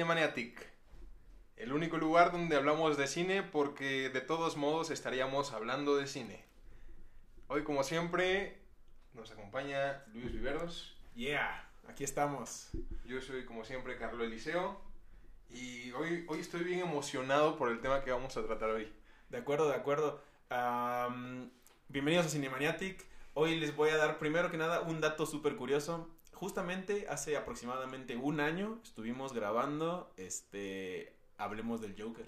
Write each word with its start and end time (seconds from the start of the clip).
Cinemaniatic, 0.00 0.66
el 1.56 1.74
único 1.74 1.98
lugar 1.98 2.32
donde 2.32 2.56
hablamos 2.56 2.96
de 2.96 3.06
cine 3.06 3.42
porque 3.42 4.08
de 4.08 4.22
todos 4.22 4.56
modos 4.56 4.88
estaríamos 4.90 5.52
hablando 5.52 5.94
de 5.94 6.06
cine. 6.06 6.42
Hoy, 7.48 7.64
como 7.64 7.84
siempre, 7.84 8.62
nos 9.12 9.30
acompaña 9.30 10.02
Luis 10.14 10.32
Viveros. 10.32 10.96
Yeah, 11.14 11.70
aquí 11.86 12.02
estamos. 12.02 12.70
Yo 13.04 13.20
soy, 13.20 13.44
como 13.44 13.62
siempre, 13.66 13.98
Carlos 13.98 14.26
Eliseo. 14.26 14.80
Y 15.50 15.90
hoy, 15.92 16.24
hoy 16.28 16.40
estoy 16.40 16.64
bien 16.64 16.80
emocionado 16.80 17.58
por 17.58 17.70
el 17.70 17.82
tema 17.82 18.02
que 18.02 18.10
vamos 18.10 18.34
a 18.38 18.46
tratar 18.46 18.70
hoy. 18.70 18.90
De 19.28 19.36
acuerdo, 19.36 19.68
de 19.68 19.74
acuerdo. 19.74 20.22
Am, 20.48 21.50
bienvenidos 21.88 22.24
a 22.24 22.30
Cinemaniatic. 22.30 23.04
Hoy 23.34 23.60
les 23.60 23.76
voy 23.76 23.90
a 23.90 23.98
dar 23.98 24.18
primero 24.18 24.50
que 24.50 24.56
nada 24.56 24.80
un 24.80 25.02
dato 25.02 25.26
súper 25.26 25.56
curioso. 25.56 26.08
Justamente 26.40 27.04
hace 27.10 27.36
aproximadamente 27.36 28.16
un 28.16 28.40
año 28.40 28.80
estuvimos 28.82 29.34
grabando 29.34 30.10
este 30.16 31.14
Hablemos 31.36 31.82
del 31.82 31.94
Joker. 32.00 32.26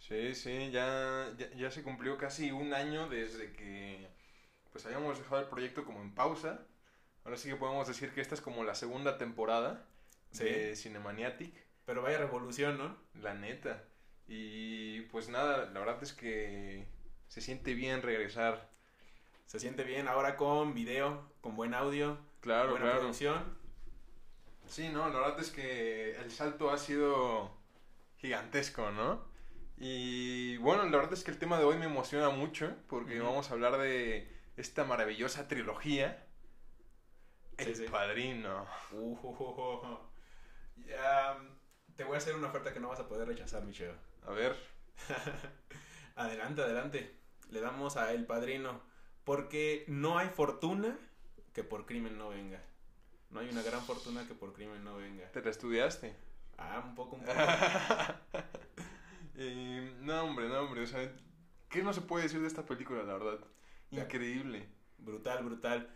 Sí, 0.00 0.34
sí, 0.34 0.72
ya, 0.72 1.32
ya, 1.38 1.48
ya 1.54 1.70
se 1.70 1.84
cumplió 1.84 2.18
casi 2.18 2.50
un 2.50 2.74
año 2.74 3.08
desde 3.08 3.52
que 3.52 4.08
pues 4.72 4.84
habíamos 4.86 5.18
dejado 5.18 5.40
el 5.40 5.46
proyecto 5.46 5.84
como 5.84 6.00
en 6.02 6.16
pausa. 6.16 6.66
Ahora 7.24 7.36
sí 7.36 7.48
que 7.48 7.54
podemos 7.54 7.86
decir 7.86 8.12
que 8.12 8.20
esta 8.20 8.34
es 8.34 8.40
como 8.40 8.64
la 8.64 8.74
segunda 8.74 9.18
temporada 9.18 9.86
de 10.32 10.74
Cinemaniatic, 10.74 11.54
Pero 11.84 12.02
vaya 12.02 12.18
revolución, 12.18 12.76
¿no? 12.76 12.96
la 13.22 13.34
neta. 13.34 13.84
Y 14.26 15.02
pues 15.12 15.28
nada, 15.28 15.66
la 15.66 15.78
verdad 15.78 16.02
es 16.02 16.12
que 16.12 16.88
se 17.28 17.40
siente 17.40 17.74
bien 17.74 18.02
regresar. 18.02 18.68
Se 19.46 19.60
siente 19.60 19.84
bien 19.84 20.08
ahora 20.08 20.36
con 20.36 20.74
video, 20.74 21.32
con 21.40 21.54
buen 21.54 21.72
audio, 21.72 22.18
Claro, 22.40 22.70
buena 22.70 22.86
claro. 22.86 22.98
producción. 22.98 23.56
Sí, 24.66 24.88
no, 24.90 25.08
la 25.08 25.20
verdad 25.20 25.40
es 25.40 25.50
que 25.50 26.16
el 26.16 26.30
salto 26.30 26.70
ha 26.70 26.78
sido 26.78 27.50
gigantesco, 28.16 28.90
¿no? 28.90 29.26
Y 29.76 30.56
bueno, 30.58 30.84
la 30.84 30.96
verdad 30.98 31.12
es 31.14 31.24
que 31.24 31.30
el 31.30 31.38
tema 31.38 31.58
de 31.58 31.64
hoy 31.64 31.78
me 31.78 31.86
emociona 31.86 32.30
mucho 32.30 32.74
porque 32.88 33.20
vamos 33.20 33.50
a 33.50 33.54
hablar 33.54 33.78
de 33.78 34.28
esta 34.56 34.84
maravillosa 34.84 35.48
trilogía, 35.48 36.24
Sí, 37.58 37.70
El 37.70 37.76
sí. 37.76 37.84
Padrino. 37.88 38.66
Uh, 38.90 39.98
ya, 40.76 41.36
te 41.96 42.04
voy 42.04 42.14
a 42.14 42.18
hacer 42.18 42.34
una 42.34 42.48
oferta 42.48 42.72
que 42.72 42.80
no 42.80 42.88
vas 42.88 43.00
a 43.00 43.08
poder 43.08 43.26
rechazar, 43.28 43.64
Michelle. 43.64 43.96
A 44.26 44.30
ver, 44.32 44.56
adelante, 46.16 46.62
adelante. 46.62 47.18
Le 47.50 47.60
damos 47.60 47.96
a 47.96 48.12
El 48.12 48.26
Padrino. 48.26 48.82
Porque 49.24 49.84
no 49.88 50.18
hay 50.18 50.28
fortuna 50.28 50.98
que 51.58 51.64
por 51.64 51.86
crimen 51.86 52.16
no 52.16 52.28
venga. 52.28 52.62
No 53.30 53.40
hay 53.40 53.48
una 53.48 53.62
gran 53.62 53.82
fortuna 53.82 54.24
que 54.28 54.34
por 54.34 54.52
crimen 54.52 54.84
no 54.84 54.96
venga. 54.96 55.28
¿te 55.32 55.42
la 55.42 55.50
estudiaste? 55.50 56.14
Ah, 56.56 56.84
un 56.86 56.94
poco, 56.94 57.16
un 57.16 57.24
poco. 57.24 57.34
Y, 59.34 59.92
no, 60.00 60.22
hombre, 60.22 60.48
no, 60.48 60.60
hombre, 60.60 60.82
o 60.82 60.86
sea, 60.86 61.12
¿qué 61.68 61.82
no 61.82 61.92
se 61.92 62.00
puede 62.00 62.24
decir 62.24 62.40
de 62.40 62.46
esta 62.46 62.64
película, 62.64 63.02
la 63.02 63.14
verdad? 63.14 63.40
Increíble. 63.90 64.68
Brutal, 64.98 65.44
brutal. 65.44 65.90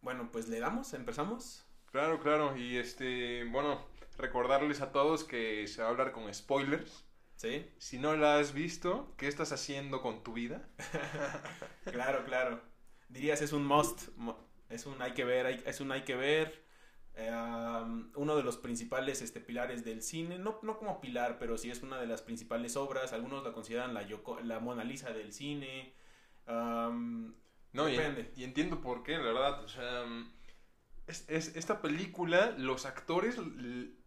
Bueno, 0.00 0.28
pues 0.30 0.48
le 0.48 0.60
damos, 0.60 0.94
empezamos. 0.94 1.66
Claro, 1.90 2.20
claro, 2.20 2.56
y 2.56 2.76
este, 2.76 3.44
bueno, 3.50 3.84
recordarles 4.16 4.80
a 4.80 4.92
todos 4.92 5.24
que 5.24 5.66
se 5.66 5.82
va 5.82 5.88
a 5.88 5.90
hablar 5.90 6.12
con 6.12 6.32
spoilers. 6.32 7.04
¿Sí? 7.34 7.68
Si 7.78 7.98
no 7.98 8.16
la 8.16 8.38
has 8.38 8.52
visto, 8.52 9.14
¿qué 9.16 9.28
estás 9.28 9.52
haciendo 9.52 10.02
con 10.02 10.22
tu 10.22 10.34
vida? 10.34 10.68
Claro, 11.84 12.24
claro. 12.24 12.60
Dirías 13.08 13.40
es 13.42 13.52
un 13.52 13.64
must. 13.66 14.08
Es 14.68 14.86
un 14.86 15.00
hay 15.00 15.12
que 15.12 15.24
ver, 15.24 15.46
hay- 15.46 15.62
es 15.66 15.80
un 15.80 15.92
hay 15.92 16.02
que 16.02 16.14
ver. 16.16 16.66
Eh, 17.14 17.32
um, 17.32 18.10
uno 18.14 18.36
de 18.36 18.44
los 18.44 18.58
principales 18.58 19.22
este, 19.22 19.40
pilares 19.40 19.84
del 19.84 20.02
cine, 20.02 20.38
no, 20.38 20.60
no 20.62 20.78
como 20.78 21.00
pilar, 21.00 21.38
pero 21.40 21.58
sí 21.58 21.68
es 21.70 21.82
una 21.82 21.98
de 21.98 22.06
las 22.06 22.22
principales 22.22 22.76
obras. 22.76 23.12
Algunos 23.12 23.42
la 23.42 23.52
consideran 23.52 23.92
la, 23.94 24.06
Yoko- 24.06 24.40
la 24.42 24.60
Mona 24.60 24.84
Lisa 24.84 25.10
del 25.12 25.32
cine. 25.32 25.94
Um, 26.46 27.34
No, 27.72 27.88
y, 27.88 27.96
Depende. 27.96 28.30
y 28.36 28.44
entiendo 28.44 28.80
por 28.80 29.02
qué, 29.02 29.12
la 29.18 29.24
verdad. 29.24 29.64
O 29.64 29.68
sea, 29.68 30.04
es, 31.06 31.24
es- 31.28 31.56
esta 31.56 31.80
película, 31.82 32.54
los 32.56 32.86
actores 32.86 33.36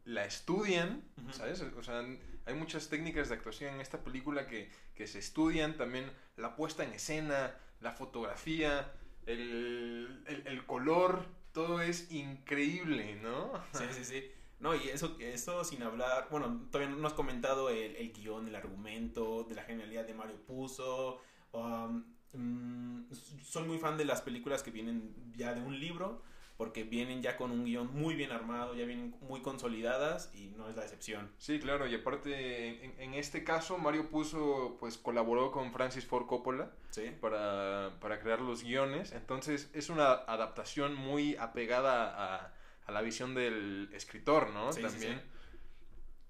la 0.05 0.25
estudian. 0.25 1.03
¿sabes? 1.31 1.61
O 1.61 1.83
sea, 1.83 1.99
hay 2.45 2.53
muchas 2.55 2.89
técnicas 2.89 3.29
de 3.29 3.35
actuación 3.35 3.75
en 3.75 3.81
esta 3.81 4.03
película 4.03 4.47
que, 4.47 4.71
que 4.95 5.05
se 5.07 5.19
estudian. 5.19 5.75
También 5.75 6.09
la 6.37 6.55
puesta 6.55 6.83
en 6.83 6.93
escena, 6.93 7.55
la 7.81 7.91
fotografía, 7.91 8.91
el, 9.25 10.23
el- 10.45 10.65
color, 10.65 11.25
todo 11.51 11.81
es 11.81 12.11
increíble, 12.11 13.15
¿no? 13.21 13.51
sí, 13.73 13.83
sí, 13.91 14.05
sí. 14.05 14.31
No, 14.59 14.75
y 14.75 14.89
eso, 14.89 15.17
eso 15.19 15.63
sin 15.63 15.81
hablar, 15.83 16.27
bueno, 16.29 16.67
todavía 16.71 16.95
no 16.95 17.07
has 17.07 17.13
comentado 17.13 17.69
el, 17.69 17.95
el 17.95 18.13
guion, 18.13 18.47
el 18.47 18.55
argumento, 18.55 19.43
de 19.43 19.55
la 19.55 19.63
genialidad 19.63 20.05
de 20.05 20.13
Mario 20.13 20.35
Puzo. 20.45 21.19
um, 21.51 22.03
mm, 22.33 23.07
soy 23.43 23.63
muy 23.63 23.79
fan 23.79 23.97
de 23.97 24.05
las 24.05 24.21
películas 24.21 24.61
que 24.63 24.69
vienen 24.71 25.15
ya 25.35 25.53
de 25.55 25.61
un 25.61 25.79
libro, 25.79 26.21
porque 26.61 26.83
vienen 26.83 27.23
ya 27.23 27.37
con 27.37 27.49
un 27.49 27.65
guion 27.65 27.91
muy 27.91 28.13
bien 28.13 28.31
armado, 28.31 28.75
ya 28.75 28.85
vienen 28.85 29.15
muy 29.21 29.41
consolidadas 29.41 30.31
y 30.35 30.49
no 30.49 30.69
es 30.69 30.75
la 30.75 30.83
excepción. 30.83 31.31
Sí, 31.39 31.59
claro, 31.59 31.87
y 31.87 31.95
aparte, 31.95 32.85
en, 32.85 32.93
en 32.99 33.15
este 33.15 33.43
caso, 33.43 33.79
Mario 33.79 34.11
puso, 34.11 34.77
pues 34.79 34.99
colaboró 34.99 35.51
con 35.51 35.73
Francis 35.73 36.05
Ford 36.05 36.27
Coppola. 36.27 36.69
¿Sí? 36.91 37.09
para, 37.19 37.93
para 37.99 38.19
crear 38.19 38.41
los 38.41 38.63
guiones. 38.63 39.11
Entonces 39.11 39.71
es 39.73 39.89
una 39.89 40.11
adaptación 40.11 40.93
muy 40.93 41.35
apegada 41.37 42.35
a, 42.35 42.53
a 42.85 42.91
la 42.91 43.01
visión 43.01 43.33
del 43.33 43.89
escritor, 43.93 44.51
¿no? 44.51 44.71
Sí, 44.71 44.81
sí, 44.83 44.87
También. 44.87 45.19
sí. 45.19 45.30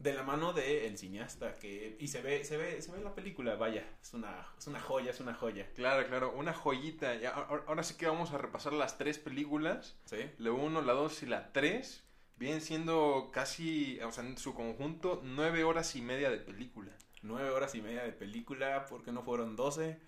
De 0.01 0.13
la 0.13 0.23
mano 0.23 0.51
del 0.53 0.97
cineasta, 0.97 1.55
que, 1.55 1.95
y 1.99 2.07
se 2.07 2.21
ve, 2.21 2.43
se 2.43 2.57
ve, 2.57 2.81
se 2.81 2.91
ve 2.91 3.01
la 3.01 3.13
película, 3.13 3.55
vaya, 3.55 3.85
es 4.01 4.13
una, 4.13 4.47
es 4.57 4.65
una 4.65 4.79
joya, 4.79 5.11
es 5.11 5.19
una 5.19 5.35
joya. 5.35 5.69
Claro, 5.75 6.07
claro, 6.07 6.33
una 6.35 6.53
joyita. 6.53 7.11
Ahora, 7.33 7.63
ahora 7.67 7.83
sí 7.83 7.95
que 7.97 8.07
vamos 8.07 8.31
a 8.31 8.37
repasar 8.39 8.73
las 8.73 8.97
tres 8.97 9.19
películas. 9.19 9.95
¿Sí? 10.05 10.17
La 10.39 10.51
1, 10.51 10.81
la 10.81 10.93
2 10.93 11.23
y 11.23 11.25
la 11.27 11.51
3. 11.53 12.03
Vienen 12.37 12.61
siendo 12.61 13.29
casi, 13.31 13.99
o 14.01 14.11
sea, 14.11 14.23
en 14.25 14.37
su 14.39 14.55
conjunto, 14.55 15.21
nueve 15.23 15.63
horas 15.63 15.95
y 15.95 16.01
media 16.01 16.31
de 16.31 16.37
película. 16.39 16.91
nueve 17.21 17.51
horas 17.51 17.75
y 17.75 17.81
media 17.83 18.01
de 18.03 18.11
película, 18.11 18.87
porque 18.89 19.11
no 19.11 19.21
fueron 19.21 19.55
12 19.55 19.99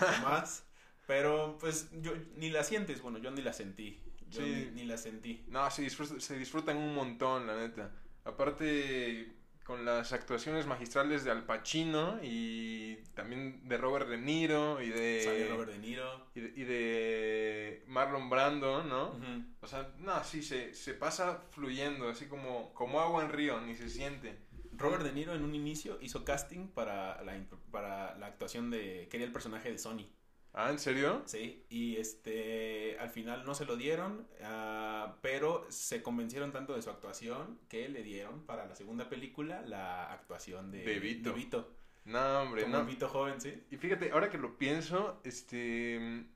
más. 0.24 0.64
Pero 1.06 1.58
pues 1.60 1.90
yo 2.00 2.12
ni 2.36 2.48
la 2.48 2.64
sientes, 2.64 3.02
bueno, 3.02 3.18
yo 3.18 3.30
ni 3.30 3.42
la 3.42 3.52
sentí. 3.52 4.00
Yo 4.30 4.40
Sí. 4.40 4.46
ni, 4.72 4.80
ni 4.80 4.84
la 4.86 4.96
sentí. 4.96 5.44
No, 5.48 5.70
se, 5.70 5.82
disfruta- 5.82 6.18
se 6.18 6.38
disfrutan 6.38 6.78
un 6.78 6.94
montón, 6.94 7.46
la 7.46 7.56
neta. 7.56 7.92
Aparte, 8.24 9.32
con 9.64 9.84
las 9.84 10.12
actuaciones 10.12 10.66
magistrales 10.66 11.24
de 11.24 11.30
Al 11.30 11.44
Pacino 11.44 12.18
y 12.22 12.96
también 13.14 13.68
de 13.68 13.76
Robert 13.76 14.08
De 14.08 14.18
Niro 14.18 14.82
y 14.82 14.88
de, 14.88 15.48
Robert 15.50 15.72
De 15.72 15.78
Niro. 15.78 16.26
y 16.34 16.40
de, 16.40 16.52
y 16.56 16.64
de 16.64 17.84
Marlon 17.86 18.28
Brando, 18.28 18.82
¿no? 18.82 19.16
O 19.60 19.66
sea, 19.66 19.92
no, 19.98 20.22
sí, 20.24 20.42
se, 20.42 20.74
se 20.74 20.94
pasa 20.94 21.44
fluyendo, 21.50 22.08
así 22.08 22.26
como, 22.26 22.72
como 22.74 23.00
agua 23.00 23.24
en 23.24 23.30
río, 23.30 23.60
ni 23.60 23.74
se 23.74 23.88
siente. 23.88 24.38
Robert 24.72 25.04
De 25.04 25.12
Niro 25.12 25.34
en 25.34 25.44
un 25.44 25.54
inicio 25.54 25.98
hizo 26.00 26.24
casting 26.24 26.68
para 26.68 27.22
la, 27.22 27.38
para 27.70 28.16
la 28.18 28.26
actuación 28.26 28.70
de... 28.70 29.08
Quería 29.10 29.26
el 29.26 29.32
personaje 29.32 29.70
de 29.70 29.78
Sony. 29.78 30.06
Ah, 30.54 30.70
¿en 30.70 30.78
serio? 30.78 31.22
Sí, 31.26 31.64
y 31.70 31.96
este 31.96 32.98
al 32.98 33.08
final 33.10 33.44
no 33.46 33.54
se 33.54 33.64
lo 33.64 33.76
dieron, 33.76 34.26
ah, 34.42 35.16
pero 35.22 35.66
se 35.70 36.02
convencieron 36.02 36.52
tanto 36.52 36.74
de 36.74 36.82
su 36.82 36.90
actuación 36.90 37.58
que 37.68 37.88
le 37.88 38.02
dieron 38.02 38.44
para 38.44 38.66
la 38.66 38.74
segunda 38.76 39.08
película 39.08 39.62
la 39.62 40.12
actuación 40.12 40.70
de, 40.70 40.84
De 40.84 40.98
Vito. 41.00 41.32
Vito. 41.32 41.70
No, 42.04 42.42
hombre, 42.42 42.62
Como 42.62 42.76
no. 42.78 42.84
Vito 42.84 43.08
joven, 43.08 43.40
sí. 43.40 43.62
Y 43.70 43.76
fíjate, 43.76 44.10
ahora 44.12 44.28
que 44.30 44.38
lo 44.38 44.58
pienso, 44.58 45.20
este. 45.24 46.26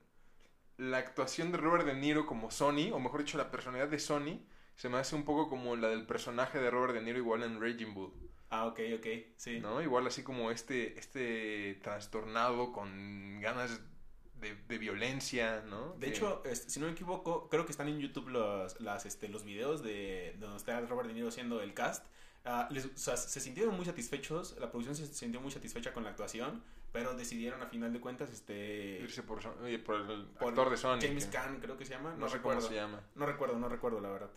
La 0.77 0.97
actuación 0.99 1.51
de 1.51 1.57
Robert 1.57 1.85
De 1.85 1.93
Niro 1.95 2.25
como 2.27 2.51
Sony, 2.51 2.91
o 2.93 2.99
mejor 2.99 3.21
dicho, 3.21 3.37
la 3.37 3.51
personalidad 3.51 3.87
de 3.89 3.99
Sony, 3.99 4.39
se 4.75 4.89
me 4.89 4.97
hace 4.97 5.15
un 5.15 5.25
poco 5.25 5.49
como 5.49 5.75
la 5.75 5.89
del 5.89 6.05
personaje 6.05 6.59
de 6.59 6.69
Robert 6.69 6.93
De 6.93 7.01
Niro 7.01 7.17
igual 7.17 7.43
en 7.43 7.59
Raging 7.61 7.93
Bull, 7.93 8.13
Ah, 8.49 8.65
ok, 8.67 8.79
ok, 8.97 9.07
sí. 9.35 9.59
¿no? 9.59 9.81
Igual 9.81 10.07
así 10.07 10.23
como 10.23 10.51
este, 10.51 10.97
este 10.99 11.79
trastornado 11.83 12.71
con 12.71 13.39
ganas 13.41 13.81
de, 14.39 14.55
de 14.67 14.77
violencia, 14.77 15.63
¿no? 15.67 15.93
De 15.99 16.07
hecho, 16.09 16.41
este, 16.45 16.69
si 16.69 16.79
no 16.79 16.85
me 16.87 16.91
equivoco, 16.93 17.49
creo 17.49 17.65
que 17.65 17.71
están 17.71 17.87
en 17.87 17.99
YouTube 17.99 18.29
los, 18.29 18.79
las, 18.81 19.05
este, 19.05 19.27
los 19.29 19.43
videos 19.43 19.83
de, 19.83 20.33
de 20.33 20.37
donde 20.39 20.57
está 20.57 20.79
Robert 20.81 21.07
De 21.07 21.13
Niro 21.13 21.27
haciendo 21.29 21.61
el 21.61 21.73
cast. 21.73 22.05
Ah, 22.45 22.67
les- 22.71 22.85
o 22.85 22.97
sea, 22.97 23.17
se 23.17 23.39
sintieron 23.41 23.75
muy 23.75 23.85
satisfechos, 23.85 24.55
la 24.59 24.69
producción 24.71 24.95
se 24.95 25.05
sintió 25.07 25.41
muy 25.41 25.51
satisfecha 25.51 25.93
con 25.93 26.03
la 26.03 26.11
actuación, 26.11 26.63
pero 26.93 27.13
decidieron 27.13 27.61
a 27.61 27.65
final 27.67 27.91
de 27.91 27.99
cuentas 27.99 28.31
este 28.31 28.99
irse 29.01 29.21
por, 29.23 29.41
por 29.41 29.67
el 29.67 29.81
por 29.81 30.47
actor 30.49 30.69
de 30.69 30.77
Sony. 30.77 30.99
James 31.01 31.25
Caan 31.25 31.59
creo 31.59 31.75
que 31.77 31.85
se 31.85 31.93
llama, 31.93 32.11
no, 32.11 32.17
no 32.19 32.27
recuerdo. 32.27 32.59
cómo 32.61 32.69
se 32.69 32.75
llama. 32.75 33.01
No 33.15 33.25
recuerdo, 33.25 33.59
no 33.59 33.67
recuerdo 33.67 33.99
la 33.99 34.09
verdad. 34.09 34.29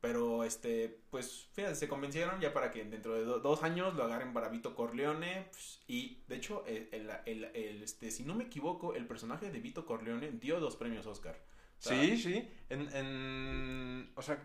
Pero, 0.00 0.44
este, 0.44 0.98
pues, 1.10 1.48
fíjate, 1.52 1.74
se 1.74 1.88
convencieron 1.88 2.40
ya 2.40 2.54
para 2.54 2.70
que 2.70 2.84
dentro 2.84 3.14
de 3.14 3.24
do- 3.24 3.38
dos 3.40 3.62
años 3.62 3.94
lo 3.94 4.04
agarren 4.04 4.32
para 4.32 4.48
Vito 4.48 4.74
Corleone. 4.74 5.48
pues, 5.50 5.82
y, 5.88 6.22
de 6.26 6.36
hecho, 6.36 6.64
el, 6.66 6.88
el- 7.26 7.44
el- 7.54 7.82
este, 7.82 8.10
si 8.10 8.24
no 8.24 8.34
me 8.34 8.44
equivoco, 8.44 8.94
el 8.94 9.06
personaje 9.06 9.50
de 9.50 9.60
Vito 9.60 9.84
Corleone 9.84 10.30
dio 10.32 10.58
dos 10.58 10.76
premios 10.76 11.06
Oscar. 11.06 11.36
O 11.78 11.82
sea, 11.82 12.00
Sí, 12.00 12.16
sí. 12.16 12.48
En, 12.70 12.94
en- 12.96 14.12
o 14.14 14.22
sea, 14.22 14.42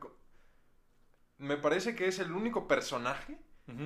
me 1.38 1.58
parece 1.58 1.96
que 1.96 2.08
es 2.08 2.20
el 2.20 2.32
único 2.32 2.68
personaje 2.68 3.38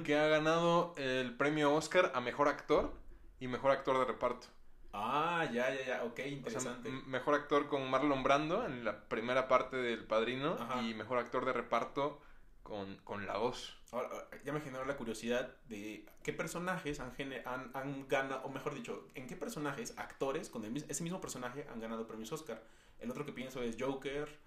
que 0.04 0.18
ha 0.18 0.28
ganado 0.28 0.94
el 0.98 1.38
premio 1.38 1.74
Oscar 1.74 2.12
a 2.14 2.20
mejor 2.20 2.48
actor 2.50 2.94
y 3.40 3.48
mejor 3.48 3.72
actor 3.72 3.98
de 4.00 4.06
reparto. 4.06 4.48
Ah, 4.94 5.48
ya, 5.52 5.74
ya, 5.74 5.86
ya. 5.86 6.04
Ok, 6.04 6.14
O 6.14 6.16
sea, 6.16 6.28
interesante. 6.28 6.90
mejor 6.90 7.36
actor 7.36 7.68
con 7.68 7.90
Marlon 7.90 8.24
Brando 8.24 8.66
en 8.66 8.84
la 8.84 9.04
primera 9.08 9.48
parte 9.48 9.78
del 9.78 10.04
Padrino 10.06 10.58
Ajá. 10.60 10.82
y 10.82 10.94
mejor 10.96 11.20
actor 11.20 11.46
de 11.46 11.54
reparto 11.54 12.20
con, 12.64 12.96
con 13.04 13.26
la 13.28 13.38
voz. 13.38 13.76
Ahora, 13.92 14.10
ya 14.44 14.52
me 14.54 14.62
generó 14.62 14.86
la 14.86 14.96
curiosidad 14.98 15.56
de 15.68 16.06
qué 16.24 16.34
personajes 16.34 17.00
han, 17.00 17.12
han, 17.46 17.72
han 17.74 18.08
ganado, 18.08 18.42
o 18.46 18.50
mejor 18.50 18.76
dicho, 18.76 19.08
en 19.16 19.26
qué 19.28 19.36
personajes, 19.36 19.94
actores 19.98 20.50
con 20.50 20.64
el 20.66 20.76
ese 20.78 21.04
mismo 21.04 21.20
personaje 21.22 21.66
han 21.72 21.80
ganado 21.80 22.06
premios 22.08 22.32
Oscar. 22.32 22.64
El 23.00 23.10
otro 23.12 23.26
que 23.26 23.32
pienso 23.32 23.62
es 23.64 23.76
Joker. 23.80 24.38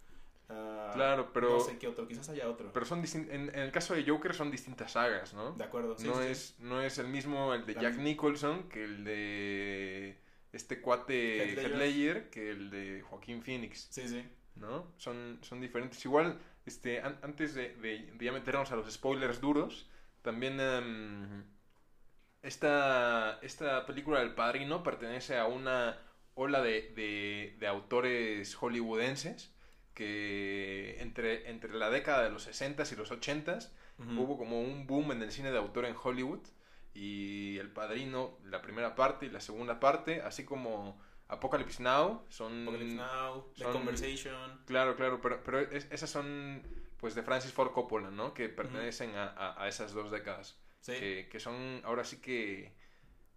ah, 0.49 0.91
Claro, 0.95 1.33
pero- 1.33 1.51
No 1.51 1.61
sé 1.61 1.79
qué 1.79 1.89
otro, 1.89 2.07
quizás 2.07 2.29
haya 2.29 2.49
otro. 2.49 2.73
Pero 2.73 2.85
son 2.87 3.05
en, 3.05 3.31
en 3.31 3.55
el 3.59 3.73
caso 3.73 3.95
de 3.95 4.05
Joker 4.09 4.35
son 4.35 4.51
distintas 4.51 4.93
sagas, 4.93 5.35
¿no? 5.35 5.53
de 5.53 5.65
acuerdo, 5.65 5.97
sí, 5.97 6.07
no, 6.07 6.15
sí, 6.15 6.21
sí. 6.23 6.27
es, 6.31 6.57
no 6.61 6.81
es 6.83 6.99
el 6.99 7.09
mismo 7.09 7.55
el 7.55 7.65
de 7.67 7.75
Jack. 7.75 7.97
Nicholson 7.97 8.69
que 8.69 8.85
el 8.85 9.05
de 9.05 10.19
este 10.53 10.81
cuate 10.81 11.55
Heath 11.55 11.75
Ledger. 11.77 12.31
Que 12.31 12.51
el 12.51 12.71
de 12.71 13.03
Joaquín 13.03 13.43
Phoenix, 13.43 13.89
Sí, 13.91 14.09
sí. 14.09 14.25
¿no? 14.57 14.93
Son, 14.99 15.39
son 15.43 15.61
diferentes. 15.61 16.05
Igual, 16.05 16.39
este, 16.67 17.01
an- 17.01 17.19
antes 17.23 17.55
de, 17.55 17.75
de- 17.77 18.13
de 18.13 18.25
ya 18.25 18.33
meternos 18.33 18.71
a 18.73 18.77
los 18.77 18.93
spoilers 18.93 19.41
duros, 19.41 19.89
también 20.23 20.61
em, 20.61 21.45
esta, 22.43 23.39
esta 23.43 23.87
película 23.87 24.21
del 24.21 24.35
Padrino 24.35 24.83
pertenece 24.83 25.39
a 25.39 25.47
una 25.47 25.99
ola 26.35 26.61
de, 26.63 26.93
de, 26.97 27.57
de 27.59 27.67
autores 27.67 28.55
hollywoodenses 28.55 29.55
que 29.95 30.97
entre, 31.01 31.51
entre 31.51 31.75
la 31.75 31.91
década 31.91 32.25
de 32.25 32.31
los 32.31 32.47
60s 32.49 32.93
y 32.93 32.97
los 32.97 33.11
80s 33.13 33.71
Ujú. 33.99 34.23
hubo 34.23 34.39
como 34.39 34.61
un 34.61 34.87
boom 34.87 35.13
en 35.13 35.23
el 35.23 35.31
cine 35.31 35.53
de 35.53 35.59
autor 35.59 35.85
en 35.85 35.95
Hollywood 36.03 36.41
y 36.95 37.59
El 37.59 37.71
Padrino, 37.71 38.39
la 38.45 38.61
primera 38.63 38.95
parte 38.95 39.27
y 39.27 39.31
la 39.31 39.41
segunda 39.41 39.81
parte, 39.81 40.21
así 40.23 40.45
como 40.45 41.01
Apocalypse 41.29 41.83
Now, 41.83 42.25
son... 42.29 42.63
Apocalypse 42.69 42.97
Now, 42.97 43.53
The 43.57 43.65
Conversation. 43.65 44.61
Claro, 44.67 44.97
claro, 44.97 45.21
pero, 45.21 45.43
pero 45.43 45.61
es- 45.61 45.89
esas 45.91 46.11
son 46.11 46.63
pues 46.99 47.15
de 47.15 47.23
Francis 47.23 47.53
Ford 47.53 47.73
Coppola, 47.73 48.11
¿no? 48.11 48.33
Que 48.35 48.49
pertenecen 48.49 49.15
a, 49.17 49.29
a- 49.31 49.65
a 49.65 49.69
esas 49.69 49.93
dos 49.93 50.11
décadas, 50.11 50.59
Sí. 50.81 50.93
que, 50.93 51.29
que 51.31 51.41
son 51.41 51.81
ahora 51.85 52.05
sí 52.05 52.21
que 52.21 52.73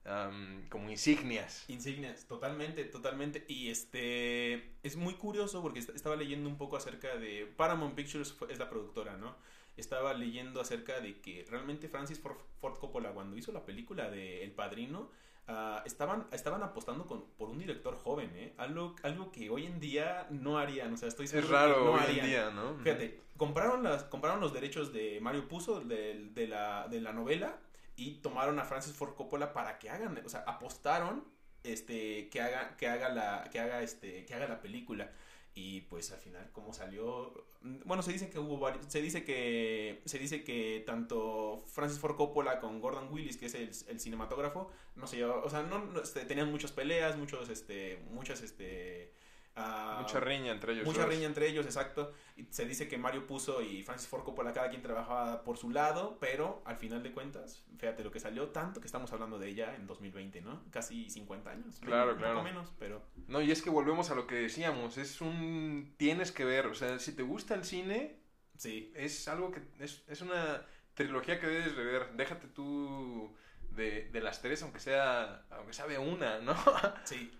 am, 0.04 0.68
como 0.70 0.90
insignias. 0.92 1.64
Insignias, 1.70 2.28
totalmente, 2.28 2.84
totalmente. 2.86 3.44
Y 3.48 3.70
este 3.70 4.76
es 4.84 4.96
muy 4.98 5.16
curioso 5.16 5.62
porque 5.62 5.80
est- 5.80 5.96
estaba 5.96 6.16
leyendo 6.16 6.48
un 6.50 6.58
poco 6.58 6.78
acerca 6.78 7.16
de 7.16 7.52
Paramount 7.58 7.96
Pictures 7.96 8.36
es 8.50 8.60
la 8.60 8.70
productora, 8.70 9.18
¿no? 9.18 9.36
Estaba 9.78 10.14
leyendo 10.14 10.62
acerca 10.62 11.00
de 11.00 11.20
que 11.22 11.46
realmente 11.50 11.90
Francis 11.90 12.20
Ford, 12.20 12.38
Ford 12.60 12.78
Coppola 12.80 13.12
cuando 13.12 13.36
hizo 13.38 13.52
la 13.52 13.66
película 13.66 14.10
de 14.10 14.44
El 14.44 14.52
Padrino 14.52 15.10
ah, 15.48 15.84
estaban 15.86 16.28
estaban 16.32 16.64
apostando 16.64 17.06
con, 17.06 17.26
por 17.38 17.50
un 17.50 17.58
director 17.60 17.96
joven, 17.96 18.32
¿eh? 18.36 18.54
Algo 18.58 18.96
algo 19.04 19.32
que 19.32 19.50
hoy 19.50 19.66
en 19.66 19.80
día 19.80 20.28
no 20.30 20.58
harían, 20.58 20.94
o 20.94 20.98
sea, 20.98 21.08
estoy 21.10 21.26
Es 21.26 21.32
seguro 21.32 21.48
que 21.48 21.54
raro 21.54 21.84
no 21.84 21.92
hoy 21.92 22.00
en 22.00 22.04
harían. 22.04 22.26
día, 22.26 22.50
¿no? 22.52 22.78
Fíjate, 22.80 23.22
compraron, 23.38 23.84
las, 23.84 24.04
compraron 24.06 24.40
los 24.40 24.54
derechos 24.54 24.94
de 24.94 25.20
Mario 25.22 25.48
Puzo 25.48 25.82
de, 25.82 26.30
de 26.34 26.48
la, 26.48 26.88
de 26.88 27.02
la 27.02 27.12
novela 27.14 27.60
y 27.98 28.16
tomaron 28.22 28.60
a 28.60 28.66
Francis 28.66 28.94
Ford 28.94 29.16
Coppola 29.16 29.54
para 29.54 29.78
que 29.80 29.90
hagan, 29.90 30.22
o 30.26 30.30
sea, 30.30 30.44
apostaron 30.48 31.24
este 31.64 32.30
que 32.30 32.42
haga 32.42 32.76
que 32.78 32.88
haga 32.88 33.10
la 33.10 33.50
que 33.52 33.60
haga 33.60 33.82
este 33.82 34.26
que 34.26 34.34
haga 34.36 34.48
la 34.48 34.62
película 34.62 35.12
y 35.58 35.82
pues 35.82 36.12
al 36.12 36.20
final 36.20 36.50
cómo 36.52 36.74
salió 36.74 37.46
bueno 37.86 38.04
se 38.04 38.12
dice 38.12 38.30
que 38.30 38.40
hubo 38.40 38.60
varios 38.60 38.86
se 38.88 39.02
dice 39.02 39.24
que 39.24 40.02
se 40.04 40.20
dice 40.20 40.44
que 40.44 40.84
tanto 40.86 41.64
Francis 41.68 41.98
Ford 41.98 42.18
Coppola 42.18 42.60
con 42.60 42.82
Gordon 42.82 43.12
Willis 43.12 43.38
que 43.38 43.46
es 43.46 43.56
el, 43.56 43.72
el 43.88 44.00
cinematógrafo 44.02 44.70
no 44.96 45.08
se 45.08 45.24
o 45.24 45.50
sea 45.50 45.64
no, 45.64 45.80
no, 45.80 46.02
este, 46.02 46.26
tenían 46.26 46.52
muchas 46.52 46.74
peleas 46.74 47.18
muchos 47.18 47.48
este 47.48 48.04
muchas 48.12 48.42
este 48.42 49.14
ah, 49.56 49.98
Mucha 50.02 50.20
riña 50.20 50.52
entre 50.52 50.74
ellos. 50.74 50.86
Mucha 50.86 51.06
riña 51.06 51.26
entre 51.26 51.48
ellos, 51.48 51.66
exacto. 51.66 52.14
Se 52.50 52.66
dice 52.66 52.88
que 52.88 52.98
Mario 52.98 53.26
puso 53.28 53.62
y 53.62 53.84
Francis 53.84 54.08
Ford 54.08 54.24
Coppola 54.24 54.52
cada 54.54 54.70
quien 54.70 54.82
trabajaba 54.82 55.44
por 55.44 55.58
su 55.58 55.70
lado, 55.70 56.18
pero 56.20 56.62
al 56.66 56.78
final 56.78 57.04
de 57.04 57.12
cuentas, 57.12 57.66
fíjate 57.78 58.04
lo 58.04 58.12
que 58.12 58.20
salió, 58.20 58.50
tanto 58.50 58.80
que 58.80 58.88
estamos 58.88 59.12
hablando 59.14 59.40
de 59.40 59.50
ella 59.50 59.76
en 59.76 59.88
2020, 59.88 60.42
¿no? 60.42 60.64
Casi 60.72 61.10
50 61.10 61.50
años. 61.50 61.80
Claro, 61.80 62.16
claro. 62.18 62.36
poco 62.36 62.44
menos, 62.44 62.74
pero 62.80 63.02
No, 63.28 63.42
y 63.42 63.52
es 63.52 63.62
que 63.62 63.70
volvemos 63.70 64.12
a 64.12 64.16
lo 64.16 64.28
que 64.28 64.36
decíamos, 64.36 64.98
es 64.98 65.22
un... 65.22 65.94
tienes 65.98 66.32
que 66.32 66.46
ver, 66.46 66.68
o 66.68 66.76
sea, 66.76 67.00
si 67.00 67.14
te 67.14 67.24
gusta 67.24 67.56
el 67.56 67.64
cine, 67.64 68.20
sí. 68.58 68.92
es 68.96 69.28
algo 69.28 69.52
que... 69.52 69.62
es, 69.80 70.04
es 70.08 70.22
una 70.22 70.66
trilogía 70.96 71.40
que 71.40 71.48
debes 71.48 71.76
de 71.76 71.84
ver, 71.84 72.14
déjate 72.14 72.48
tú 72.48 73.36
de, 73.72 74.10
de 74.12 74.22
las 74.22 74.42
tres, 74.42 74.64
aunque 74.64 74.80
sea, 74.80 75.46
aunque 75.52 75.74
sea 75.74 75.88
de 75.88 75.98
una, 75.98 76.40
¿no? 76.40 76.56
Sí. 77.04 77.32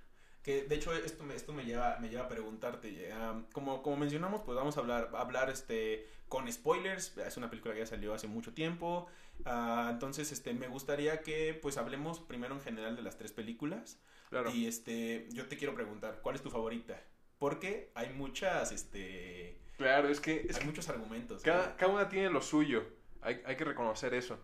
Que 0.46 0.62
de 0.62 0.76
hecho 0.76 0.94
esto 0.94 1.24
me, 1.24 1.34
esto 1.34 1.54
me 1.54 1.66
lleva 1.66 1.98
me 2.00 2.08
lleva 2.08 2.26
a 2.26 2.28
preguntarte, 2.28 3.10
um, 3.14 3.46
como, 3.52 3.82
como 3.82 3.98
mencionamos, 3.98 4.44
pues 4.44 4.56
vamos 4.56 4.78
a 4.78 4.82
hablar 4.82 5.10
hablar 5.16 5.50
este 5.50 6.08
con 6.28 6.52
spoilers, 6.52 7.18
es 7.18 7.36
una 7.36 7.50
película 7.50 7.74
que 7.74 7.80
ya 7.80 7.88
salió 7.88 8.14
hace 8.14 8.28
mucho 8.28 8.54
tiempo. 8.54 9.08
ah, 9.46 9.90
entonces, 9.92 10.32
este 10.32 10.54
me 10.54 10.68
gustaría 10.68 11.24
que 11.24 11.58
pues 11.60 11.78
hablemos 11.78 12.20
primero 12.20 12.54
en 12.54 12.62
general 12.62 12.96
de 12.96 13.02
las 13.02 13.18
tres 13.18 13.32
películas. 13.32 14.00
Claro. 14.30 14.52
Y 14.52 14.68
este, 14.68 15.28
yo 15.32 15.48
te 15.48 15.58
quiero 15.58 15.74
preguntar, 15.74 16.20
¿cuál 16.22 16.36
es 16.36 16.44
tu 16.44 16.52
favorita? 16.52 17.02
Porque 17.40 17.92
hay 17.96 18.12
muchas, 18.12 18.72
este, 18.72 19.60
Claro, 19.78 20.10
es 20.10 20.20
que, 20.20 20.46
es 20.48 20.58
hay 20.58 20.62
que 20.62 20.68
muchos 20.68 20.90
argumentos. 20.90 21.42
cada, 21.42 21.70
¿no? 21.70 21.78
cada 21.78 21.92
una 21.92 22.08
tiene 22.08 22.30
lo 22.30 22.44
suyo, 22.44 22.86
hay, 23.22 23.42
hay 23.48 23.56
que 23.56 23.66
reconocer 23.66 24.14
eso. 24.14 24.38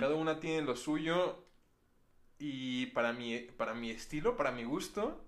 Cada 0.00 0.16
una 0.16 0.40
tiene 0.40 0.62
lo 0.62 0.74
suyo 0.74 1.46
y 2.38 2.86
para 2.86 3.12
mi, 3.12 3.38
para 3.38 3.74
mi 3.74 3.90
estilo, 3.90 4.36
para 4.36 4.50
mi 4.50 4.64
gusto, 4.64 5.24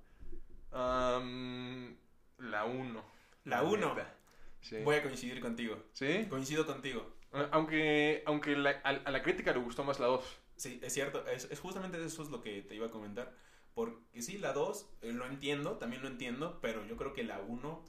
la 0.73 2.65
uno. 2.65 3.05
La 3.45 3.63
uno. 3.63 3.95
neta. 3.95 4.15
Sí. 4.61 4.79
Voy 4.83 4.97
a 4.97 5.03
coincidir 5.03 5.41
contigo. 5.41 5.79
¿Sí? 5.93 6.27
Coincido 6.29 6.67
contigo. 6.67 7.15
Aunque, 7.53 8.23
aunque 8.27 8.57
la- 8.57 8.81
a, 8.83 8.91
a 8.91 9.11
la 9.11 9.23
crítica 9.23 9.53
le 9.53 9.59
gustó 9.61 9.85
más 9.85 10.01
la 10.01 10.07
2. 10.07 10.25
Sí, 10.57 10.81
es 10.83 10.93
cierto. 10.93 11.27
Es, 11.27 11.51
es 11.51 11.61
justamente 11.61 12.03
eso 12.05 12.23
es 12.23 12.31
lo 12.31 12.41
que 12.41 12.63
te 12.63 12.75
iba 12.75 12.87
a 12.87 12.91
comentar. 12.91 13.33
Porque 13.75 14.23
sí, 14.23 14.39
la 14.39 14.53
2 14.55 14.89
eh, 15.03 15.13
lo 15.13 15.27
entiendo, 15.27 15.73
también 15.77 16.03
lo 16.03 16.09
entiendo, 16.09 16.59
pero 16.63 16.85
yo 16.87 16.97
creo 16.97 17.13
que 17.13 17.25
la 17.25 17.41
1, 17.41 17.85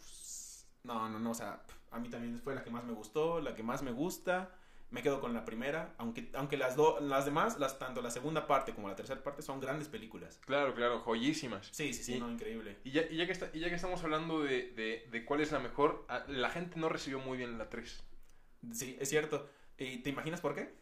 no, 0.83 1.09
no, 1.09 1.19
no, 1.19 1.31
o 1.31 1.33
sea, 1.33 1.63
a 1.91 1.99
mí 1.99 2.09
también 2.09 2.41
fue 2.41 2.55
la 2.55 2.63
que 2.63 2.69
más 2.69 2.83
me 2.83 2.91
gustó, 2.91 3.39
la 3.39 3.55
que 3.55 3.63
más 3.63 3.83
me 3.83 3.91
gusta. 3.91 4.53
Me 4.89 5.03
quedo 5.03 5.19
con 5.19 5.33
la 5.33 5.43
primera, 5.43 5.93
aunque, 5.97 6.29
aunque 6.33 6.55
las, 6.55 6.77
do- 6.77 6.99
las 7.01 7.25
demás, 7.25 7.59
las, 7.59 7.77
tanto 7.77 8.01
la 8.01 8.09
segunda 8.09 8.47
parte 8.47 8.73
como 8.73 8.87
la 8.87 8.95
tercera 8.95 9.21
parte, 9.21 9.41
son 9.41 9.59
grandes 9.59 9.89
películas. 9.89 10.39
Claro, 10.45 10.73
claro, 10.73 11.01
joyísimas. 11.01 11.67
Sí, 11.73 11.93
sí, 11.93 12.03
sí, 12.03 12.13
Y- 12.15 12.19
no, 12.21 12.31
increíble. 12.31 12.77
Y 12.85 12.91
ya, 12.91 13.01
y 13.09 13.17
ya 13.17 13.25
que, 13.25 13.33
está- 13.33 13.49
y 13.53 13.59
ya 13.59 13.67
que 13.69 13.75
estamos 13.75 14.01
hablando 14.03 14.41
de, 14.41 14.71
de- 14.71 15.07
de 15.11 15.25
cuál 15.25 15.41
es 15.41 15.51
la 15.51 15.59
mejor, 15.59 16.05
la 16.29 16.49
gente 16.49 16.79
no 16.79 16.87
recibió 16.87 17.19
muy 17.19 17.37
bien 17.37 17.57
la 17.57 17.69
3. 17.69 18.01
Sí, 18.71 18.97
es 18.99 19.09
cierto. 19.09 19.49
¿Y 19.77 19.97
te 19.97 20.09
imaginas 20.09 20.39
por 20.41 20.55
qué? 20.55 20.73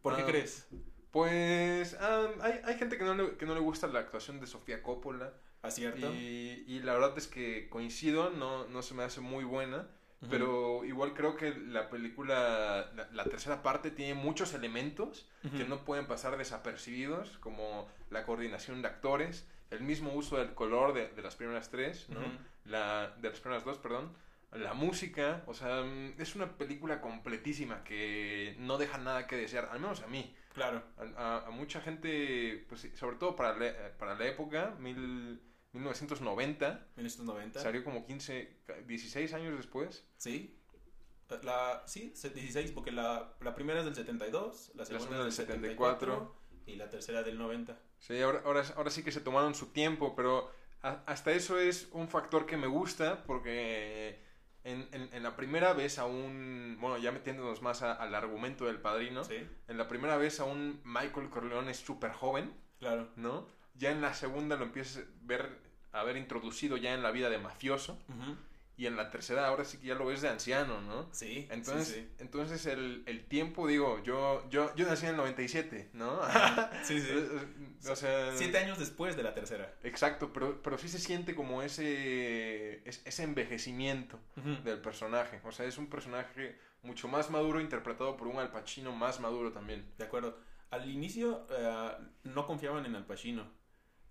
¿Por 0.00 0.16
qué 0.16 0.22
Ah, 0.22 0.26
crees? 0.26 0.66
Pues 1.10 1.96
ah, 2.00 2.26
hay, 2.40 2.60
hay 2.64 2.78
gente 2.78 2.98
que 2.98 3.04
no, 3.04 3.14
le, 3.14 3.36
que 3.36 3.46
no 3.46 3.54
le 3.54 3.60
gusta 3.60 3.86
la 3.86 4.00
actuación 4.00 4.40
de 4.40 4.46
Sofía 4.46 4.82
Coppola. 4.82 5.32
¿Ah, 5.62 5.70
cierto? 5.70 6.12
Y, 6.12 6.64
y 6.66 6.80
la 6.80 6.92
verdad 6.94 7.16
es 7.16 7.26
que 7.28 7.68
coincido, 7.70 8.30
no, 8.30 8.66
no 8.66 8.82
se 8.82 8.94
me 8.94 9.02
hace 9.02 9.20
muy 9.20 9.44
buena. 9.44 9.88
Pero 10.30 10.84
igual 10.86 11.12
creo 11.12 11.36
que 11.36 11.54
la 11.54 11.90
película, 11.90 12.90
la, 12.94 13.08
la 13.12 13.24
tercera 13.24 13.62
parte 13.62 13.90
tiene 13.90 14.14
muchos 14.14 14.54
elementos 14.54 15.28
Ujú. 15.44 15.56
que 15.58 15.64
no 15.64 15.84
pueden 15.84 16.06
pasar 16.06 16.36
desapercibidos, 16.38 17.36
como 17.38 17.88
la 18.10 18.24
coordinación 18.24 18.80
de 18.80 18.88
actores, 18.88 19.46
el 19.70 19.80
mismo 19.82 20.12
uso 20.14 20.38
del 20.38 20.54
color 20.54 20.94
de, 20.94 21.08
de 21.08 21.22
las 21.22 21.36
primeras 21.36 21.70
tres, 21.70 22.08
¿no? 22.08 22.20
Ujú. 22.20 22.28
la, 22.64 23.14
de 23.20 23.28
las 23.28 23.40
primeras 23.40 23.64
dos, 23.64 23.76
perdón, 23.78 24.16
la 24.52 24.72
música, 24.72 25.42
o 25.46 25.52
sea, 25.52 25.82
mm, 25.82 26.14
es 26.18 26.34
una 26.36 26.56
película 26.56 27.00
completísima 27.00 27.82
que 27.84 28.54
no 28.60 28.78
deja 28.78 28.98
nada 28.98 29.26
que 29.26 29.36
desear, 29.36 29.68
al 29.72 29.80
menos 29.80 30.00
a 30.02 30.06
mí, 30.06 30.34
Claro. 30.54 30.82
a, 30.96 31.22
a- 31.22 31.46
a 31.48 31.50
mucha 31.50 31.80
gente, 31.80 32.64
pues 32.68 32.88
sobre 32.94 33.16
todo 33.16 33.34
para 33.36 33.54
la, 33.58 33.72
para 33.98 34.14
la 34.14 34.26
época, 34.26 34.74
mil, 34.78 35.42
1990, 35.74 36.86
1990. 36.96 37.60
salió 37.60 37.84
como 37.84 38.04
15, 38.06 38.56
16 38.86 39.32
años 39.34 39.56
después. 39.56 40.04
Sí. 40.16 40.58
La, 41.42 41.82
sí, 41.86 42.12
se- 42.14 42.30
16, 42.30 42.70
porque 42.72 42.92
la, 42.92 43.34
la 43.40 43.54
primera 43.54 43.80
es 43.80 43.84
del 43.86 43.94
72, 43.94 44.72
la 44.74 44.84
segunda 44.84 45.04
segunda 45.06 45.28
es 45.28 45.36
del 45.36 45.46
del 45.48 45.60
74 45.70 46.36
y 46.66 46.76
la 46.76 46.88
tercera 46.90 47.22
del 47.22 47.38
90. 47.38 47.76
Sí, 47.98 48.20
ahora, 48.20 48.42
ahora, 48.44 48.62
ahora 48.76 48.90
sí 48.90 49.02
que 49.02 49.10
se 49.10 49.20
tomaron 49.20 49.54
su 49.54 49.66
tiempo, 49.72 50.14
pero 50.14 50.50
a- 50.82 51.02
hasta 51.06 51.32
eso 51.32 51.58
es 51.58 51.88
un 51.92 52.08
factor 52.08 52.46
que 52.46 52.56
me 52.56 52.66
gusta 52.66 53.24
porque 53.24 54.22
en, 54.64 54.86
en- 54.92 55.12
en 55.12 55.22
la 55.22 55.34
primera 55.34 55.72
vez 55.72 55.98
a 55.98 56.04
un, 56.04 56.76
bueno, 56.80 56.98
ya 56.98 57.10
metiéndonos 57.10 57.62
más 57.62 57.82
a- 57.82 57.94
al 57.94 58.14
argumento 58.14 58.66
del 58.66 58.80
padrino, 58.80 59.24
Sí, 59.24 59.36
en 59.66 59.78
la 59.78 59.88
primera 59.88 60.16
vez 60.18 60.38
a 60.40 60.44
un 60.44 60.80
Michael 60.84 61.30
Corleone 61.30 61.70
es 61.70 61.78
súper 61.78 62.12
joven, 62.12 62.52
claro. 62.78 63.08
¿no? 63.16 63.48
Ya 63.76 63.90
en 63.90 64.02
la 64.02 64.14
segunda 64.14 64.56
lo 64.56 64.64
empiezas 64.66 65.02
a 65.02 65.06
ver, 65.22 65.53
a 66.04 66.06
ver 66.06 66.16
introducido 66.16 66.76
ya 66.76 66.94
en 66.94 67.02
la 67.02 67.10
vida 67.10 67.28
de 67.30 67.38
mafioso 67.38 67.98
Ujú. 68.08 68.36
y 68.76 68.86
en 68.86 68.96
la 68.96 69.10
tercera 69.10 69.46
ahora 69.46 69.64
sí 69.64 69.78
que 69.78 69.86
ya 69.88 69.94
lo 69.94 70.06
ves 70.06 70.20
de 70.22 70.28
anciano, 70.28 70.80
¿no? 70.80 71.08
Sí. 71.12 71.46
Entonces, 71.50 71.88
sí, 71.88 71.94
sí. 71.94 72.08
entonces 72.18 72.66
el, 72.66 73.02
el 73.06 73.24
tiempo, 73.24 73.66
digo, 73.68 74.02
yo, 74.02 74.48
yo, 74.50 74.74
yo 74.76 74.86
nací 74.86 75.04
en 75.06 75.10
el 75.12 75.16
97, 75.16 75.90
¿no? 75.92 76.20
Sí, 76.84 77.00
sí. 77.00 77.10
o 77.88 77.96
sea... 77.96 78.32
Siete 78.36 78.58
años 78.58 78.78
después 78.78 79.16
de 79.16 79.22
la 79.22 79.32
tercera. 79.34 79.72
Exacto, 79.82 80.32
pero, 80.32 80.60
pero 80.62 80.76
sí 80.78 80.88
se 80.88 80.98
siente 80.98 81.34
como 81.34 81.62
ese, 81.62 82.86
es- 82.88 83.02
ese 83.04 83.22
envejecimiento 83.22 84.18
del 84.64 84.80
personaje. 84.80 85.40
O 85.44 85.52
sea, 85.52 85.66
es 85.66 85.78
un 85.78 85.88
personaje 85.88 86.58
mucho 86.82 87.08
más 87.08 87.30
maduro 87.30 87.60
interpretado 87.60 88.16
por 88.16 88.26
un 88.28 88.38
Al 88.38 88.50
Pacino 88.50 88.92
más 88.92 89.20
maduro 89.20 89.52
también. 89.52 89.86
De 89.98 90.04
acuerdo. 90.04 90.36
Al 90.70 90.90
inicio 90.90 91.46
eh, 91.50 91.92
no 92.24 92.46
confiaban 92.46 92.84
en 92.84 92.96
Al 92.96 93.06
Pacino 93.06 93.46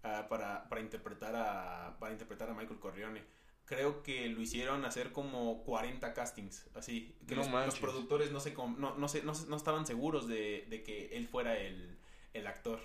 ah, 0.03 0.27
para, 0.29 0.67
para, 0.69 0.81
interpretar 0.81 1.35
a, 1.35 1.97
para 1.99 2.11
interpretar 2.11 2.49
a 2.49 2.53
Michael 2.53 2.79
Corleone. 2.79 3.23
Creo 3.65 4.03
que 4.03 4.27
lo 4.27 4.41
hicieron 4.41 4.83
hacer 4.85 5.11
como 5.13 5.63
40 5.63 6.13
castings, 6.13 6.67
así. 6.75 7.15
Que 7.27 7.35
No 7.35 7.43
los, 7.65 7.79
productores 7.79 8.31
no, 8.31 8.39
se, 8.41 8.53
no, 8.53 8.95
no, 8.97 9.07
se, 9.07 9.23
no, 9.23 9.33
se- 9.33 9.47
no 9.47 9.55
estaban 9.55 9.85
seguros 9.87 10.27
de, 10.27 10.65
de 10.69 10.83
que 10.83 11.15
él 11.17 11.27
fuera 11.27 11.57
el, 11.57 11.97
el 12.33 12.45
actor. 12.47 12.79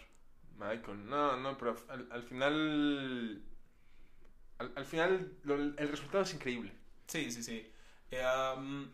Michael, 0.56 1.06
no, 1.08 1.37
no, 1.37 1.58
pero 1.58 1.76
al, 1.88 2.08
al 2.10 2.22
final... 2.22 3.42
Al, 4.58 4.72
al 4.75 4.84
final 4.87 5.37
lo- 5.44 5.54
el 5.56 5.88
resultado 5.88 6.22
es 6.22 6.34
increíble. 6.34 6.72
Sí, 7.06 7.30
sí, 7.30 7.42
sí. 7.42 7.70
Eh, 8.10 8.25
um, 8.56 8.88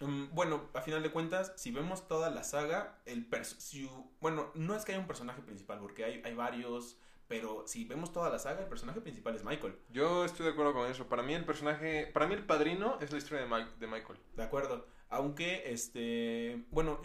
um, 0.00 0.28
bueno, 0.32 0.68
a 0.74 0.80
final 0.82 1.02
de 1.02 1.10
cuentas, 1.10 1.52
si 1.56 1.70
vemos 1.70 2.06
toda 2.08 2.30
la 2.30 2.44
saga, 2.44 2.98
el 3.06 3.26
si- 3.58 3.90
bueno, 4.20 4.50
no 4.54 4.74
es 4.74 4.84
que 4.84 4.92
haya 4.92 5.00
un 5.00 5.06
personaje 5.06 5.42
principal, 5.42 5.78
porque 5.80 6.04
hay, 6.04 6.22
hay 6.24 6.34
varios, 6.34 6.98
pero 7.30 7.62
si 7.64 7.84
vemos 7.84 8.12
toda 8.12 8.28
la 8.28 8.40
saga, 8.40 8.60
el 8.60 8.66
personaje 8.66 9.00
principal 9.00 9.36
es 9.36 9.44
Michael, 9.44 9.76
Yo 9.92 10.24
estoy 10.24 10.46
de 10.46 10.52
acuerdo 10.52 10.72
con 10.74 10.90
eso. 10.90 11.06
Para 11.06 11.22
mí 11.22 11.32
el 11.32 11.44
personaje, 11.44 12.08
para 12.12 12.26
mí 12.26 12.34
el 12.34 12.44
padrino 12.44 12.98
es 13.00 13.12
la 13.12 13.18
historia 13.18 13.44
de, 13.44 13.48
Mike- 13.48 13.76
de 13.78 13.86
Michael. 13.86 14.18
¿de 14.34 14.42
acuerdo? 14.42 14.84
Aunque, 15.10 15.72
este, 15.72 16.64
bueno, 16.72 17.00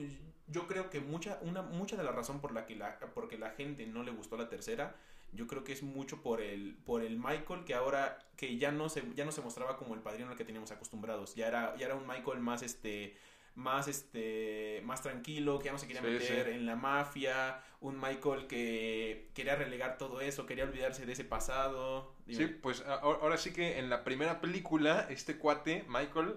yo 0.47 0.65
creo 0.67 0.89
que 0.89 0.99
mucha, 0.99 1.37
una, 1.43 1.61
mucha 1.61 1.95
de 1.95 2.03
la 2.03 2.11
razón 2.11 2.41
por 2.41 2.53
la 2.53 2.65
que 2.65 2.75
la, 2.75 2.97
porque 3.13 3.37
la 3.37 3.51
gente 3.51 3.85
no 3.85 4.01
le 4.01 4.09
gustó 4.11 4.35
la 4.35 4.49
tercera, 4.49 4.95
yo 5.31 5.45
creo 5.45 5.63
que 5.63 5.73
es 5.73 5.83
mucho 5.83 6.23
por 6.23 6.41
el, 6.41 6.75
por 6.85 7.03
el 7.03 7.17
Michael 7.19 7.63
que 7.63 7.75
ahora, 7.75 8.17
que 8.35 8.57
ya 8.57 8.71
no 8.71 8.89
se, 8.89 9.03
ya 9.15 9.25
no 9.25 9.31
se 9.31 9.41
mostraba 9.41 9.77
como 9.77 9.93
el 9.93 10.01
padrino 10.01 10.31
al 10.31 10.37
que 10.37 10.45
teníamos 10.45 10.71
acostumbrados, 10.71 11.35
ya 11.35 11.47
era, 11.47 11.75
ya 11.77 11.85
era 11.85 11.95
un 11.95 12.07
Michael 12.07 12.39
más, 12.39 12.63
este, 12.63 13.15
más, 13.55 13.87
este, 13.87 14.81
más 14.85 15.01
tranquilo, 15.01 15.59
que 15.59 15.65
ya 15.65 15.71
no 15.71 15.77
se 15.77 15.87
quería 15.87 16.01
Sí, 16.01 16.07
meter 16.07 16.45
sí. 16.47 16.51
en 16.51 16.65
la 16.65 16.75
mafia, 16.75 17.61
un 17.79 17.99
Michael 17.99 18.47
que 18.47 19.29
quería 19.33 19.55
relegar 19.55 19.97
todo 19.97 20.19
eso, 20.21 20.45
quería 20.45 20.65
olvidarse 20.65 21.05
de 21.05 21.13
ese 21.13 21.23
pasado. 21.23 22.13
Sí, 22.27 22.33
Dime. 22.37 22.47
pues 22.49 22.81
a- 22.81 22.95
ahora 22.95 23.37
sí 23.37 23.53
que 23.53 23.79
en 23.79 23.89
la 23.89 24.03
primera 24.03 24.41
película, 24.41 25.07
este 25.09 25.37
cuate, 25.37 25.85
Michael, 25.87 26.35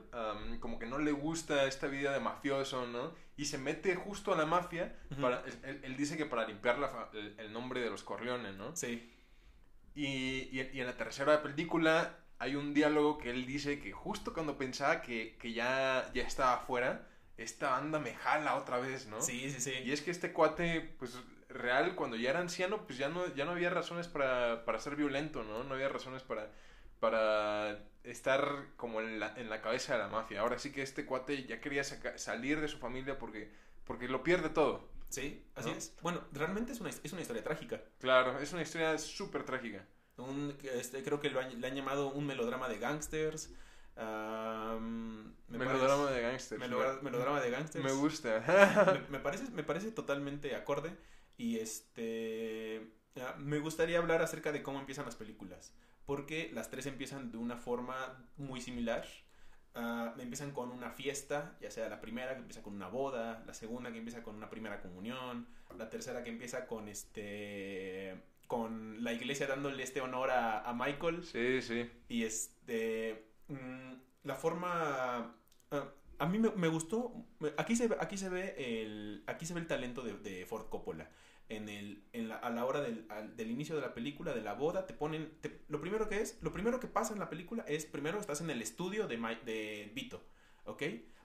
como 0.61 0.79
que 0.79 0.87
no 0.87 0.99
le 0.99 1.13
gusta 1.13 1.67
esta 1.67 1.87
vida 1.89 2.13
de 2.13 2.21
mafioso, 2.21 2.87
¿no? 2.87 3.13
Y 3.37 3.47
se 3.47 3.59
mete 3.59 3.95
justo 3.97 4.33
a 4.33 4.37
la 4.37 4.47
mafia, 4.47 4.97
para, 5.21 5.43
él, 5.65 5.81
él 5.83 5.97
dice 5.97 6.17
que 6.17 6.27
para 6.27 6.47
limpiar 6.47 6.79
la 6.79 7.09
el, 7.15 7.35
el 7.39 7.53
nombre 7.53 7.81
de 7.81 7.91
los 7.91 8.03
Corleones, 8.05 8.55
¿no? 8.57 8.75
Sí, 8.77 9.13
Y, 9.95 10.07
y- 10.53 10.71
y 10.75 10.81
en 10.81 10.87
la 10.87 10.97
tercera 10.97 11.43
película 11.43 12.17
hay 12.39 12.57
un 12.57 12.75
diálogo 12.75 13.19
que 13.19 13.31
él 13.31 13.47
dice 13.47 13.81
que 13.81 13.93
justo 13.93 14.33
cuando 14.33 14.57
pensaba 14.59 15.03
que, 15.03 15.37
que 15.39 15.53
ya, 15.53 16.11
ya 16.15 16.23
estaba 16.23 16.59
fuera, 16.59 17.09
esta 17.37 17.71
banda 17.71 17.99
me 17.99 18.15
jala 18.15 18.57
otra 18.57 18.79
vez, 18.79 19.07
¿no? 19.07 19.21
sí, 19.23 19.51
sí, 19.51 19.61
sí. 19.61 19.73
Y 19.85 19.93
es 19.93 20.03
que 20.03 20.11
este 20.11 20.33
cuate, 20.33 20.81
pues 20.99 21.17
real, 21.49 21.95
cuando 21.95 22.17
ya 22.17 22.31
era 22.31 22.41
anciano, 22.41 22.85
pues 22.87 22.99
ya 22.99 23.09
no, 23.09 23.27
ya 23.35 23.45
no 23.45 23.53
había 23.53 23.71
razones 23.71 24.09
para, 24.09 24.65
para 24.65 24.81
ser 24.81 24.97
violento, 24.97 25.43
¿no? 25.45 25.65
No 25.65 25.75
había 25.75 25.89
razones 25.89 26.23
para, 26.23 26.51
para 27.01 27.79
estar 28.05 28.67
como 28.77 29.01
en 29.01 29.21
la, 29.21 29.35
en 29.37 29.49
la 29.51 29.61
cabeza 29.63 29.95
de 29.95 29.99
la 30.01 30.09
mafia. 30.09 30.41
Ahora 30.41 30.59
sí 30.59 30.73
que 30.73 30.83
este 30.83 31.07
cuate 31.07 31.45
ya 31.47 31.61
quería 31.61 31.85
saca- 31.85 32.19
salir 32.19 32.61
de 32.61 32.69
su 32.69 32.79
familia 32.79 33.19
porque, 33.19 33.51
porque 33.85 34.09
lo 34.09 34.23
pierde 34.23 34.51
todo. 34.51 34.89
Sí, 35.09 35.43
así 35.55 35.71
¿No? 35.71 35.77
es. 35.77 35.95
Bueno, 36.03 36.23
realmente 36.33 36.73
es 36.73 36.81
una, 36.81 36.91
es 36.91 37.13
una 37.13 37.23
historia 37.23 37.43
trágica. 37.43 37.81
Claro, 38.01 38.39
es 38.41 38.53
una 38.53 38.63
historia 38.63 38.99
súper 38.99 39.45
trágica. 39.45 39.85
Un, 40.19 40.57
este, 40.75 41.03
creo 41.03 41.21
que 41.21 41.31
lo 41.31 41.41
han- 41.41 41.61
le 41.61 41.67
han 41.67 41.75
llamado 41.75 42.11
un 42.11 42.27
melodrama 42.27 42.69
de 42.69 42.79
gangsters. 42.79 43.51
am, 43.97 45.35
me 45.49 45.59
Melodrama 45.59 46.05
parece- 46.05 46.15
de 46.15 46.21
gangsters. 46.23 46.61
melodrama 47.03 47.41
de 47.41 47.51
gangsters. 47.51 47.85
Me 47.85 47.93
gusta. 47.93 48.43
me, 49.11 49.19
me 49.19 49.21
parece, 49.21 49.51
me 49.51 49.63
parece 49.65 49.91
totalmente 49.93 50.55
acorde. 50.55 50.97
Y 51.37 51.59
este. 51.59 52.91
ah, 53.21 53.37
Me 53.39 53.59
gustaría 53.59 53.99
hablar 53.99 54.23
acerca 54.23 54.53
de 54.53 54.63
cómo 54.63 54.79
empiezan 54.81 55.05
las 55.05 55.17
películas. 55.17 55.73
Porque 56.07 56.51
las 56.55 56.71
tres 56.71 56.87
empiezan 56.87 57.31
de 57.33 57.39
una 57.39 57.57
forma 57.57 58.25
muy 58.37 58.61
similar. 58.61 59.07
Ah, 59.75 60.15
empiezan 60.19 60.51
con 60.53 60.71
una 60.71 60.91
fiesta, 60.91 61.57
ya 61.61 61.71
sea 61.71 61.89
la 61.89 62.01
primera 62.01 62.33
que 62.35 62.41
empieza 62.41 62.63
con 62.63 62.75
una 62.75 62.89
boda, 62.89 63.45
la 63.47 63.55
segunda 63.55 63.93
que 63.93 63.99
empieza 63.99 64.23
con 64.23 64.35
una 64.35 64.49
primera 64.51 64.81
comunión, 64.81 65.47
la 65.77 65.89
tercera 65.91 66.25
que 66.25 66.31
empieza 66.31 66.67
con 66.67 66.89
este 66.89 68.21
con 68.49 69.05
la 69.05 69.13
iglesia 69.13 69.47
dándole 69.47 69.83
este 69.85 70.01
honor 70.01 70.31
a, 70.31 70.69
a 70.69 70.73
Michael 70.75 71.23
sí, 71.25 71.63
sí. 71.63 71.89
y 72.09 72.25
este. 72.25 73.31
mm, 73.49 73.93
la 74.25 74.35
forma. 74.35 75.37
ah, 75.71 75.85
a 76.19 76.27
mí 76.27 76.39
me, 76.41 76.51
me 76.51 76.67
gustó. 76.67 77.13
Aquí 77.57 77.77
se, 77.77 77.87
ve- 77.87 77.97
aquí 78.01 78.17
se 78.19 78.29
ve 78.29 78.55
el. 78.59 79.23
Aquí 79.29 79.47
se 79.47 79.55
ve 79.55 79.61
el 79.61 79.67
talento 79.69 80.03
de, 80.03 80.15
de 80.15 80.45
Ford 80.47 80.69
Coppola. 80.69 81.09
En 81.51 81.69
el, 81.69 82.03
en 82.13 82.29
la- 82.29 82.37
a 82.37 82.51
la 82.51 82.65
hora 82.67 82.81
del, 82.81 83.07
al- 83.09 83.37
del 83.37 83.51
inicio 83.51 83.77
de 83.77 83.83
la 83.83 83.95
película, 83.95 84.33
de 84.35 84.43
la 84.43 84.55
boda, 84.55 84.87
te 84.87 84.95
ponen. 84.95 85.31
te- 85.41 85.63
lo 85.69 85.81
primero 85.81 86.09
que 86.09 86.21
es. 86.21 86.39
Lo 86.43 86.53
primero 86.53 86.81
que 86.81 86.89
pasa 86.89 87.13
en 87.13 87.21
la 87.21 87.29
película 87.31 87.65
es. 87.69 87.87
Primero 87.87 88.19
estás 88.19 88.41
en 88.41 88.51
el 88.51 88.61
estudio 88.63 89.07
de, 89.07 89.17
Mi- 89.19 89.39
de 89.45 89.93
Vito. 89.95 90.25
¿Ok? 90.65 90.83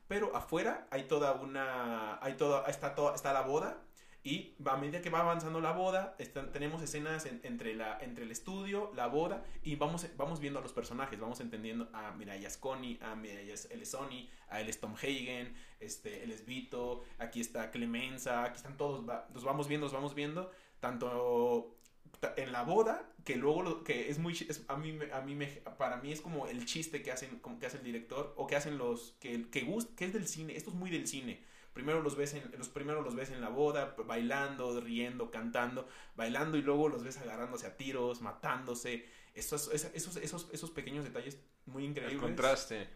Pero 0.07 0.35
afuera 0.35 0.87
hay 0.91 1.03
toda 1.03 1.31
una. 1.33 2.23
Hay 2.23 2.33
toda. 2.35 2.65
Está, 2.69 2.93
toda, 2.95 3.15
está 3.15 3.33
la 3.33 3.41
boda. 3.41 3.81
Y 4.25 4.55
a 4.65 4.77
medida 4.77 5.01
que 5.01 5.09
va 5.09 5.19
avanzando 5.19 5.59
la 5.59 5.73
boda, 5.73 6.15
están- 6.17 6.51
tenemos 6.53 6.81
escenas 6.81 7.25
en- 7.25 7.41
entre, 7.43 7.71
el 7.73 8.31
estudio, 8.31 8.89
la 8.95 9.07
boda, 9.07 9.43
y 9.63 9.75
vamos, 9.75 10.07
vamos 10.15 10.39
viendo 10.39 10.59
a 10.59 10.61
los 10.61 10.71
personajes, 10.71 11.19
vamos 11.19 11.41
entendiendo, 11.41 11.89
ah, 11.93 12.13
mira, 12.17 12.35
ella 12.37 12.47
es 12.47 12.55
Connie, 12.57 12.97
ah, 13.01 13.15
mira, 13.15 13.41
ella 13.41 13.53
es, 13.53 13.69
él 13.69 13.81
es 13.81 13.91
Sonny, 13.91 14.29
ah, 14.49 14.61
él 14.61 14.69
es 14.69 14.79
Tom 14.79 14.93
Hagen, 14.95 15.53
este, 15.81 16.23
él 16.23 16.31
es 16.31 16.45
Vito, 16.45 17.03
aquí 17.19 17.41
está 17.41 17.69
Clemenza, 17.69 18.45
aquí 18.45 18.55
están 18.57 18.77
todos, 18.77 19.07
va- 19.07 19.27
los 19.33 19.43
vamos 19.43 19.67
viendo, 19.67 19.87
los 19.87 19.93
vamos 19.93 20.15
viendo, 20.15 20.49
tanto 20.79 21.75
ta- 22.21 22.33
en 22.37 22.51
la 22.53 22.63
boda, 22.63 23.09
que 23.25 23.35
luego, 23.35 23.61
lo, 23.63 23.83
que 23.83 24.09
es 24.09 24.19
muy, 24.19 24.33
es- 24.33 24.63
a 24.69 24.77
mí, 24.77 24.97
a 25.11 25.19
mí 25.21 25.35
me, 25.35 25.47
para 25.77 25.97
mí 25.97 26.11
es 26.13 26.21
como 26.21 26.47
el 26.47 26.65
chiste 26.65 27.01
que 27.01 27.11
hacen, 27.11 27.39
como 27.39 27.59
que 27.59 27.65
hace 27.65 27.77
el 27.77 27.83
director, 27.83 28.33
o 28.37 28.47
que 28.47 28.55
hacen 28.55 28.77
los, 28.77 29.15
que, 29.19 29.49
que, 29.49 29.67
que 29.97 30.05
es 30.05 30.13
del 30.13 30.27
cine, 30.27 30.55
esto 30.55 30.69
es 30.69 30.75
muy 30.77 30.89
del 30.89 31.07
cine, 31.07 31.41
Primero 31.73 32.01
los 32.01 32.15
ves 32.15 32.35
en, 32.35 32.51
los 32.57 32.69
primeros 32.69 33.03
los 33.03 33.15
ves 33.15 33.31
en 33.31 33.41
la 33.41 33.49
boda, 33.49 33.95
bailando, 34.05 34.79
riendo, 34.79 35.31
cantando, 35.31 35.87
bailando 36.15 36.57
y 36.57 36.61
luego 36.61 36.87
los 36.87 37.03
ves 37.03 37.17
agarrándose 37.17 37.65
a 37.65 37.75
tiros, 37.75 38.21
matándose. 38.21 39.07
Esos, 39.33 39.73
esos, 39.73 40.17
esos, 40.17 40.49
esos, 40.51 40.71
pequeños 40.71 41.03
detalles 41.03 41.39
muy 41.65 41.85
increíbles. 41.85 42.13
El 42.13 42.21
contraste. 42.21 42.89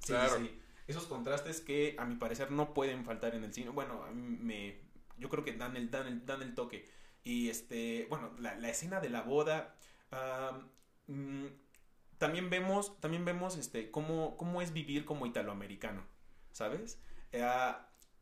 Sí, 0.00 0.12
claro. 0.12 0.38
sí. 0.38 0.60
Esos 0.88 1.06
contrastes 1.06 1.60
que 1.60 1.94
a 1.98 2.04
mi 2.04 2.16
parecer 2.16 2.50
no 2.50 2.74
pueden 2.74 3.04
faltar 3.04 3.34
en 3.36 3.44
el 3.44 3.54
cine. 3.54 3.70
Bueno, 3.70 4.04
me, 4.12 4.80
yo 5.16 5.30
creo 5.30 5.44
que 5.44 5.52
dan 5.52 5.76
el, 5.76 5.90
dan 5.90 6.06
el, 6.08 6.26
dan 6.26 6.42
el 6.42 6.54
toque. 6.54 6.88
Y 7.22 7.48
este, 7.48 8.06
bueno, 8.10 8.34
la, 8.38 8.56
la 8.56 8.68
escena 8.68 9.00
de 9.00 9.10
la 9.10 9.22
boda. 9.22 9.76
mm, 11.06 11.46
también 12.18 12.50
vemos, 12.50 13.00
también 13.00 13.24
vemos 13.24 13.56
este, 13.56 13.90
cómo, 13.90 14.36
cómo 14.36 14.60
es 14.60 14.72
vivir 14.72 15.04
como 15.04 15.26
italoamericano, 15.26 16.04
¿sabes? 16.52 17.00
Eh, 17.32 17.42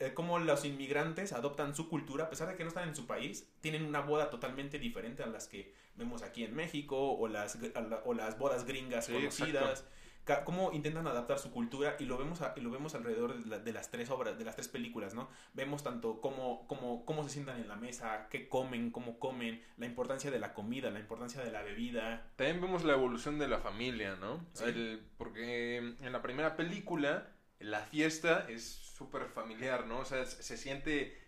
eh, 0.07 0.15
cómo 0.15 0.39
los 0.39 0.65
inmigrantes 0.65 1.33
adoptan 1.33 1.75
su 1.75 1.89
cultura, 1.89 2.25
a 2.25 2.31
pesar 2.31 2.49
de 2.49 2.57
que 2.57 2.65
no 2.65 2.69
están 2.69 2.89
en 2.89 2.97
su 2.97 3.07
país, 3.07 3.51
tienen 3.61 3.85
una 3.85 4.01
boda 4.01 4.31
totalmente 4.31 4.79
diferente 4.79 5.23
a 5.23 5.27
las 5.27 5.47
que 5.49 5.73
vemos 5.97 6.23
aquí 6.23 6.43
en 6.45 6.55
México 6.55 6.97
o 7.13 7.29
las, 7.29 7.57
la- 7.61 8.03
o 8.05 8.15
las 8.15 8.39
bodas 8.39 8.65
gringas 8.65 9.07
Sí, 9.07 9.13
conocidas. 9.13 9.85
Ca- 10.25 10.45
Cómo 10.45 10.71
intentan 10.73 11.05
adaptar 11.09 11.41
su 11.41 11.51
cultura 11.51 11.97
y 11.99 12.05
lo 12.05 12.17
vemos, 12.17 12.43
a- 12.43 12.55
y 12.57 12.61
lo 12.61 12.71
vemos 12.71 12.95
alrededor 12.95 13.37
de, 13.43 13.45
la- 13.51 13.59
de 13.59 13.73
las 13.73 13.91
tres 13.91 14.09
obras, 14.09 14.39
de 14.39 14.45
las 14.45 14.55
tres 14.55 14.69
películas, 14.69 15.15
¿no? 15.15 15.29
Vemos 15.53 15.83
tanto 15.83 16.21
cómo, 16.21 16.65
cómo, 16.69 17.05
cómo 17.05 17.25
se 17.25 17.31
sientan 17.31 17.59
en 17.61 17.67
la 17.69 17.75
mesa, 17.75 18.29
qué 18.31 18.49
comen, 18.49 18.93
cómo 18.93 19.19
comen, 19.19 19.61
la 19.79 19.87
importancia 19.87 20.31
de 20.31 20.39
la 20.39 20.55
comida, 20.55 20.91
la 20.93 21.01
importancia 21.01 21.43
de 21.43 21.51
la 21.51 21.63
bebida. 21.63 22.31
También 22.37 22.61
vemos 22.61 22.85
la 22.85 22.93
evolución 22.93 23.39
de 23.41 23.49
la 23.49 23.59
familia, 23.59 24.15
¿no? 24.15 24.47
Sí. 24.53 24.65
El- 24.65 25.03
porque 25.19 25.79
en 25.79 26.13
la 26.13 26.23
primera 26.23 26.55
película 26.57 27.27
la 27.62 27.81
fiesta 27.81 28.47
es 28.49 28.64
súper 28.64 29.26
familiar, 29.28 29.87
¿no? 29.87 30.00
O 30.00 30.04
sea, 30.04 30.25
se 30.26 30.57
siente, 30.57 31.19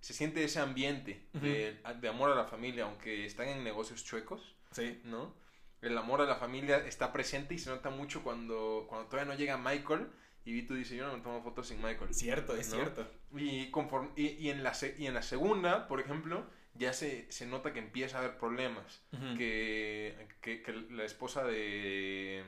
se 0.00 0.12
siente 0.12 0.44
ese 0.44 0.60
ambiente 0.60 1.26
de, 1.32 1.80
de 2.00 2.08
amor 2.08 2.30
a 2.30 2.34
la 2.34 2.44
familia, 2.44 2.84
aunque 2.84 3.24
están 3.26 3.48
en 3.48 3.64
negocios 3.64 4.04
chuecos, 4.04 4.56
Sí. 4.72 5.00
¿no? 5.04 5.34
El 5.82 5.98
amor 5.98 6.20
a 6.20 6.24
la 6.24 6.36
familia 6.36 6.78
está 6.86 7.12
presente 7.12 7.54
y 7.54 7.58
se 7.58 7.68
nota 7.68 7.90
mucho 7.90 8.22
cuando, 8.22 8.86
cuando 8.88 9.08
todavía 9.08 9.32
no 9.32 9.38
llega 9.38 9.58
Michael 9.58 10.06
y 10.44 10.52
Vito 10.52 10.74
dice, 10.74 10.96
yo 10.96 11.06
no 11.06 11.16
me 11.16 11.22
tomo 11.22 11.42
fotos 11.42 11.68
sin 11.68 11.82
Michael. 11.82 12.14
Cierto, 12.14 12.54
es 12.56 12.68
¿No? 12.70 12.76
cierto. 12.76 13.10
Y, 13.34 13.70
conforme, 13.70 14.10
y, 14.16 14.28
y 14.28 14.50
en 14.50 14.62
la, 14.62 14.72
y 14.98 15.06
en 15.06 15.14
la 15.14 15.22
segunda, 15.22 15.88
por 15.88 16.00
ejemplo, 16.00 16.46
ya 16.74 16.92
se, 16.92 17.30
se 17.30 17.46
nota 17.46 17.72
que 17.72 17.80
empieza 17.80 18.16
a 18.16 18.20
haber 18.20 18.38
problemas 18.38 19.02
que, 19.36 20.26
que 20.40 20.62
la 20.90 21.04
esposa 21.04 21.44
de 21.44 22.44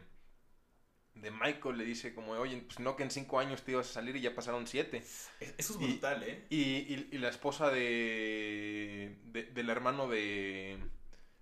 de 1.14 1.30
Michael 1.30 1.78
le 1.78 1.84
dice 1.84 2.14
como, 2.14 2.32
oye, 2.32 2.62
pues 2.66 2.80
no 2.80 2.96
que 2.96 3.02
en 3.04 3.10
cinco 3.10 3.38
años 3.38 3.62
te 3.62 3.72
ibas 3.72 3.88
a 3.90 3.92
salir 3.94 4.16
y 4.16 4.20
ya 4.20 4.34
pasaron 4.34 4.66
siete. 4.66 4.98
Es- 4.98 5.30
Eso 5.58 5.74
es 5.74 5.78
brutal, 5.78 6.22
¿eh? 6.22 6.44
Y, 6.50 6.60
y- 6.62 7.08
y 7.12 7.18
la 7.18 7.28
esposa 7.28 7.70
de, 7.70 9.16
de- 9.26 9.44
del 9.44 9.70
hermano 9.70 10.08
de, 10.08 10.78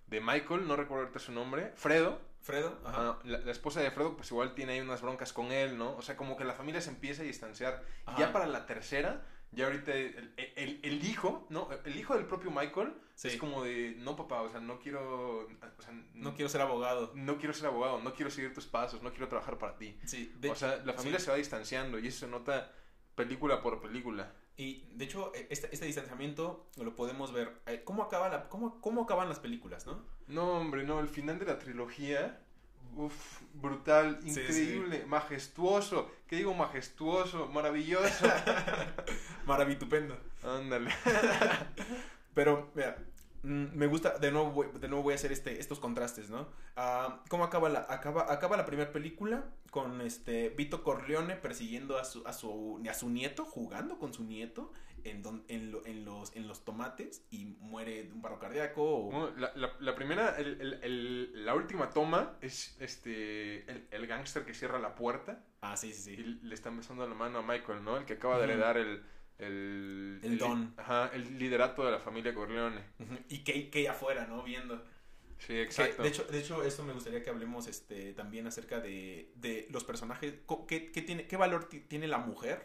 de 0.07 0.21
Michael, 0.21 0.67
no 0.67 0.75
recuerdo 0.75 1.03
ahorita 1.05 1.19
su 1.19 1.31
nombre, 1.31 1.71
Fredo. 1.75 2.21
Fredo, 2.41 2.77
ajá. 2.83 2.97
ah, 3.11 3.19
la, 3.23 3.37
la 3.39 3.51
esposa 3.51 3.79
de 3.81 3.89
Fredo, 3.91 4.17
pues 4.17 4.29
igual 4.31 4.53
tiene 4.53 4.73
ahí 4.73 4.81
unas 4.81 5.01
broncas 5.01 5.31
con 5.31 5.51
él, 5.53 5.77
¿no? 5.77 5.95
O 5.95 6.01
sea, 6.01 6.17
como 6.17 6.35
que 6.35 6.43
la 6.43 6.53
familia 6.53 6.81
se 6.81 6.89
empieza 6.89 7.21
a 7.21 7.25
distanciar. 7.25 7.83
Ajá. 8.05 8.19
ya 8.19 8.33
para 8.33 8.47
la 8.47 8.65
tercera, 8.65 9.25
ya 9.55 9.65
ahorita 9.65 9.93
el, 9.93 10.33
el- 10.55 10.79
el 10.83 11.03
hijo, 11.05 11.45
¿no? 11.49 11.69
El 11.85 11.95
hijo 11.97 12.15
del 12.15 12.25
propio 12.25 12.51
Michael 12.51 12.93
Sí. 13.15 13.27
es 13.27 13.37
como 13.37 13.63
de, 13.63 13.95
no 13.99 14.15
papá, 14.15 14.41
o 14.41 14.49
sea, 14.49 14.59
no 14.59 14.79
quiero, 14.79 15.41
o 15.41 15.81
sea, 15.81 15.93
No 16.15 16.33
quiero 16.33 16.49
ser 16.49 16.61
abogado. 16.61 17.11
no 17.13 17.37
quiero 17.37 17.53
ser 17.53 17.67
abogado, 17.67 17.99
no 18.01 18.13
quiero 18.15 18.31
seguir 18.31 18.53
tus 18.53 18.65
pasos, 18.65 19.03
no 19.03 19.11
quiero 19.11 19.27
trabajar 19.27 19.57
para 19.59 19.77
ti. 19.77 19.95
Sí, 20.05 20.33
de 20.39 20.49
o 20.49 20.55
sea, 20.55 20.77
la 20.85 20.93
familia 20.93 21.19
sí. 21.19 21.25
se 21.25 21.31
va 21.31 21.37
distanciando 21.37 21.99
y 21.99 22.07
eso 22.07 22.21
se 22.21 22.27
nota 22.27 22.71
película 23.15 23.61
por 23.61 23.81
película. 23.81 24.33
Y 24.57 24.83
de 24.95 25.05
hecho, 25.05 25.31
e- 25.35 25.47
este, 25.51 25.69
este 25.71 25.85
distanciamiento 25.85 26.69
lo 26.77 26.95
podemos 26.95 27.31
ver. 27.31 27.61
eh, 27.67 27.81
¿Cómo, 27.83 28.03
acaba 28.03 28.29
la, 28.29 28.49
cómo, 28.49 28.81
¿Cómo 28.81 29.03
acaban 29.03 29.29
las 29.29 29.39
películas, 29.39 29.85
no? 29.85 30.03
No, 30.27 30.53
hombre, 30.59 30.83
no, 30.83 30.99
el 30.99 31.07
final 31.07 31.37
de 31.37 31.45
la 31.45 31.59
trilogía, 31.59 32.41
uff, 32.95 33.41
brutal, 33.53 34.19
Sí, 34.23 34.31
sí. 34.31 34.39
increíble, 34.41 35.05
majestuoso, 35.07 36.11
¿qué 36.27 36.35
digo 36.37 36.53
majestuoso? 36.53 37.47
Maravilloso. 37.47 38.25
Maravitupendo. 39.45 40.17
Ándale. 40.43 40.91
Pero, 42.33 42.71
mira, 42.75 42.97
mm, 43.43 43.65
me 43.73 43.87
gusta, 43.87 44.17
de 44.17 44.31
nuevo, 44.31 44.51
voy- 44.51 44.67
de 44.79 44.87
nuevo 44.87 45.03
voy 45.03 45.13
a 45.13 45.15
hacer 45.15 45.31
este, 45.31 45.59
estos 45.59 45.79
contrastes, 45.79 46.29
¿no? 46.29 46.47
Ah, 46.75 47.21
¿Cómo 47.29 47.43
acaba 47.43 47.69
la, 47.69 47.85
acaba, 47.89 48.31
acaba 48.31 48.57
la 48.57 48.65
primera 48.65 48.91
película? 48.91 49.43
Con 49.71 50.01
este 50.01 50.49
Vito 50.49 50.83
Corleone 50.83 51.35
persiguiendo 51.35 51.97
a 51.97 52.05
su, 52.05 52.25
a 52.27 52.33
su, 52.33 52.81
a 52.89 52.93
su 52.93 53.09
nieto, 53.09 53.45
jugando 53.45 53.97
con 53.99 54.13
su 54.13 54.23
nieto 54.23 54.71
en, 55.03 55.21
don- 55.23 55.43
en, 55.47 55.71
lo- 55.71 55.85
en 55.85 56.05
los, 56.05 56.35
en 56.35 56.47
los 56.47 56.63
tomates 56.65 57.25
y 57.31 57.45
muere 57.59 58.03
de 58.03 58.11
un 58.13 58.21
paro 58.21 58.39
cardíaco. 58.39 58.81
o- 58.83 59.31
la, 59.37 59.51
la- 59.55 59.75
la 59.79 59.95
primera, 59.95 60.37
el- 60.37 60.59
el- 60.61 60.73
el- 60.83 61.45
la 61.45 61.55
última 61.55 61.89
toma 61.89 62.37
es 62.41 62.75
este 62.79 63.69
el, 63.71 63.87
el 63.91 64.07
gángster 64.07 64.45
que 64.45 64.53
cierra 64.53 64.79
la 64.79 64.95
puerta 64.95 65.43
Ah, 65.61 65.77
sí, 65.77 65.93
sí, 65.93 66.11
y 66.13 66.15
sí. 66.17 66.39
le 66.43 66.53
está 66.55 66.69
besando 66.69 67.07
la 67.07 67.15
mano 67.15 67.39
a 67.39 67.41
Michael, 67.41 67.83
¿no? 67.83 67.97
El 67.97 68.05
que 68.05 68.13
acaba 68.13 68.37
de 68.37 68.43
heredar 68.45 68.77
el... 68.77 69.03
El, 69.39 70.19
El 70.23 70.37
don. 70.37 70.73
Ajá, 70.77 71.09
el 71.13 71.37
liderato 71.39 71.83
de 71.85 71.91
la 71.91 71.99
familia 71.99 72.33
Corleone. 72.33 72.81
Y 73.29 73.39
Kay, 73.43 73.69
Kay 73.71 73.87
afuera, 73.87 74.25
¿no? 74.27 74.43
Viendo. 74.43 74.77
Sí, 75.39 75.47
Que, 75.47 75.61
exacto. 75.63 76.03
de 76.03 76.09
hecho, 76.09 76.23
de 76.25 76.39
hecho, 76.39 76.63
esto 76.63 76.83
me 76.83 76.93
gustaría 76.93 77.23
que 77.23 77.29
hablemos 77.29 77.67
este, 77.67 78.13
también 78.13 78.45
acerca 78.47 78.79
de, 78.79 79.31
de 79.35 79.67
los 79.71 79.83
personajes. 79.83 80.35
¿Qué, 80.67 80.91
qué 80.91 81.01
tiene, 81.01 81.27
qué 81.27 81.35
valor 81.35 81.67
ti- 81.67 81.81
tiene 81.81 82.07
la 82.07 82.19
mujer 82.19 82.63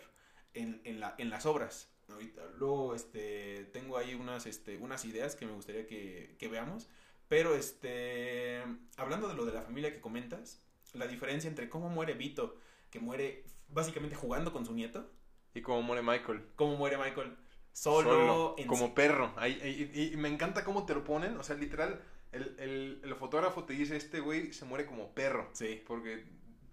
en, 0.55 0.81
en, 0.85 1.01
la, 1.01 1.15
en 1.19 1.31
las 1.31 1.47
obras? 1.47 1.91
Ahorita, 2.09 2.43
luego 2.59 2.95
este, 2.95 3.65
tengo 3.73 3.97
ahí 3.99 4.15
unas, 4.15 4.47
este, 4.47 4.77
unas 4.79 5.05
ideas 5.05 5.37
que 5.37 5.47
me 5.47 5.53
gustaría 5.53 5.87
que, 5.87 6.37
que 6.39 6.49
veamos. 6.49 6.89
Pero 7.29 7.55
este, 7.55 8.63
hablando 8.97 9.29
de 9.29 9.35
lo 9.35 9.45
de 9.45 9.53
la 9.53 9.63
familia 9.63 9.93
que 9.93 10.01
comentas, 10.01 10.63
la 10.95 11.07
diferencia 11.07 11.49
entre 11.49 11.69
cómo 11.69 11.91
muere 11.91 12.15
Vito, 12.15 12.57
que 12.91 13.01
muere 13.01 13.45
básicamente 13.69 14.17
jugando 14.17 14.53
con 14.53 14.65
su 14.65 14.73
nieto, 14.73 15.11
Y 15.55 15.61
como 15.61 15.83
muere 15.83 16.03
Michael. 16.03 16.43
cómo 16.57 16.77
muere 16.77 16.97
Michael 16.97 17.37
solo, 17.75 18.11
Solo, 18.11 18.55
en 18.59 18.67
como 18.67 18.95
perro. 18.95 19.33
Ahí- 19.37 19.61
ahí- 19.63 19.91
y, 19.95 20.15
y 20.15 20.17
me 20.17 20.29
encanta 20.29 20.65
cómo 20.65 20.87
te 20.87 20.95
lo 20.95 21.05
ponen. 21.05 21.37
O 21.37 21.43
sea, 21.43 21.57
literal, 21.57 22.03
el, 22.33 22.57
el- 22.59 23.01
el 23.05 23.15
fotógrafo 23.17 23.65
te 23.65 23.75
dice, 23.75 23.97
este 23.97 24.21
güey 24.21 24.53
se 24.55 24.65
muere 24.65 24.87
como 24.87 25.13
perro. 25.15 25.51
Sí. 25.53 25.83
Porque 25.87 26.25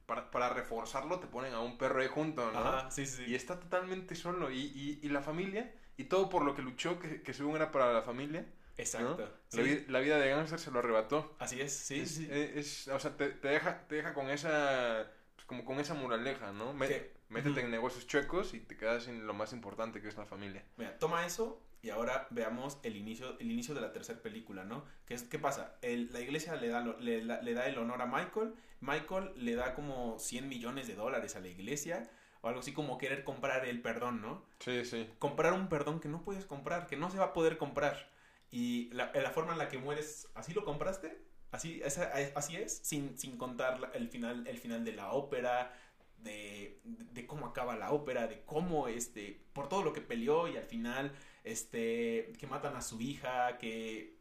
para, 0.06 0.30
para 0.32 0.50
reforzarlo 0.50 1.20
te 1.20 1.28
ponen 1.28 1.54
a 1.54 1.60
un 1.60 1.78
perro 1.78 2.02
ahí 2.02 2.08
junto, 2.08 2.52
¿no? 2.52 2.60
Ajá, 2.60 2.92
sí, 2.92 3.06
sí. 3.06 3.24
Y 3.28 3.36
está 3.36 3.60
totalmente 3.60 4.16
solo. 4.16 4.52
Y, 4.52 4.60
y- 4.60 5.00
y 5.02 5.10
la 5.10 5.22
familia, 5.22 5.74
y 5.98 6.06
todo 6.06 6.30
por 6.30 6.44
lo 6.44 6.56
que 6.56 6.62
luchó, 6.62 7.00
que, 7.00 7.22
que 7.22 7.34
según 7.34 7.56
era 7.56 7.72
para 7.72 7.92
la 7.94 8.02
familia. 8.02 8.42
¿no? 8.42 8.48
Exacto. 8.78 9.18
La, 9.20 9.30
sí. 9.48 9.62
vi- 9.64 9.86
la 9.88 10.00
vida 10.00 10.18
de 10.18 10.30
Gangster 10.30 10.60
se 10.60 10.70
lo 10.72 10.80
arrebató. 10.80 11.36
Así 11.40 11.62
es, 11.62 11.72
sí, 11.74 12.02
es, 12.02 12.12
sí. 12.16 12.28
es- 12.30 12.88
o 12.90 13.00
sea, 13.00 13.16
te, 13.16 13.30
te 13.30 13.48
deja, 13.48 13.88
te 13.88 13.96
deja 13.96 14.14
con 14.14 14.30
esa... 14.30 15.08
pues, 15.36 15.46
como 15.46 15.64
con 15.64 15.80
esa 15.80 15.94
moraleja, 15.94 16.52
¿no? 16.52 16.74
Me- 16.74 16.88
Que- 16.88 17.14
métete 17.30 17.62
en 17.62 17.72
negocios 17.72 18.06
chuecos 18.06 18.54
y 18.54 18.60
te 18.60 18.78
quedas 18.78 19.04
sin 19.06 19.26
lo 19.26 19.34
más 19.34 19.54
importante 19.54 20.02
que 20.02 20.08
es 20.10 20.18
la 20.18 20.26
familia. 20.26 20.64
Mira, 20.78 20.98
toma 21.00 21.26
eso 21.26 21.62
y 21.82 21.90
ahora 21.90 22.28
veamos 22.32 22.80
el 22.84 22.96
inicio, 22.98 23.38
el 23.40 23.50
inicio 23.52 23.74
de 23.74 23.82
la 23.82 23.94
tercera 23.94 24.22
película, 24.22 24.64
¿no? 24.66 24.84
¿Qué, 25.06 25.14
es, 25.14 25.24
qué 25.24 25.40
pasa? 25.40 25.78
El- 25.82 26.12
la 26.12 26.20
iglesia 26.20 26.56
le 26.56 26.68
da, 26.68 26.82
lo- 26.82 27.00
le, 27.00 27.24
la- 27.24 27.42
le 27.42 27.54
da 27.54 27.66
el 27.68 27.78
honor 27.78 28.02
a 28.02 28.06
Michael. 28.08 28.54
Michael 28.86 29.32
le 29.36 29.56
da 29.56 29.74
como 29.76 30.20
100 30.20 30.48
millones 30.50 30.88
de 30.88 30.96
dólares 30.96 31.36
a 31.36 31.40
la 31.40 31.48
iglesia. 31.48 32.10
O 32.42 32.48
algo 32.48 32.60
así 32.60 32.74
como 32.74 32.98
querer 33.00 33.24
comprar 33.24 33.66
el 33.66 33.82
perdón, 33.82 34.22
¿no? 34.22 34.46
Sí, 34.60 34.86
sí. 34.86 35.10
Comprar 35.20 35.54
un 35.54 35.68
perdón 35.68 36.00
que 36.00 36.08
no 36.10 36.22
puedes 36.24 36.46
comprar, 36.46 36.86
que 36.88 36.96
no 36.96 37.10
se 37.10 37.18
va 37.18 37.26
a 37.26 37.34
poder 37.34 37.58
comprar. 37.58 38.12
Y 38.52 38.90
la, 38.94 39.12
la 39.14 39.32
forma 39.32 39.54
en 39.54 39.58
la 39.58 39.68
que 39.68 39.80
mueres, 39.80 40.28
¿así 40.36 40.54
lo 40.54 40.64
compraste? 40.64 41.18
Así, 41.52 41.82
esa- 41.84 42.12
así 42.36 42.56
es, 42.58 42.78
sin, 42.84 43.18
sin 43.18 43.38
contar 43.38 43.92
el 43.94 44.10
final, 44.10 44.46
el 44.48 44.58
final 44.60 44.84
de 44.86 44.92
la 44.94 45.12
ópera, 45.12 45.74
de, 46.18 46.82
de 46.84 47.26
cómo 47.28 47.48
acaba 47.48 47.76
la 47.78 47.92
ópera, 47.92 48.28
de 48.28 48.44
cómo, 48.46 48.88
este, 48.88 49.42
por 49.54 49.68
todo 49.70 49.84
lo 49.84 49.94
que 49.94 50.02
peleó 50.02 50.48
y 50.48 50.58
al 50.58 50.66
final, 50.66 51.14
este, 51.44 52.34
que 52.40 52.48
matan 52.48 52.76
a 52.76 52.82
su 52.82 53.02
hija, 53.02 53.58
que... 53.58 54.18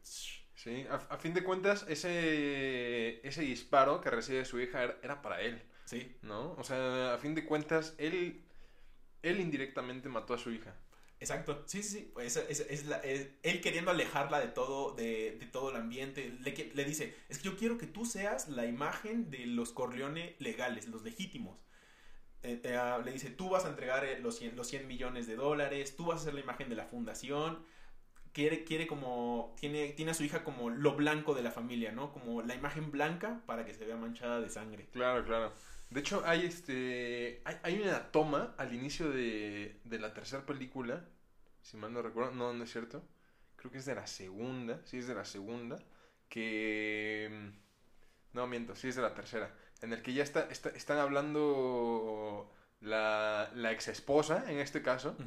Sí, 0.55 0.85
a, 0.89 0.95
a 0.95 1.17
fin 1.17 1.33
de 1.33 1.43
cuentas, 1.43 1.85
ese, 1.89 3.25
ese 3.27 3.41
disparo 3.41 4.01
que 4.01 4.09
recibe 4.09 4.45
su 4.45 4.59
hija 4.59 4.83
era, 4.83 4.97
era 5.03 5.21
para 5.21 5.41
él, 5.41 5.61
Sí, 5.85 6.15
¿no? 6.21 6.53
O 6.53 6.63
sea, 6.63 7.13
a 7.15 7.17
fin 7.19 7.35
de 7.35 7.45
cuentas, 7.45 7.95
él, 7.97 8.45
él 9.23 9.39
indirectamente 9.41 10.09
mató 10.09 10.33
a 10.35 10.37
su 10.39 10.51
hija. 10.51 10.75
exacto, 11.19 11.63
sí, 11.65 11.81
sí, 11.83 11.89
sí, 11.99 12.11
pues 12.13 12.35
es, 12.37 12.59
es- 12.61 12.67
es 12.69 12.85
la- 12.85 12.97
es- 12.99 13.29
él 13.43 13.61
queriendo 13.61 13.91
alejarla 13.91 14.39
de 14.39 14.47
todo, 14.49 14.93
de, 14.95 15.37
de 15.39 15.45
todo 15.47 15.69
el 15.71 15.75
ambiente, 15.77 16.29
le, 16.41 16.51
le 16.73 16.85
dice, 16.85 17.15
es 17.29 17.37
que 17.39 17.45
yo 17.45 17.57
quiero 17.57 17.77
que 17.77 17.87
tú 17.87 18.05
seas 18.05 18.49
la 18.49 18.65
imagen 18.65 19.29
de 19.31 19.45
los 19.47 19.71
Corleone 19.71 20.35
legales, 20.39 20.87
los 20.87 21.03
legítimos. 21.03 21.59
Eh, 22.43 22.61
eh, 22.63 22.75
ah, 22.77 23.01
le 23.03 23.11
dice, 23.13 23.31
tú 23.31 23.49
vas 23.49 23.65
a 23.65 23.69
entregar 23.69 24.05
eh, 24.05 24.19
los 24.19 24.37
100, 24.37 24.55
los 24.57 24.67
100 24.67 24.87
millones 24.87 25.27
de 25.27 25.35
dólares, 25.37 25.95
tú 25.97 26.05
vas 26.07 26.21
a 26.21 26.25
ser 26.25 26.33
la 26.35 26.41
imagen 26.41 26.69
de 26.69 26.75
la 26.75 26.85
fundación. 26.87 27.65
Quiere, 28.35 28.65
quiere 28.65 28.85
como, 28.85 29.55
tiene, 29.59 29.89
tiene 29.93 30.11
a 30.11 30.13
su 30.13 30.23
hija 30.25 30.43
como 30.43 30.69
lo 30.69 30.95
blanco 30.95 31.33
de 31.33 31.41
la 31.41 31.51
familia, 31.51 31.91
¿no? 31.93 32.11
Como 32.11 32.41
la 32.41 32.53
imagen 32.55 32.91
blanca 32.91 33.41
para 33.45 33.65
que 33.65 33.73
se 33.73 33.85
vea 33.85 33.95
manchada 33.95 34.41
de 34.41 34.49
sangre. 34.49 34.87
Claro, 34.91 35.23
claro. 35.25 35.53
De 35.89 36.01
hecho, 36.01 36.21
hay 36.25 36.45
este. 36.45 37.41
Hay, 37.45 37.55
hay 37.63 37.81
una 37.81 38.11
toma 38.11 38.53
al 38.57 38.73
inicio 38.73 39.09
de, 39.09 39.79
de 39.85 39.99
la 39.99 40.13
tercera 40.13 40.45
película. 40.45 41.05
Si 41.61 41.77
mal 41.77 41.93
no 41.93 42.01
recuerdo. 42.01 42.31
No, 42.31 42.53
no 42.53 42.63
es 42.65 42.71
cierto. 42.71 43.03
Creo 43.55 43.71
que 43.71 43.77
es 43.77 43.85
de 43.85 43.95
la 43.95 44.05
segunda. 44.07 44.81
Sí, 44.85 44.97
es 44.97 45.07
de 45.07 45.15
la 45.15 45.25
segunda. 45.25 45.79
Que. 46.29 47.29
mm, 47.31 47.49
No, 48.33 48.47
miento, 48.47 48.75
sí 48.75 48.89
es 48.89 48.95
de 48.97 49.01
la 49.01 49.13
tercera. 49.13 49.55
En 49.81 49.93
el 49.93 50.01
que 50.01 50.13
ya 50.13 50.23
está, 50.23 50.41
está- 50.49 50.69
están 50.71 50.97
hablando 50.99 52.51
la, 52.85 53.51
la 53.55 53.71
ex 53.71 53.87
esposa, 53.89 54.45
en 54.51 54.59
este 54.59 54.81
caso, 54.81 55.17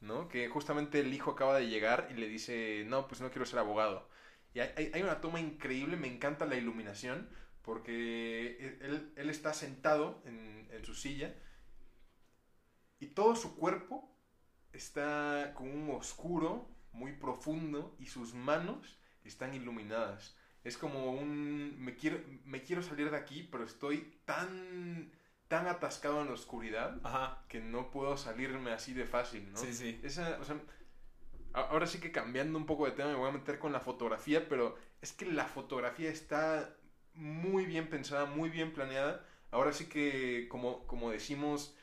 ¿no? 0.00 0.28
Que 0.28 0.48
justamente 0.48 1.00
el 1.00 1.12
hijo 1.14 1.32
acaba 1.32 1.56
de 1.58 1.68
llegar 1.68 2.08
y 2.10 2.14
le 2.14 2.28
dice, 2.28 2.84
no, 2.86 3.08
pues 3.08 3.20
no 3.20 3.30
quiero 3.30 3.46
ser 3.46 3.58
abogado. 3.58 4.08
Y 4.54 4.60
hay, 4.60 4.70
hay- 4.76 4.90
hay 4.94 5.02
una 5.02 5.20
toma 5.20 5.40
increíble, 5.40 5.96
me 5.96 6.08
encanta 6.08 6.46
la 6.46 6.56
iluminación, 6.56 7.28
porque 7.62 8.78
él, 8.80 9.12
él 9.16 9.30
está 9.30 9.52
sentado 9.54 10.22
en, 10.26 10.68
en 10.70 10.84
su 10.84 10.94
silla 10.94 11.34
y 12.98 13.08
todo 13.08 13.36
su 13.36 13.56
cuerpo 13.56 14.10
está 14.72 15.52
con 15.54 15.68
un 15.70 15.90
oscuro 15.90 16.68
muy 16.92 17.12
profundo 17.12 17.96
y 17.98 18.06
sus 18.06 18.34
manos 18.34 18.98
están 19.24 19.54
iluminadas. 19.54 20.36
Es 20.64 20.76
como 20.78 21.12
un 21.12 21.76
me 21.78 21.94
quiero 21.96 22.18
me 22.44 22.62
quiero 22.62 22.82
salir 22.82 23.10
de 23.10 23.16
aquí, 23.16 23.42
pero 23.50 23.64
estoy 23.64 24.20
tan 24.24 25.12
tan 25.48 25.66
atascado 25.66 26.20
en 26.22 26.28
la 26.28 26.34
oscuridad 26.34 26.96
Ajá, 27.04 27.38
que 27.48 27.60
no 27.60 27.90
puedo 27.90 28.16
salirme 28.16 28.72
así 28.72 28.94
de 28.94 29.04
fácil, 29.06 29.52
¿no? 29.52 29.60
sí, 29.60 29.72
sí. 29.72 30.00
Esa, 30.02 30.38
o 30.40 30.44
sea, 30.44 30.56
ahora 31.52 31.86
sí 31.86 32.00
que 32.00 32.12
cambiando 32.12 32.58
un 32.58 32.66
poco 32.66 32.86
de 32.86 32.92
tema 32.92 33.10
me 33.10 33.16
voy 33.16 33.28
a 33.28 33.32
meter 33.32 33.58
con 33.58 33.72
la 33.72 33.80
fotografía, 33.80 34.48
pero 34.48 34.76
es 35.00 35.12
que 35.12 35.26
la 35.26 35.44
fotografía 35.46 36.10
está 36.10 36.74
muy 37.14 37.64
bien 37.64 37.88
pensada, 37.88 38.26
muy 38.26 38.50
bien 38.50 38.72
planeada. 38.72 39.24
Ahora 39.50 39.72
sí 39.72 39.86
que, 39.88 40.48
como, 40.50 40.86
como 40.86 41.10
decimos, 41.10 41.74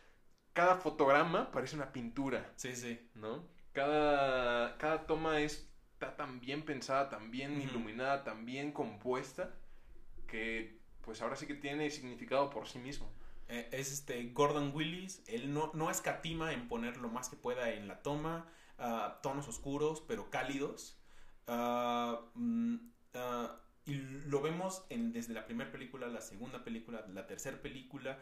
cada 0.53 0.75
fotograma 0.75 1.51
parece 1.51 1.75
una 1.75 1.91
pintura, 1.91 2.51
Sí, 2.55 2.75
sí. 2.75 2.99
¿no? 3.15 3.47
Cada, 3.71 4.77
cada 4.77 5.07
toma 5.07 5.39
es, 5.39 5.67
está 5.93 6.15
tan 6.15 6.39
bien 6.39 6.63
pensada, 6.63 7.09
tan 7.09 7.31
bien 7.31 7.53
Ujú. 7.57 7.61
iluminada, 7.61 8.23
tan 8.23 8.45
bien 8.45 8.71
compuesta, 8.71 9.55
que 10.27 10.77
pues 11.01 11.21
ahora 11.21 11.35
sí 11.35 11.47
que 11.47 11.55
tiene 11.55 11.89
significado 11.89 12.49
por 12.49 12.67
sí 12.67 12.79
mismo. 12.79 13.11
Eh, 13.53 13.69
es 13.71 13.91
este 13.91 14.31
Gordon 14.33 14.71
Willis. 14.73 15.21
Él 15.27 15.53
no, 15.53 15.69
no 15.75 15.91
escatima 15.91 16.53
en 16.53 16.67
poner 16.67 16.97
lo 16.97 17.09
más 17.09 17.29
que 17.29 17.35
pueda 17.35 17.69
en 17.69 17.87
la 17.87 18.01
toma. 18.01 18.47
ah, 18.79 19.19
tonos 19.21 19.47
oscuros, 19.47 20.01
pero 20.01 20.31
cálidos. 20.31 20.99
Ah, 21.47 22.19
mm, 22.33 22.75
ah, 23.13 23.59
y 23.85 23.95
lo 24.27 24.41
vemos 24.41 24.83
en, 24.89 25.11
desde 25.11 25.33
la 25.33 25.45
primera 25.45 25.71
película, 25.71 26.07
la 26.07 26.21
segunda 26.21 26.63
película, 26.63 27.05
la 27.13 27.27
tercera 27.27 27.61
película. 27.61 28.17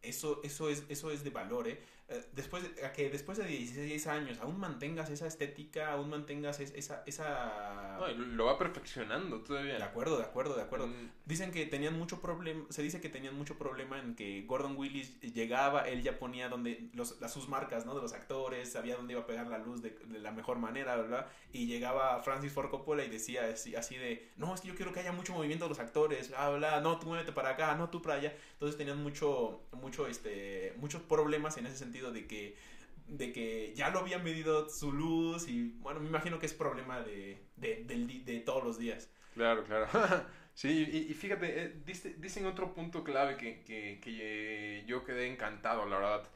eso, 0.00 0.40
eso, 0.44 0.68
es, 0.68 0.84
eso 0.88 1.10
es 1.10 1.24
de 1.24 1.30
valor, 1.30 1.68
¿eh? 1.68 1.80
Eh, 2.12 2.22
después 2.32 2.62
de, 2.62 2.84
a 2.84 2.92
que 2.92 3.08
después 3.08 3.38
de 3.38 3.46
16 3.46 4.06
años 4.06 4.38
aún 4.40 4.58
mantengas 4.58 5.08
esa 5.08 5.26
estética, 5.26 5.92
aún 5.92 6.10
mantengas 6.10 6.60
esa... 6.60 7.02
esa... 7.06 7.96
No, 7.98 8.08
lo 8.08 8.44
va 8.46 8.58
perfeccionando 8.58 9.40
todavía. 9.40 9.76
De 9.76 9.82
acuerdo, 9.82 10.18
de 10.18 10.24
acuerdo, 10.24 10.54
de 10.54 10.62
acuerdo. 10.62 10.88
Mm. 10.88 11.10
Dicen 11.24 11.52
que 11.52 11.64
tenían 11.66 11.98
mucho 11.98 12.20
problema, 12.20 12.66
se 12.68 12.82
dice 12.82 13.00
que 13.00 13.08
tenían 13.08 13.34
mucho 13.34 13.56
problema 13.56 13.98
en 13.98 14.14
que 14.14 14.42
Gordon 14.42 14.76
Willis 14.76 15.20
llegaba, 15.20 15.88
él 15.88 16.02
ya 16.02 16.18
ponía 16.18 16.48
donde 16.48 16.90
los, 16.92 17.18
las, 17.20 17.32
sus 17.32 17.48
marcas, 17.48 17.86
¿no? 17.86 17.94
De 17.94 18.02
los 18.02 18.12
actores, 18.12 18.70
sabía 18.72 18.96
dónde 18.96 19.14
iba 19.14 19.22
a 19.22 19.26
pegar 19.26 19.46
la 19.46 19.58
luz 19.58 19.80
de, 19.80 19.96
la 20.20 20.32
mejor 20.32 20.58
manera, 20.58 20.96
¿verdad? 20.96 21.28
Y 21.52 21.66
llegaba 21.66 22.22
Francis 22.22 22.52
Ford 22.52 22.68
Coppola 22.68 23.04
y 23.04 23.08
decía 23.08 23.46
así, 23.52 23.74
así, 23.74 23.96
de, 23.96 24.30
no, 24.36 24.54
es 24.54 24.60
que 24.60 24.68
yo 24.68 24.74
quiero 24.74 24.91
que 24.92 25.00
haya 25.00 25.12
mucho 25.12 25.32
movimiento 25.32 25.64
de 25.64 25.70
los 25.70 25.78
actores, 25.78 26.28
bla, 26.28 26.50
bla, 26.50 26.80
no, 26.80 26.98
tú 26.98 27.06
muévete 27.06 27.32
para 27.32 27.50
acá, 27.50 27.74
no, 27.74 27.90
tú 27.90 28.02
para 28.02 28.16
allá. 28.16 28.34
Entonces 28.54 28.76
tenían 28.76 29.02
mucho, 29.02 29.62
mucho, 29.72 30.06
este, 30.06 30.74
muchos 30.78 31.02
problemas 31.02 31.56
en 31.56 31.66
ese 31.66 31.76
sentido 31.76 32.12
de 32.12 32.26
que 32.26 32.56
de 33.06 33.32
que 33.32 33.72
ya 33.74 33.90
lo 33.90 34.00
habían 34.00 34.24
medido 34.24 34.68
su 34.68 34.92
luz 34.92 35.48
y 35.48 35.76
bueno, 35.80 36.00
me 36.00 36.08
imagino 36.08 36.38
que 36.38 36.46
es 36.46 36.54
problema 36.54 37.00
de, 37.00 37.38
de, 37.56 38.42
todos 38.44 38.64
los 38.64 38.78
días. 38.78 39.10
Claro, 39.34 39.64
claro. 39.64 39.86
sí, 40.54 41.06
y, 41.10 41.12
fíjate, 41.14 41.64
eh, 41.64 41.82
dicen 42.18 42.46
otro 42.46 42.74
punto 42.74 43.04
clave 43.04 43.36
que, 43.36 43.62
que, 43.64 44.00
que, 44.00 44.84
yo 44.86 45.04
quedé 45.04 45.26
encantado, 45.26 45.86
la 45.86 45.96
verdad. 45.96 46.28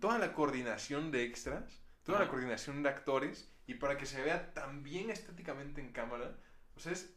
Toda 0.00 0.18
la 0.18 0.32
coordinación 0.32 1.10
de 1.10 1.24
extras, 1.24 1.82
toda 2.02 2.20
la 2.20 2.28
coordinación 2.28 2.82
de 2.82 2.88
actores 2.88 3.50
y 3.66 3.74
para 3.74 3.96
que 3.96 4.06
se 4.06 4.22
vea 4.22 4.52
tan 4.52 4.82
bien 4.82 5.10
estéticamente 5.10 5.80
en 5.80 5.92
cámara, 5.92 6.36
o 6.76 6.80
sea, 6.80 6.92
es, 6.92 7.14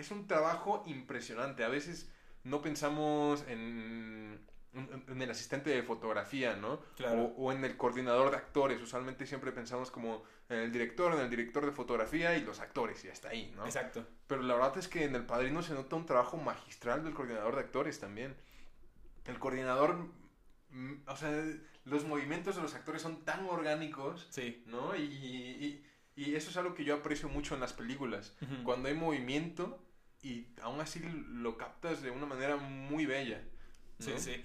es 0.00 0.10
un 0.10 0.26
trabajo 0.26 0.82
impresionante. 0.86 1.64
A 1.64 1.68
veces 1.68 2.10
no 2.44 2.62
pensamos 2.62 3.44
en 3.48 4.40
en 4.72 5.20
el 5.20 5.30
asistente 5.30 5.70
de 5.70 5.82
fotografía, 5.82 6.54
¿no? 6.54 6.80
Claro. 6.96 7.34
O, 7.36 7.50
en 7.52 7.64
el 7.64 7.76
coordinador 7.76 8.30
de 8.30 8.36
actores. 8.36 8.80
Usualmente 8.80 9.26
siempre 9.26 9.50
pensamos 9.50 9.90
como 9.90 10.22
en 10.48 10.58
el 10.58 10.72
director, 10.72 11.12
en 11.12 11.20
el 11.20 11.30
director 11.30 11.66
de 11.66 11.72
fotografía 11.72 12.36
y 12.36 12.42
los 12.42 12.60
actores, 12.60 13.04
y 13.04 13.08
hasta 13.08 13.30
ahí, 13.30 13.52
¿no? 13.56 13.64
Exacto. 13.64 14.06
Pero 14.26 14.42
la 14.42 14.54
verdad 14.54 14.78
es 14.78 14.86
que 14.86 15.04
en 15.04 15.16
El 15.16 15.26
Padrino 15.26 15.62
se 15.62 15.74
nota 15.74 15.96
un 15.96 16.06
trabajo 16.06 16.36
magistral 16.36 17.02
del 17.02 17.14
coordinador 17.14 17.56
de 17.56 17.62
actores 17.62 17.98
también. 17.98 18.36
El 19.26 19.38
coordinador, 19.38 19.96
mm, 20.70 20.92
o 21.08 21.16
sea, 21.16 21.30
los 21.84 22.04
movimientos 22.04 22.54
de 22.54 22.62
los 22.62 22.74
actores 22.74 23.02
son 23.02 23.24
tan 23.24 23.46
orgánicos, 23.46 24.28
sí. 24.30 24.62
¿no? 24.66 24.94
Y, 24.94 25.82
y, 26.16 26.34
eso 26.34 26.50
es 26.50 26.56
algo 26.58 26.74
que 26.74 26.84
yo 26.84 26.94
aprecio 26.94 27.30
mucho 27.30 27.54
en 27.54 27.60
las 27.60 27.72
películas. 27.72 28.36
Cuando 28.62 28.88
hay 28.88 28.94
movimiento 28.94 29.82
y 30.22 30.48
aún 30.62 30.80
así 30.80 31.00
lo 31.00 31.56
captas 31.56 32.02
de 32.02 32.10
una 32.10 32.26
manera 32.26 32.56
muy 32.56 33.06
bella. 33.06 33.42
Sí, 33.98 34.12
sí 34.16 34.44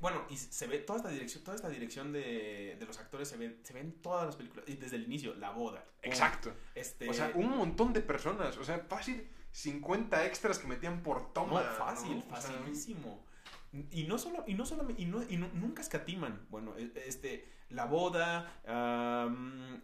bueno, 0.00 0.24
y 0.28 0.36
se 0.36 0.66
ve 0.66 0.78
toda 0.78 0.98
esta 0.98 1.08
dirección, 1.10 1.44
toda 1.44 1.56
esta 1.56 1.68
dirección 1.68 2.12
de, 2.12 2.76
de 2.78 2.86
los 2.86 2.98
actores 2.98 3.28
se 3.28 3.36
ve, 3.36 3.58
se 3.62 3.72
ven 3.72 4.00
todas 4.02 4.26
las 4.26 4.36
películas. 4.36 4.68
Y 4.68 4.74
desde 4.74 4.96
el 4.96 5.04
inicio, 5.04 5.34
la 5.34 5.50
boda. 5.50 5.84
Exacto. 6.02 6.52
Este... 6.74 7.08
O 7.08 7.14
sea, 7.14 7.32
un 7.34 7.56
montón 7.56 7.92
de 7.92 8.00
personas. 8.00 8.56
O 8.56 8.64
sea, 8.64 8.78
fácil 8.80 9.28
50 9.52 10.26
extras 10.26 10.58
que 10.58 10.66
metían 10.66 11.02
por 11.02 11.32
toma. 11.32 11.62
No, 11.62 11.70
fácil, 11.76 12.22
facilísimo. 12.22 13.24
Y 13.92 14.04
no 14.04 14.18
solo, 14.18 14.42
y 14.48 14.54
no 14.54 14.66
solo, 14.66 14.88
y, 14.96 15.04
no, 15.04 15.22
y 15.22 15.36
nunca 15.36 15.80
escatiman. 15.82 16.46
Bueno, 16.50 16.76
e, 16.76 16.92
este, 17.06 17.48
la 17.68 17.84
boda, 17.84 18.60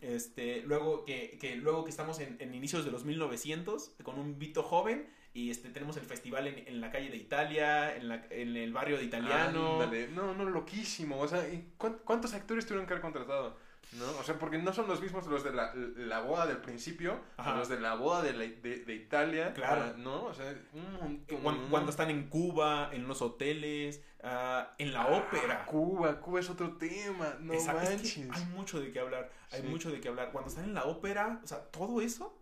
este, 0.00 0.62
luego 0.62 1.04
que, 1.04 1.38
que, 1.40 1.54
luego 1.54 1.84
que 1.84 1.90
estamos 1.90 2.18
en, 2.18 2.36
en, 2.40 2.52
inicios 2.54 2.84
de 2.84 2.90
los 2.90 3.04
1900, 3.04 3.94
con 4.02 4.18
un 4.18 4.40
Vito 4.40 4.64
joven, 4.64 5.08
y 5.36 5.50
este, 5.50 5.68
tenemos 5.68 5.98
el 5.98 6.06
festival 6.06 6.46
en, 6.46 6.66
en 6.66 6.80
la 6.80 6.90
calle 6.90 7.10
de 7.10 7.18
Italia, 7.18 7.94
en, 7.94 8.08
la, 8.08 8.26
en 8.30 8.56
el 8.56 8.72
barrio 8.72 8.96
de 8.96 9.04
Italiano. 9.04 9.86
No, 10.14 10.34
no, 10.34 10.44
loquísimo. 10.46 11.20
O 11.20 11.28
sea, 11.28 11.46
¿cuántos 11.76 12.32
actores 12.32 12.64
tuvieron 12.64 12.86
que 12.86 12.94
haber 12.94 13.02
contratado? 13.02 13.54
¿No? 13.98 14.18
O 14.18 14.22
sea, 14.22 14.38
porque 14.38 14.56
no 14.56 14.72
son 14.72 14.88
los 14.88 15.02
mismos 15.02 15.26
los 15.26 15.44
de 15.44 15.52
la, 15.52 15.74
la 15.74 16.20
boda 16.20 16.46
del 16.46 16.56
principio, 16.56 17.20
los 17.36 17.68
de 17.68 17.78
la 17.78 17.96
boda 17.96 18.22
de, 18.22 18.32
de, 18.32 18.78
de 18.78 18.94
Italia. 18.94 19.52
Claro. 19.52 19.94
¿No? 19.98 20.24
O 20.24 20.32
sea, 20.32 20.54
un 20.72 21.22
Cuando, 21.70 21.90
están 21.90 22.08
en 22.08 22.28
Cuba, 22.30 22.88
en 22.94 23.06
los 23.06 23.20
hoteles, 23.20 24.02
ah, 24.22 24.74
en 24.78 24.94
la 24.94 25.02
ah, 25.02 25.18
ópera. 25.18 25.66
Cuba, 25.66 26.18
Cuba 26.18 26.40
es 26.40 26.48
otro 26.48 26.78
tema. 26.78 27.36
No 27.40 27.52
manches. 27.52 28.16
hay 28.32 28.44
mucho 28.46 28.80
de 28.80 28.90
qué 28.90 29.00
hablar. 29.00 29.30
Hay 29.52 29.62
mucho 29.64 29.90
de 29.90 30.00
qué 30.00 30.08
hablar. 30.08 30.32
Cuando 30.32 30.48
están 30.48 30.64
en 30.64 30.74
la 30.74 30.84
ópera, 30.84 31.40
o 31.44 31.46
sea, 31.46 31.58
todo 31.58 32.00
eso 32.00 32.34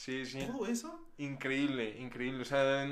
Sí, 0.00 0.24
sí. 0.24 0.46
Todo 0.46 0.66
eso. 0.66 1.12
Increíble, 1.18 1.98
increíble. 1.98 2.40
O 2.40 2.46
sea, 2.46 2.88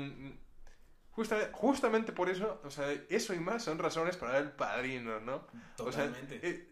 justamente 1.53 2.11
por 2.11 2.29
eso, 2.29 2.61
o 2.63 2.69
sea, 2.69 2.91
eso 3.09 3.33
y 3.33 3.39
más 3.39 3.63
son 3.63 3.79
razones 3.79 4.15
para 4.15 4.37
el 4.37 4.51
padrino, 4.51 5.19
¿no? 5.19 5.47
Totalmente. 5.75 6.37
O 6.37 6.39
sea, 6.39 6.49
eh, 6.51 6.69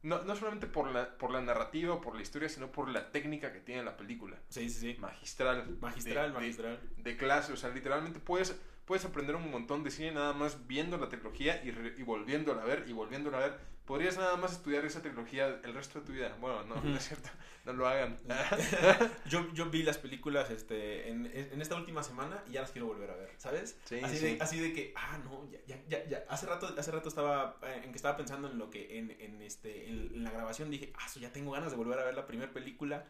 no, 0.00 0.22
no 0.22 0.34
solamente 0.34 0.66
por 0.66 0.90
la, 0.90 1.18
por 1.18 1.32
la 1.32 1.42
narrativa 1.42 1.92
o 1.92 2.00
por 2.00 2.16
la 2.16 2.22
historia, 2.22 2.48
sino 2.48 2.72
por 2.72 2.88
la 2.88 3.12
técnica 3.12 3.52
que 3.52 3.60
tiene 3.60 3.82
la 3.82 3.98
película. 3.98 4.38
Sí, 4.48 4.70
sí, 4.70 4.80
sí. 4.80 4.96
Magistral. 4.98 5.76
Magistral, 5.80 6.32
magistral. 6.32 6.80
De, 6.96 7.16
clase, 7.18 7.52
o 7.52 7.58
sea, 7.58 7.68
literalmente 7.68 8.20
puedes, 8.20 8.58
puedes 8.90 9.04
aprender 9.04 9.36
un 9.36 9.48
montón 9.52 9.84
de 9.84 9.92
cine 9.92 10.10
nada 10.10 10.32
más 10.32 10.66
viendo 10.66 10.98
la 10.98 11.08
trilogía 11.08 11.62
y, 11.62 11.68
y 11.68 12.02
volviéndola 12.02 12.62
a 12.62 12.64
ver 12.64 12.86
y 12.88 12.92
volviéndola 12.92 13.38
a 13.38 13.40
ver 13.42 13.60
podrías 13.84 14.16
nada 14.16 14.36
más 14.36 14.50
estudiar 14.50 14.84
esa 14.84 15.00
trilogía 15.00 15.60
el 15.62 15.74
resto 15.74 16.00
de 16.00 16.06
tu 16.06 16.12
vida. 16.12 16.36
Bueno, 16.40 16.64
no, 16.64 16.74
no 16.80 16.96
es 16.96 17.06
cierto, 17.06 17.28
no 17.64 17.72
lo 17.72 17.86
hagan. 17.86 18.18
yo, 19.28 19.46
yo 19.54 19.70
vi 19.70 19.84
las 19.84 19.98
películas 19.98 20.50
este, 20.50 21.08
en, 21.08 21.26
en, 21.26 21.62
esta 21.62 21.76
última 21.76 22.02
semana 22.02 22.42
y 22.48 22.54
ya 22.54 22.62
las 22.62 22.72
quiero 22.72 22.88
volver 22.88 23.10
a 23.10 23.14
ver, 23.14 23.30
¿sabes? 23.38 23.78
Sí, 23.84 24.00
así, 24.02 24.16
sí. 24.16 24.24
De, 24.24 24.42
así 24.42 24.58
de 24.58 24.72
que, 24.72 24.92
ah, 24.96 25.20
no, 25.22 25.48
ya, 25.68 25.76
ya, 25.88 26.04
ya, 26.08 26.24
Hace 26.28 26.46
rato, 26.46 26.74
hace 26.76 26.90
rato 26.90 27.08
estaba, 27.08 27.58
eh, 27.62 27.82
en 27.84 27.92
que 27.92 27.96
estaba 27.96 28.16
pensando 28.16 28.50
en 28.50 28.58
lo 28.58 28.70
que, 28.70 28.98
en, 28.98 29.12
en 29.20 29.40
este, 29.40 29.88
en, 29.88 30.24
la 30.24 30.32
grabación 30.32 30.68
dije, 30.68 30.92
ah, 30.98 31.06
ya 31.20 31.32
tengo 31.32 31.52
ganas 31.52 31.70
de 31.70 31.76
volver 31.76 32.00
a 32.00 32.04
ver 32.04 32.14
la 32.16 32.26
primera 32.26 32.52
película 32.52 33.06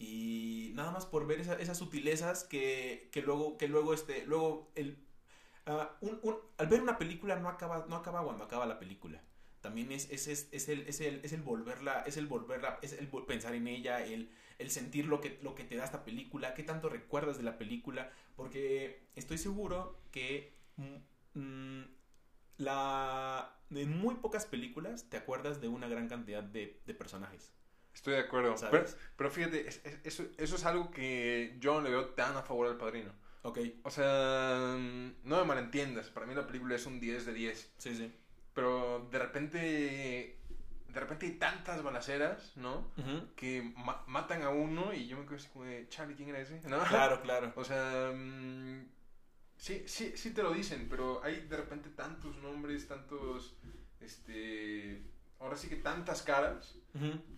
y 0.00 0.72
nada 0.74 0.90
más 0.90 1.04
por 1.04 1.26
ver 1.26 1.40
esas 1.40 1.76
sutilezas 1.76 2.44
que, 2.44 3.10
que 3.12 3.20
luego, 3.20 3.58
que 3.58 3.68
luego, 3.68 3.92
este, 3.92 4.24
luego 4.24 4.72
el... 4.74 4.96
Ah, 5.70 5.96
un, 6.00 6.18
un, 6.22 6.36
al 6.58 6.66
ver 6.66 6.82
una 6.82 6.98
película 6.98 7.36
no 7.36 7.48
acaba, 7.48 7.86
no 7.88 7.96
acaba 7.96 8.24
cuando 8.24 8.44
acaba 8.44 8.66
la 8.66 8.78
película 8.78 9.22
también 9.60 9.92
es, 9.92 10.10
es, 10.10 10.26
es, 10.26 10.48
es, 10.52 10.68
el, 10.68 10.80
es, 10.88 11.00
el, 11.00 11.20
es 11.22 11.32
el 11.32 11.42
volverla, 11.42 12.02
es 12.06 12.16
el 12.16 12.26
volverla, 12.26 12.78
es 12.82 12.92
el 12.92 13.08
pensar 13.08 13.54
en 13.54 13.66
ella, 13.68 14.04
el, 14.04 14.30
el 14.58 14.70
sentir 14.70 15.06
lo 15.06 15.20
que, 15.20 15.38
lo 15.42 15.54
que 15.54 15.64
te 15.64 15.76
da 15.76 15.84
esta 15.84 16.04
película, 16.04 16.54
qué 16.54 16.62
tanto 16.62 16.88
recuerdas 16.88 17.36
de 17.36 17.42
la 17.42 17.58
película, 17.58 18.10
porque 18.36 19.02
estoy 19.16 19.38
seguro 19.38 20.00
que 20.10 20.54
mm, 20.76 21.40
mm, 21.40 21.84
la, 22.58 23.54
en 23.70 23.98
muy 23.98 24.16
pocas 24.16 24.46
películas 24.46 25.08
te 25.10 25.18
acuerdas 25.18 25.60
de 25.60 25.68
una 25.68 25.88
gran 25.88 26.08
cantidad 26.08 26.42
de, 26.42 26.80
de 26.86 26.94
personajes. 26.94 27.52
Estoy 27.92 28.14
de 28.14 28.20
acuerdo. 28.20 28.54
Pero, 28.70 28.86
pero, 29.16 29.30
fíjate, 29.30 29.68
eso, 30.04 30.24
eso 30.38 30.56
es 30.56 30.64
algo 30.64 30.90
que 30.90 31.56
yo 31.58 31.74
no 31.74 31.80
le 31.80 31.90
veo 31.90 32.10
tan 32.10 32.36
a 32.36 32.42
favor 32.42 32.68
al 32.68 32.78
padrino. 32.78 33.12
Ok. 33.42 33.58
O 33.84 33.90
sea, 33.90 34.76
no 35.24 35.38
me 35.38 35.44
malentiendas. 35.44 36.08
Para 36.08 36.26
mí 36.26 36.34
la 36.34 36.46
película 36.46 36.74
es 36.74 36.86
un 36.86 37.00
10 37.00 37.26
de 37.26 37.32
10. 37.32 37.72
Sí, 37.78 37.94
sí. 37.94 38.12
Pero 38.54 39.08
de 39.10 39.18
repente, 39.18 40.38
de 40.88 41.00
repente 41.00 41.26
hay 41.26 41.32
tantas 41.32 41.82
balaceras, 41.82 42.56
¿no? 42.56 42.90
Que 43.36 43.72
matan 44.06 44.42
a 44.42 44.50
uno 44.50 44.92
y 44.92 45.06
yo 45.06 45.16
me 45.16 45.24
quedo 45.24 45.36
así 45.36 45.48
como 45.48 45.64
de, 45.64 45.88
Charlie, 45.88 46.14
¿quién 46.14 46.28
era 46.30 46.40
ese? 46.40 46.60
¿No? 46.68 46.82
Claro, 46.84 47.22
claro. 47.22 47.52
O 47.56 47.64
sea, 47.64 48.12
mm, 48.14 48.86
sí, 49.56 49.84
sí, 49.86 50.12
sí 50.16 50.32
te 50.32 50.42
lo 50.42 50.52
dicen, 50.52 50.88
pero 50.90 51.22
hay 51.22 51.40
de 51.42 51.56
repente 51.56 51.90
tantos 51.90 52.36
nombres, 52.38 52.88
tantos, 52.88 53.54
este, 54.00 55.02
ahora 55.38 55.56
sí 55.56 55.68
que 55.68 55.76
tantas 55.76 56.22
caras, 56.22 56.76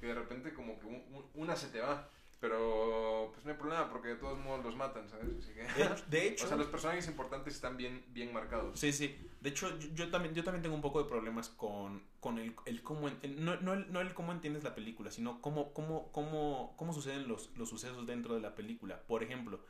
que 0.01 0.07
de 0.07 0.15
repente 0.15 0.55
como 0.55 0.79
que 0.81 0.87
una 1.35 1.57
se 1.57 1.69
te 1.69 1.81
va. 1.81 2.09
Pero 2.43 3.31
pues 3.33 3.45
no 3.45 3.53
hay 3.53 3.57
problema 3.57 3.89
porque 3.89 4.09
de 4.09 4.17
todos 4.17 4.37
modos 4.37 4.65
los 4.65 4.75
matan, 4.75 5.09
¿sabes? 5.09 5.29
Así 5.39 5.53
que... 5.53 5.63
de, 6.11 6.27
hecho... 6.27 6.45
o 6.45 6.49
sea, 6.49 6.57
los 6.57 6.67
personajes 6.67 7.07
importantes 7.07 7.55
están 7.55 7.77
bien, 7.77 8.05
bien 8.09 8.33
marcados. 8.33 8.81
Sí, 8.81 8.93
sí. 8.93 9.17
De 9.41 9.51
hecho, 9.51 9.79
yo, 9.95 10.11
también, 10.11 10.35
yo 10.35 10.43
también 10.43 10.61
tengo 10.61 10.75
un 10.75 10.83
poco 10.83 11.01
de 11.01 11.09
problemas 11.09 11.51
con, 11.51 12.03
con 12.19 12.39
el, 12.39 12.57
el 12.67 12.83
cómo... 12.83 13.09
no, 13.09 13.61
no, 13.61 13.75
el, 13.75 13.93
no 13.93 14.01
el 14.01 14.13
cómo 14.13 14.33
entiendes 14.33 14.65
la 14.65 14.75
película, 14.75 15.13
sino 15.13 15.41
cómo, 15.41 15.73
cómo, 15.73 16.11
cómo, 16.11 16.75
cómo 16.77 16.93
suceden 16.93 17.29
los, 17.29 17.57
los 17.57 17.69
sucesos 17.69 18.09
dentro 18.09 18.35
de 18.35 18.41
la 18.41 18.57
película. 18.57 19.01
Por 19.07 19.23
ejemplo, 19.23 19.61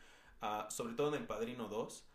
uh, 0.40 0.70
sobre 0.70 0.94
todo 0.94 1.14
en 1.14 1.20
El 1.20 1.26
Padrino 1.26 1.68
2, 1.68 2.06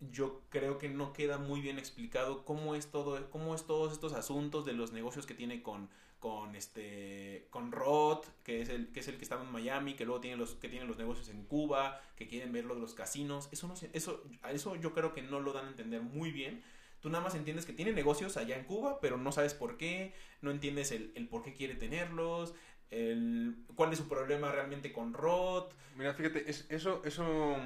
yo 0.00 0.40
creo 0.48 0.78
que 0.78 0.88
no 0.88 1.12
queda 1.12 1.36
muy 1.36 1.60
bien 1.60 1.78
explicado 1.78 2.46
cómo 2.46 2.74
es 2.74 2.90
todo, 2.90 3.28
cómo 3.28 3.54
es 3.54 3.66
todos 3.66 3.92
estos 3.92 4.14
asuntos 4.14 4.64
de 4.64 4.72
los 4.72 4.92
negocios 4.92 5.26
que 5.26 5.34
tiene 5.34 5.62
con 5.62 5.90
con 6.18 6.56
este 6.56 7.46
con 7.50 7.72
Roth, 7.72 8.26
que 8.42 8.62
es 8.62 8.68
el 8.68 8.92
que 8.92 9.00
es 9.00 9.08
el 9.08 9.16
que 9.16 9.22
estaba 9.22 9.44
en 9.44 9.52
Miami, 9.52 9.94
que 9.94 10.04
luego 10.04 10.20
tiene 10.20 10.36
los 10.36 10.54
que 10.54 10.68
tiene 10.68 10.86
los 10.86 10.98
negocios 10.98 11.28
en 11.28 11.44
Cuba, 11.44 12.00
que 12.16 12.26
quieren 12.26 12.52
ver 12.52 12.64
lo 12.64 12.74
de 12.74 12.80
los 12.80 12.94
casinos. 12.94 13.48
Eso 13.52 13.68
no 13.68 13.74
eso 13.92 14.24
eso 14.50 14.76
yo 14.76 14.94
creo 14.94 15.14
que 15.14 15.22
no 15.22 15.40
lo 15.40 15.52
dan 15.52 15.66
a 15.66 15.68
entender 15.68 16.02
muy 16.02 16.32
bien. 16.32 16.62
Tú 17.00 17.10
nada 17.10 17.22
más 17.22 17.36
entiendes 17.36 17.64
que 17.64 17.72
tiene 17.72 17.92
negocios 17.92 18.36
allá 18.36 18.56
en 18.56 18.64
Cuba, 18.64 19.00
pero 19.00 19.16
no 19.16 19.30
sabes 19.30 19.54
por 19.54 19.76
qué, 19.76 20.12
no 20.42 20.50
entiendes 20.50 20.90
el, 20.90 21.12
el 21.14 21.28
por 21.28 21.44
qué 21.44 21.54
quiere 21.54 21.74
tenerlos, 21.76 22.54
el, 22.90 23.56
cuál 23.76 23.92
es 23.92 23.98
su 23.98 24.08
problema 24.08 24.50
realmente 24.50 24.92
con 24.92 25.14
Roth. 25.14 25.72
Mira, 25.96 26.14
fíjate, 26.14 26.50
es, 26.50 26.66
eso, 26.70 27.02
eso, 27.04 27.56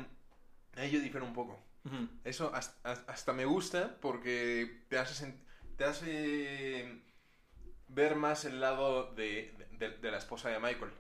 ello 0.77 1.01
difiere 1.01 1.25
un 1.25 1.33
poco. 1.33 1.59
Eso 2.23 2.55
hasta, 2.55 2.93
hasta 2.93 3.33
me 3.33 3.45
gusta 3.45 3.99
porque 4.01 4.83
te 4.89 4.99
hace, 4.99 5.35
te 5.77 5.85
hace 5.85 7.03
ver 7.95 8.17
más 8.17 8.45
el 8.45 8.61
lado 8.61 9.13
de, 9.15 9.55
de- 9.79 9.91
de 9.99 10.11
la 10.11 10.19
esposa 10.19 10.49
de 10.51 10.59
Michael. 10.59 10.93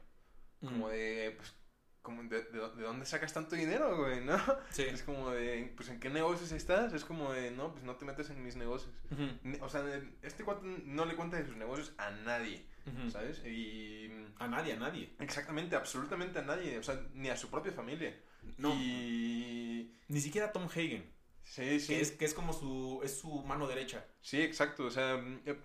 Como 0.60 0.88
de, 0.90 1.34
pues, 1.36 1.54
como 2.02 2.22
de, 2.24 2.42
de, 2.44 2.58
de 2.60 2.82
dónde 2.82 3.04
sacas 3.06 3.32
tanto 3.32 3.56
dinero, 3.56 3.96
güey, 3.96 4.20
¿no? 4.24 4.36
Sí. 4.70 4.82
Es 4.82 5.02
como 5.02 5.30
de, 5.30 5.72
pues, 5.76 5.88
¿en 5.88 5.98
qué 6.00 6.08
negocios 6.08 6.52
estás? 6.52 6.92
Es 6.92 7.04
como 7.04 7.32
de, 7.32 7.50
no, 7.50 7.72
pues, 7.72 7.82
no 7.84 7.96
te 7.96 8.04
metes 8.04 8.30
en 8.30 8.42
mis 8.44 8.54
negocios. 8.56 8.92
Ujú. 9.10 9.22
Ni- 9.42 9.58
O 9.60 9.68
sea, 9.68 9.82
este 10.22 10.44
cuate 10.44 10.64
no 10.84 11.04
le 11.04 11.16
cuenta 11.16 11.36
de 11.36 11.46
sus 11.46 11.56
negocios 11.56 11.92
a 11.98 12.10
nadie, 12.10 12.64
Ujú. 12.86 13.10
¿sabes? 13.10 13.44
Y... 13.44 14.08
A 14.38 14.46
nadie, 14.48 14.72
a 14.74 14.76
nadie. 14.76 15.14
Exactamente, 15.20 15.76
absolutamente 15.76 16.38
a 16.40 16.42
nadie, 16.42 16.78
o 16.78 16.82
sea, 16.82 17.00
ni 17.14 17.28
a 17.28 17.36
su 17.36 17.48
propia 17.50 17.72
familia. 17.72 18.16
No. 18.58 18.72
Y... 18.74 19.92
Ni 20.08 20.20
siquiera 20.20 20.52
Tom 20.52 20.64
Hagen. 20.66 21.10
Sí, 21.42 21.80
sí. 21.80 21.88
Que 21.94 22.00
es, 22.00 22.12
que 22.12 22.24
es 22.24 22.34
como 22.34 22.52
su, 22.52 23.00
es 23.04 23.18
su 23.18 23.42
mano 23.44 23.66
derecha. 23.66 24.04
Sí, 24.20 24.40
exacto. 24.40 24.84
O 24.84 24.90
sea, 24.90 25.16
mm, 25.16 25.40
eh, 25.46 25.58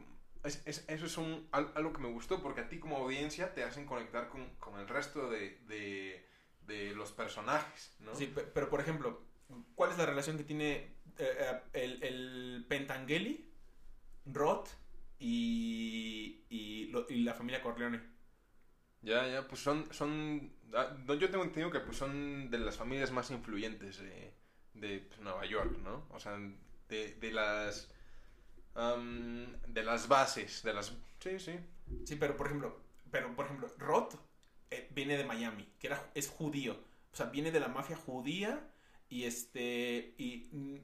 es- 0.47 0.61
es- 0.65 0.85
eso 0.87 1.05
es 1.05 1.17
un, 1.17 1.47
al- 1.51 1.71
algo 1.75 1.93
que 1.93 2.01
me 2.01 2.09
gustó 2.09 2.41
porque 2.41 2.61
a 2.61 2.69
ti 2.69 2.79
como 2.79 2.97
audiencia 2.97 3.53
te 3.53 3.63
hacen 3.63 3.85
conectar 3.85 4.29
con, 4.29 4.49
con 4.55 4.79
el 4.79 4.87
resto 4.87 5.29
de, 5.29 5.59
de, 5.67 6.25
de 6.61 6.95
los 6.95 7.11
personajes, 7.11 7.95
¿no? 7.99 8.15
Sí, 8.15 8.33
pero 8.53 8.69
por 8.69 8.79
ejemplo, 8.81 9.21
¿cuál 9.75 9.91
es 9.91 9.97
la 9.97 10.05
relación 10.05 10.37
que 10.37 10.43
tiene 10.43 10.73
eh, 10.73 10.91
eh, 11.19 11.61
el, 11.73 12.03
el 12.03 12.65
Pentangeli, 12.67 13.49
Roth 14.25 14.69
y, 15.19 16.45
y, 16.49 16.87
lo- 16.91 17.07
y 17.09 17.23
la 17.23 17.33
familia 17.33 17.61
Corleone? 17.61 18.01
Ya, 19.01 19.27
ya, 19.27 19.47
pues 19.47 19.61
son, 19.61 19.87
son, 19.93 20.51
ah, 20.73 20.95
yo 21.07 21.29
tengo 21.29 21.43
entendido 21.43 21.71
que 21.71 21.79
pues 21.79 21.97
son 21.97 22.49
de 22.49 22.57
las 22.57 22.77
familias 22.77 23.11
más 23.11 23.29
influyentes 23.31 23.99
de, 23.99 24.33
de 24.73 24.99
pues, 24.99 25.19
Nueva 25.21 25.45
York, 25.45 25.77
¿no? 25.83 26.05
O 26.09 26.19
sea, 26.19 26.37
de, 26.89 27.13
de 27.15 27.31
las, 27.31 27.89
am, 28.77 29.45
de 29.67 29.83
las 29.83 30.07
bases, 30.07 30.63
de 30.63 30.73
las, 30.73 30.93
sí, 31.19 31.39
sí, 31.39 31.59
Sí, 32.05 32.15
pero 32.15 32.35
por 32.37 32.47
ejemplo, 32.47 32.77
pero 33.11 33.33
por 33.35 33.45
ejemplo, 33.45 33.67
Roth 33.77 34.15
eh, 34.71 34.89
viene 34.93 35.17
de 35.17 35.23
Miami, 35.23 35.67
que 35.79 35.87
era, 35.87 36.09
es 36.13 36.27
judío. 36.29 36.77
O 37.13 37.15
sea, 37.15 37.27
viene 37.27 37.51
de 37.51 37.59
la 37.59 37.67
mafia 37.69 37.95
judía 37.95 38.61
y 39.09 39.23
este 39.23 40.13
y 40.17 40.49
mm, 40.51 40.75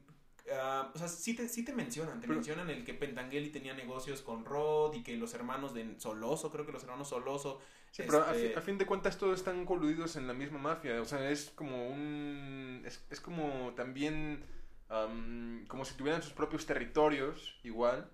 ah, 0.54 0.92
o 0.94 0.98
sea, 0.98 1.08
sí 1.10 1.34
te, 1.36 1.48
sí 1.50 1.64
te 1.66 1.74
mencionan, 1.74 2.22
te 2.22 2.28
Pero- 2.28 2.36
mencionan 2.36 2.70
el 2.70 2.86
que 2.86 2.94
Pentangeli 2.94 3.50
tenía 3.50 3.74
negocios 3.74 4.22
con 4.22 4.46
Roth 4.46 4.96
y 4.96 5.04
que 5.04 5.18
los 5.18 5.34
hermanos 5.34 5.74
de 5.74 6.00
Soloso, 6.00 6.50
creo 6.52 6.66
que 6.66 6.72
los 6.72 6.84
hermanos 6.84 7.10
Soloso 7.10 7.60
Sí, 7.92 8.02
pero 8.08 8.24
a, 8.24 8.34
este, 8.34 8.50
fi- 8.50 8.56
a 8.56 8.62
fin 8.62 8.78
de 8.80 8.88
cuentas 8.88 9.20
todos 9.20 9.38
están 9.38 9.66
coludidos 9.66 10.16
en 10.16 10.26
la 10.26 10.34
misma 10.34 10.58
mafia. 10.58 11.00
O 11.00 11.06
sea, 11.06 11.30
es 11.30 11.52
como 11.52 11.90
un. 11.90 12.82
Es, 12.86 13.04
es 13.12 13.20
como 13.22 13.74
también. 13.76 14.44
Am, 14.90 15.66
como 15.68 15.86
si 15.86 15.96
tuvieran 15.96 16.22
sus 16.22 16.34
propios 16.34 16.66
territorios, 16.66 17.60
igual. 17.64 18.10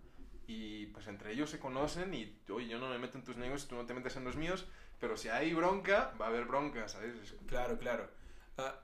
Y 0.47 0.87
pues 0.87 1.07
entre 1.07 1.31
ellos 1.33 1.49
se 1.51 1.59
conocen 1.59 2.13
y, 2.13 2.35
oye, 2.49 2.67
yo 2.67 2.79
no 2.79 2.89
me 2.89 2.97
meto 2.97 3.17
en 3.17 3.23
tus 3.23 3.37
negocios, 3.37 3.67
tú 3.67 3.75
no 3.75 3.85
te 3.85 3.93
metes 3.93 4.15
en 4.15 4.23
los 4.23 4.35
míos. 4.35 4.65
Pero 4.99 5.15
si 5.15 5.29
hay 5.29 5.53
bronca, 5.53 6.13
va 6.19 6.25
a 6.25 6.29
haber 6.29 6.45
bronca, 6.45 6.87
¿sabes? 6.87 7.15
Es- 7.17 7.35
Claro, 7.47 7.77
claro. 7.77 8.09
Ah, 8.57 8.75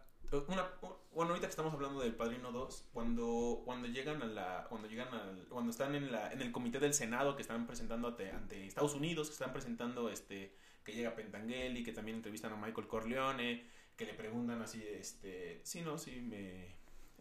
una, 0.48 0.68
bueno, 1.14 1.32
ahorita 1.32 1.48
que 1.48 1.52
estamos 1.52 1.74
hablando 1.74 2.00
del 2.02 2.16
Padrino 2.16 2.52
2, 2.52 2.90
cuando, 2.94 3.62
cuando 3.66 3.88
llegan 3.88 4.22
a 4.22 4.26
la, 4.26 4.66
cuando 4.70 4.88
llegan 4.88 5.14
al, 5.14 5.46
cuando 5.50 5.72
están 5.72 5.96
en 5.96 6.12
la, 6.12 6.32
en 6.32 6.42
el 6.42 6.52
comité 6.52 6.80
del 6.80 6.94
Senado 6.94 7.36
que 7.36 7.42
están 7.42 7.66
presentando 7.68 8.10
ante, 8.10 8.32
ante 8.32 8.66
Estados 8.66 8.96
Unidos, 8.96 9.28
que 9.28 9.34
están 9.34 9.54
presentando 9.54 10.10
este, 10.10 10.56
que 10.84 10.94
llega 10.94 11.16
Pentangeli, 11.16 11.84
que 11.84 11.94
también 11.94 12.18
entrevistan 12.18 12.52
a 12.54 12.58
Michael 12.58 12.88
Corleone, 12.88 13.66
que 13.96 14.06
le 14.06 14.14
preguntan 14.14 14.62
así, 14.62 14.84
este, 14.86 15.62
sí, 15.64 15.82
no, 15.82 15.98
sí, 15.98 16.20
me, 16.22 16.75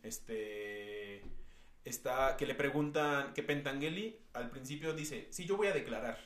este, 0.04 1.22
está, 1.84 2.36
que 2.36 2.46
le 2.46 2.54
preguntan, 2.54 3.32
que 3.34 3.42
Pentangeli 3.42 4.20
al 4.34 4.50
principio 4.50 4.92
dice, 4.94 5.26
sí, 5.30 5.44
yo 5.46 5.56
voy 5.56 5.66
a 5.68 5.72
declarar. 5.72 6.18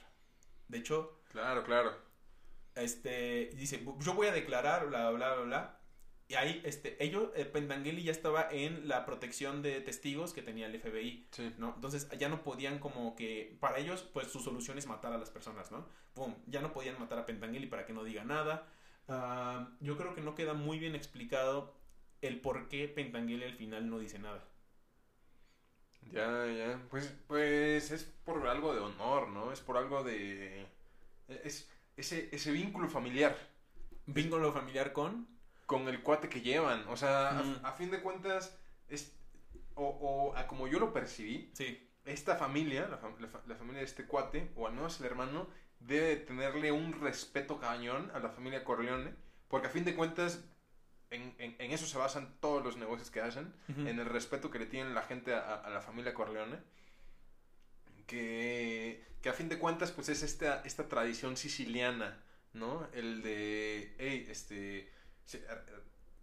De 0.69 0.79
hecho, 0.79 1.21
Claro, 1.33 1.63
claro. 1.65 1.93
este, 2.75 3.51
dice, 3.55 3.85
yo 4.01 4.15
voy 4.15 4.27
a 4.27 4.33
declarar, 4.33 4.87
bla, 4.89 5.11
bla, 5.11 5.35
bla, 5.35 5.45
bla. 5.45 5.75
Y 6.31 6.35
ahí, 6.35 6.61
este, 6.65 7.03
ellos, 7.03 7.31
eh, 7.37 7.47
Pentangeli 7.47 8.03
ya 8.03 8.13
estaba 8.13 8.49
en 8.51 8.87
la 8.87 9.07
protección 9.07 9.63
de 9.63 9.81
testigos 9.81 10.35
que 10.35 10.43
tenía 10.43 10.67
el 10.67 10.79
FBI, 10.79 11.27
Sí. 11.33 11.55
¿no? 11.57 11.73
Entonces 11.75 12.07
ya 12.19 12.29
no 12.29 12.43
podían 12.43 12.79
como 12.81 13.17
que, 13.17 13.57
para 13.61 13.79
ellos, 13.79 14.03
pues 14.13 14.27
su 14.29 14.41
solución 14.41 14.77
es 14.77 14.87
matar 14.87 15.13
a 15.15 15.19
las 15.19 15.31
personas, 15.31 15.71
¿no? 15.73 15.89
Pum, 16.13 16.35
ya 16.47 16.61
no 16.61 16.73
podían 16.75 16.99
matar 17.01 17.19
a 17.19 17.25
Pentangeli 17.25 17.67
para 17.67 17.87
que 17.87 17.95
no 17.95 18.05
diga 18.05 18.25
nada. 18.25 18.67
Ah, 19.09 19.71
yo 19.81 19.97
creo 19.97 20.15
que 20.15 20.21
no 20.21 20.35
queda 20.35 20.53
muy 20.53 20.79
bien 20.79 20.95
explicado 20.95 21.75
el 22.23 22.41
por 22.41 22.69
qué 22.69 22.89
Pentangeli 22.89 23.45
al 23.45 23.55
final 23.55 23.89
no 23.91 23.99
dice 23.99 24.19
nada. 24.19 24.45
Ya, 26.11 26.47
ya. 26.47 26.81
Pues, 26.91 27.13
pues 27.27 27.91
es 27.91 28.05
por 28.25 28.47
algo 28.47 28.75
de 28.75 28.81
honor, 28.81 29.29
¿no? 29.29 29.53
Es 29.53 29.61
por 29.61 29.77
algo 29.77 30.03
de. 30.03 30.67
Es 31.29 31.69
ese, 31.97 32.29
ese 32.33 32.53
vínculo 32.53 32.89
familiar. 32.89 33.37
Vínculo 34.07 34.53
familiar 34.53 34.93
con... 34.93 35.29
con 35.67 35.87
el 35.89 36.03
cuate 36.03 36.29
que 36.29 36.41
llevan. 36.41 36.87
O 36.89 36.97
sea, 36.97 37.39
a- 37.39 37.43
Mm. 37.43 37.61
a, 37.63 37.73
fin 37.73 37.91
de 37.91 38.01
cuentas, 38.01 38.57
es, 38.89 39.13
o, 39.75 39.87
o 39.87 40.37
a 40.37 40.47
como 40.47 40.67
yo 40.69 40.79
lo 40.79 40.93
percibí, 40.95 41.51
Sí, 41.53 41.91
esta 42.07 42.37
familia, 42.37 42.89
la, 42.89 43.01
la 43.21 43.43
la 43.47 43.55
familia 43.57 43.81
de 43.81 43.85
este 43.85 44.07
cuate, 44.07 44.51
o 44.57 44.67
al 44.67 44.73
menos 44.75 44.99
el 45.01 45.07
hermano, 45.07 45.47
debe 45.81 46.07
de 46.09 46.17
tenerle 46.17 46.73
un 46.73 46.99
respeto 47.01 47.59
cañón 47.61 48.11
a 48.15 48.19
la 48.21 48.31
familia 48.31 48.65
Corleone, 48.65 49.15
porque 49.49 49.67
a 49.67 49.71
fin 49.71 49.85
de 49.85 49.95
cuentas, 49.95 50.43
en, 51.11 51.35
en- 51.39 51.57
en 51.59 51.71
eso 51.73 51.87
se 51.87 51.99
basan 51.99 52.35
todos 52.41 52.63
los 52.65 52.77
negocios 52.77 53.11
que 53.11 53.21
hacen, 53.21 53.53
en 53.69 53.99
el 53.99 54.07
respeto 54.07 54.51
que 54.51 54.59
le 54.59 54.67
tienen 54.67 54.95
la 54.95 55.03
gente 55.03 55.35
a, 55.35 55.55
a 55.55 55.71
la 55.71 55.81
familia 55.81 56.15
Corleone. 56.15 56.57
Que, 58.07 59.05
que 59.21 59.29
a 59.29 59.33
fin 59.35 59.49
de 59.49 59.59
cuentas, 59.59 59.91
pues 59.93 60.09
es 60.09 60.23
esta, 60.23 60.63
esta 60.65 60.89
tradición 60.89 61.37
siciliana, 61.37 62.19
¿no? 62.55 62.89
El 62.95 63.23
de, 63.23 63.95
hey, 63.99 64.27
este, 64.31 64.91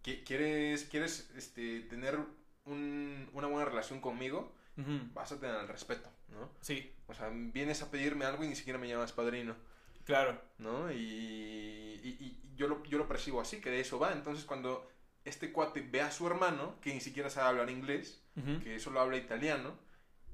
¿quieres, 0.01 0.85
quieres 0.85 1.29
este, 1.35 1.81
tener 1.81 2.17
un- 2.65 3.29
una 3.33 3.47
buena 3.47 3.65
relación 3.65 4.01
conmigo? 4.01 4.51
Ujú. 4.77 4.99
Vas 5.13 5.31
a 5.31 5.39
tener 5.39 5.55
el 5.57 5.67
respeto, 5.67 6.09
¿no? 6.29 6.49
Sí, 6.61 6.91
O 7.07 7.13
sea, 7.13 7.29
vienes 7.31 7.81
a 7.83 7.91
pedirme 7.91 8.25
algo 8.25 8.43
y 8.43 8.47
ni 8.47 8.55
siquiera 8.55 8.79
me 8.79 8.87
llamas 8.87 9.11
padrino, 9.13 9.55
claro. 10.05 10.39
¿no? 10.57 10.91
Y, 10.91 10.95
y- 10.95 12.17
y 12.19 12.55
yo, 12.55 12.67
lo, 12.67 12.83
yo 12.85 12.97
lo 12.97 13.07
percibo 13.07 13.41
así, 13.41 13.59
que 13.59 13.69
de 13.69 13.81
eso 13.81 13.99
va. 13.99 14.13
Entonces, 14.13 14.45
cuando 14.45 14.89
este 15.25 15.51
cuate 15.51 15.81
ve 15.81 16.01
a 16.01 16.11
su 16.11 16.25
hermano, 16.27 16.79
que 16.81 16.93
ni 16.93 17.01
siquiera 17.01 17.29
sabe 17.29 17.49
hablar 17.49 17.69
inglés, 17.69 18.23
Ujú. 18.37 18.59
que 18.63 18.79
solo 18.79 18.99
habla 19.01 19.17
italiano, 19.17 19.77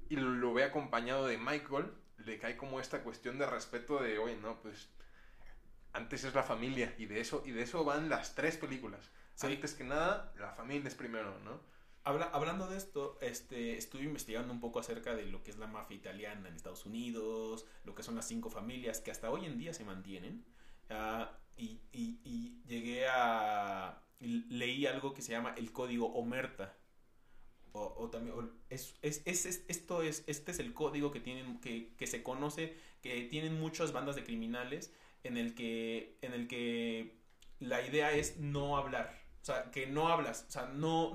y 0.09 0.15
lo, 0.17 0.29
lo 0.29 0.53
ve 0.53 0.63
acompañado 0.65 1.25
de 1.27 1.37
Michael, 1.37 1.91
le 2.17 2.37
cae 2.37 2.57
como 2.57 2.79
esta 2.79 3.01
cuestión 3.01 3.39
de 3.39 3.45
respeto 3.47 3.99
de, 3.99 4.19
oye, 4.19 4.35
no, 4.37 4.61
pues 4.61 4.89
antes 5.93 6.23
es 6.23 6.33
la 6.35 6.43
familia, 6.43 6.93
y 6.97 7.05
de 7.05 7.19
eso, 7.19 7.41
y 7.45 7.51
de 7.51 7.63
eso 7.63 7.83
van 7.83 8.09
las 8.09 8.35
tres 8.35 8.57
películas. 8.57 9.09
Sí. 9.35 9.47
Antes 9.47 9.73
que 9.73 9.83
nada, 9.83 10.33
la 10.37 10.51
familia 10.53 10.87
es 10.87 10.95
primero, 10.95 11.37
¿no? 11.39 11.59
Habla- 12.03 12.31
hablando 12.33 12.67
de 12.67 12.77
esto, 12.77 13.17
este, 13.21 13.77
estuve 13.77 14.03
investigando 14.03 14.51
un 14.51 14.59
poco 14.59 14.79
acerca 14.79 15.15
de 15.15 15.25
lo 15.27 15.43
que 15.43 15.51
es 15.51 15.57
la 15.57 15.67
mafia 15.67 15.95
italiana 15.95 16.47
en 16.49 16.55
Estados 16.55 16.85
Unidos, 16.85 17.65
lo 17.83 17.93
que 17.93 18.01
son 18.03 18.15
las 18.15 18.27
cinco 18.27 18.49
familias 18.49 19.01
que 19.01 19.11
hasta 19.11 19.29
hoy 19.29 19.45
en 19.45 19.57
día 19.59 19.73
se 19.73 19.83
mantienen. 19.85 20.43
ah, 20.89 21.37
y, 21.57 21.79
y- 21.93 22.61
llegué 22.67 23.07
a... 23.07 24.01
leí 24.19 24.85
algo 24.87 25.13
que 25.13 25.21
se 25.21 25.31
llama 25.31 25.53
el 25.57 25.71
código 25.71 26.07
Omerta. 26.13 26.75
O, 27.73 27.93
o 27.97 28.09
también... 28.09 28.35
o- 28.37 28.49
es, 28.69 28.95
es- 29.01 29.21
es- 29.25 29.63
esto 29.67 30.01
es, 30.03 30.23
este 30.27 30.51
es 30.51 30.59
el 30.59 30.73
código 30.73 31.11
que, 31.11 31.19
tienen, 31.19 31.59
que, 31.61 31.93
que 31.97 32.07
se 32.07 32.23
conoce, 32.23 32.75
que 33.01 33.23
tienen 33.25 33.59
muchas 33.59 33.93
bandas 33.93 34.15
de 34.15 34.23
criminales 34.23 34.93
en 35.23 35.37
el 35.37 35.53
que, 35.55 36.17
en 36.21 36.33
el 36.33 36.47
que 36.47 37.17
la 37.59 37.85
idea 37.85 38.11
es 38.13 38.37
no 38.37 38.77
hablar. 38.77 39.21
O 39.41 39.45
sea, 39.45 39.71
que 39.71 39.87
no 39.87 40.07
hablas. 40.09 40.45
O 40.49 40.51
sea, 40.51 40.65
no 40.67 41.13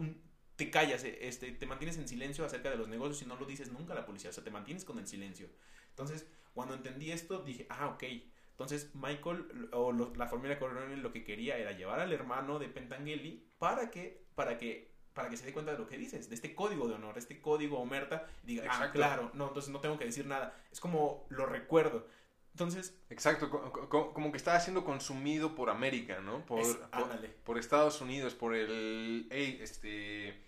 te 0.56 0.70
callas, 0.70 1.04
eh, 1.04 1.18
este, 1.22 1.52
te 1.52 1.66
mantienes 1.66 1.96
en 1.98 2.08
silencio 2.08 2.44
acerca 2.44 2.70
de 2.70 2.76
los 2.76 2.88
negocios 2.88 3.22
y 3.22 3.26
no 3.26 3.36
lo 3.36 3.46
dices 3.46 3.70
nunca 3.72 3.92
a 3.92 3.96
la 3.96 4.06
policía, 4.06 4.30
o 4.30 4.32
sea, 4.32 4.42
te 4.44 4.50
mantienes 4.50 4.84
con 4.84 4.98
el 4.98 5.06
silencio. 5.06 5.48
Entonces, 5.90 6.26
cuando 6.54 6.74
entendí 6.74 7.10
esto, 7.12 7.40
dije, 7.42 7.66
ah, 7.70 7.88
ok. 7.88 8.04
Entonces, 8.52 8.94
Michael 8.94 9.68
o 9.72 9.92
lo- 9.92 10.14
la 10.14 10.26
familia 10.28 10.58
Corleone 10.58 10.96
lo 10.96 11.12
que 11.12 11.24
quería 11.24 11.58
era 11.58 11.72
llevar 11.72 12.00
al 12.00 12.12
hermano 12.12 12.58
de 12.58 12.68
Pentangeli 12.68 13.46
para 13.58 13.90
que, 13.90 14.24
para 14.34 14.56
que, 14.56 14.94
para 15.12 15.28
que 15.28 15.36
se 15.36 15.44
dé 15.44 15.52
cuenta 15.52 15.72
de 15.72 15.78
lo 15.78 15.86
que 15.86 15.98
dices, 15.98 16.28
de 16.30 16.34
este 16.34 16.54
código 16.54 16.88
de 16.88 16.94
honor, 16.94 17.18
este 17.18 17.40
código 17.40 17.78
omerta, 17.78 18.26
y 18.44 18.46
diga, 18.48 18.64
ah, 18.70 18.90
claro, 18.92 19.30
no, 19.34 19.48
entonces 19.48 19.70
no 19.70 19.80
tengo 19.80 19.98
que 19.98 20.06
decir 20.06 20.26
nada. 20.26 20.58
Es 20.72 20.80
como 20.80 21.26
lo 21.28 21.44
recuerdo. 21.46 22.06
Entonces, 22.52 22.98
Exacto, 23.10 23.50
co- 23.50 23.88
co- 23.90 24.14
como 24.14 24.30
que 24.32 24.38
estaba 24.38 24.58
siendo 24.60 24.82
consumido 24.86 25.54
por 25.54 25.68
América, 25.68 26.20
¿no? 26.20 26.44
Por, 26.46 26.60
es- 26.60 26.76
por, 26.76 27.02
ándale. 27.02 27.28
por 27.44 27.58
Estados 27.58 28.00
Unidos, 28.00 28.34
por 28.34 28.54
el, 28.54 29.26
hey, 29.30 29.58
este, 29.60 30.45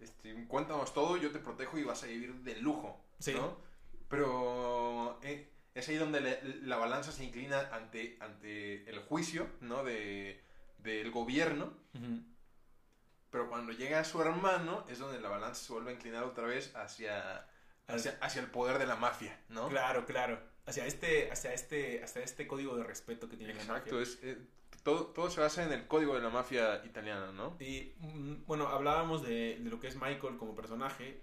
este, 0.00 0.46
cuéntanos 0.46 0.92
todo, 0.94 1.16
yo 1.16 1.30
te 1.30 1.38
protejo 1.38 1.78
y 1.78 1.84
vas 1.84 2.02
a 2.02 2.06
vivir 2.06 2.34
de 2.42 2.56
lujo, 2.56 3.00
Sí. 3.18 3.32
¿no? 3.34 3.56
Pero 4.08 5.18
eh, 5.22 5.48
es 5.74 5.88
ahí 5.88 5.96
donde 5.96 6.20
la 6.62 6.76
balanza 6.76 7.12
se 7.12 7.24
inclina 7.24 7.68
ante, 7.72 8.16
ante 8.20 8.88
el 8.90 8.98
juicio, 9.00 9.46
¿no? 9.60 9.84
De, 9.84 10.42
del 10.78 11.10
gobierno, 11.10 11.72
pero 13.30 13.48
cuando 13.48 13.72
llega 13.72 14.02
su 14.02 14.20
hermano 14.20 14.84
es 14.88 14.98
donde 14.98 15.20
la 15.20 15.28
balanza 15.28 15.62
se 15.62 15.72
vuelve 15.72 15.90
a 15.90 15.94
inclinar 15.94 16.24
otra 16.24 16.46
vez 16.46 16.74
hacia, 16.74 17.46
hacia, 17.86 18.18
hacia 18.20 18.40
el 18.40 18.48
poder 18.50 18.78
de 18.78 18.86
la 18.86 18.96
mafia, 18.96 19.38
¿no? 19.48 19.68
Claro, 19.68 20.04
claro. 20.06 20.40
Hacia 20.66 20.86
este, 20.86 21.30
hacia 21.30 21.52
este, 21.52 22.02
hacia 22.04 22.22
este 22.22 22.46
código 22.46 22.76
de 22.76 22.84
respeto 22.84 23.28
que 23.28 23.36
tiene 23.36 23.54
la 23.54 23.64
mafia. 23.64 23.76
Exacto, 23.76 24.00
es, 24.00 24.18
eh, 24.22 24.38
todo, 24.82 25.06
todo 25.06 25.30
se 25.30 25.40
basa 25.40 25.64
en 25.64 25.72
el 25.72 25.86
código 25.86 26.14
de 26.14 26.20
la 26.20 26.30
mafia 26.30 26.82
italiana, 26.84 27.32
¿no? 27.32 27.56
Y 27.60 27.92
mm, 27.98 28.46
bueno, 28.46 28.68
hablábamos 28.68 29.22
de, 29.22 29.58
de, 29.60 29.70
lo 29.70 29.80
que 29.80 29.88
es 29.88 29.96
Michael 29.96 30.36
como 30.36 30.54
personaje. 30.54 31.22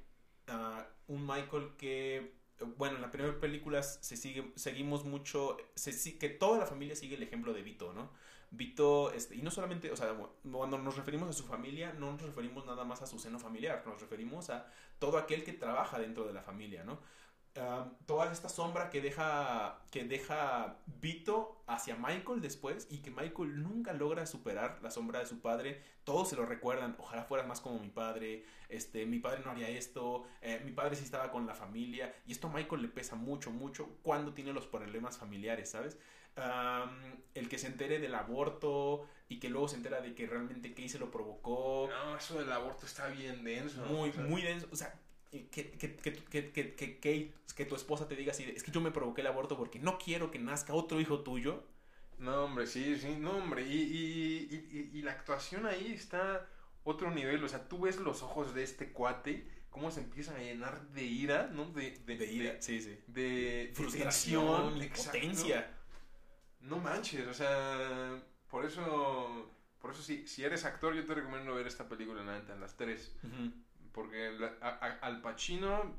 Uh, 0.50 1.14
un 1.14 1.26
Michael 1.26 1.72
que, 1.78 2.34
bueno, 2.78 2.96
en 2.96 3.02
la 3.02 3.12
primera 3.12 3.40
película 3.40 3.84
se 3.84 4.16
sigue, 4.16 4.52
seguimos 4.56 5.06
mucho, 5.06 5.58
se, 5.76 6.18
que 6.18 6.30
toda 6.30 6.60
la 6.60 6.66
familia 6.66 6.96
sigue 6.96 7.16
el 7.16 7.24
ejemplo 7.24 7.54
de 7.54 7.62
Vito, 7.62 7.94
¿no? 7.94 8.12
Vito, 8.50 9.12
este, 9.12 9.36
y 9.36 9.42
no 9.42 9.52
solamente, 9.52 9.92
o 9.92 9.96
sea, 9.98 10.16
cuando 10.50 10.78
nos 10.78 10.96
referimos 10.96 11.30
a 11.30 11.34
su 11.34 11.44
familia, 11.44 11.94
no 11.94 12.14
nos 12.14 12.22
referimos 12.22 12.66
nada 12.66 12.86
más 12.86 13.02
a 13.02 13.08
su 13.08 13.20
seno 13.20 13.40
familiar, 13.40 13.84
nos 13.86 14.00
referimos 14.00 14.50
a 14.50 14.72
todo 15.00 15.18
aquel 15.18 15.44
que 15.44 15.52
trabaja 15.52 16.00
dentro 16.00 16.26
de 16.26 16.34
la 16.34 16.42
familia, 16.42 16.84
¿no? 16.84 17.00
Toda 18.06 18.32
esta 18.32 18.50
sombra 18.50 18.90
que 18.90 19.02
deja, 19.02 19.80
que 19.92 20.04
deja 20.04 20.78
Vito 20.86 21.62
hacia 21.68 21.96
Michael 21.96 22.42
después 22.42 22.88
y 22.90 23.00
que 23.00 23.12
Michael 23.12 23.62
nunca 23.64 23.94
logra 23.94 24.26
superar 24.26 24.80
la 24.82 24.92
sombra 24.92 25.20
de 25.20 25.26
su 25.26 25.40
padre. 25.40 25.82
Todos 26.04 26.30
se 26.30 26.36
lo 26.36 26.46
recuerdan, 26.46 26.96
ojalá 27.00 27.24
fueras 27.24 27.48
más 27.48 27.60
como 27.60 27.80
mi 27.80 27.90
padre, 27.90 28.46
este, 28.70 29.06
mi 29.06 29.20
padre 29.20 29.42
no 29.44 29.52
haría 29.52 29.70
esto, 29.70 30.26
eh, 30.42 30.62
mi 30.64 30.72
padre 30.72 30.96
sí 30.96 31.04
estaba 31.04 31.32
con 31.32 31.46
la 31.46 31.56
familia 31.56 32.16
y 32.26 32.32
esto 32.32 32.48
a 32.48 32.52
Michael 32.52 32.82
le 32.82 32.88
pesa 32.88 33.16
mucho, 33.16 33.52
mucho 33.52 33.90
cuando 34.04 34.34
tiene 34.34 34.54
los 34.54 34.68
problemas 34.68 35.18
familiares, 35.18 35.72
¿sabes? 35.72 35.98
Um, 36.38 37.18
el 37.34 37.50
que 37.50 37.58
se 37.58 37.66
entere 37.66 37.98
del 37.98 38.14
aborto 38.14 39.08
y 39.28 39.40
que 39.40 39.50
luego 39.50 39.68
se 39.68 39.78
entera 39.78 40.02
de 40.02 40.14
que 40.14 40.28
realmente 40.28 40.74
Kay 40.74 40.88
lo 41.00 41.10
provocó. 41.10 41.90
No, 41.90 42.16
eso 42.16 42.38
del 42.38 42.52
aborto 42.52 42.86
está 42.86 43.08
bien 43.08 43.44
denso. 43.44 43.84
Muy, 43.86 44.10
o 44.10 44.14
sea, 44.14 44.24
muy 44.24 44.42
denso. 44.44 44.68
O 44.72 44.76
sea, 44.76 44.94
que, 45.32 45.48
que, 45.50 45.72
que, 45.72 45.96
que, 45.96 46.52
que, 46.52 47.00
que, 47.00 47.34
que, 47.56 47.66
tu 47.66 47.76
esposa 47.76 48.08
te 48.08 48.16
diga 48.16 48.32
así, 48.32 48.44
es 48.44 48.64
que 48.64 48.72
yo 48.72 48.82
me 48.82 48.92
provoqué 48.92 49.22
el 49.22 49.28
aborto 49.28 49.58
porque 49.58 49.80
no 49.80 49.98
quiero 49.98 50.32
que 50.32 50.40
nazca 50.40 50.74
otro 50.74 51.00
hijo 51.00 51.22
tuyo. 51.22 51.64
No, 52.20 52.46
hombre, 52.46 52.66
sí, 52.66 52.98
sí, 52.98 53.16
no, 53.20 53.32
hombre. 53.32 53.64
Y, 53.64 53.74
y, 53.74 54.68
y, 54.72 54.98
y, 54.98 55.02
la 55.04 55.12
actuación 55.12 55.66
ahí 55.66 55.92
está 55.94 56.48
otro 56.84 57.12
nivel. 57.12 57.44
O 57.44 57.50
sea, 57.50 57.68
tú 57.68 57.82
ves 57.82 57.98
los 57.98 58.24
ojos 58.24 58.56
de 58.56 58.64
este 58.64 58.92
cuate, 58.92 59.48
cómo 59.70 59.92
se 59.92 60.02
empiezan 60.02 60.38
a 60.38 60.40
llenar 60.40 60.88
de 60.90 61.04
ira, 61.04 61.48
¿no? 61.54 61.66
De, 61.66 61.92
de, 62.06 62.18
de 62.18 62.26
ira, 62.26 62.54
de, 62.54 62.62
sí, 62.62 62.82
sí. 62.82 63.00
De 63.08 63.72
frustración, 63.76 64.80
de 64.80 64.90
potencia. 64.90 65.74
No 66.62 66.78
manches, 66.78 67.28
o 67.28 67.34
sea, 67.34 68.20
por 68.50 68.66
eso, 68.66 69.52
por 69.80 69.92
eso 69.92 70.02
sí, 70.02 70.28
si 70.28 70.44
eres 70.44 70.66
actor, 70.66 70.96
yo 70.96 71.06
te 71.06 71.14
recomiendo 71.14 71.54
ver 71.54 71.68
esta 71.68 71.88
película 71.88 72.22
en 72.22 72.28
la 72.28 72.38
en 72.38 72.60
las 72.60 72.76
tres. 72.76 73.16
Uh 73.24 73.28
-huh. 73.28 73.54
Porque 73.98 74.30
Al 75.02 75.22
Pacino, 75.24 75.96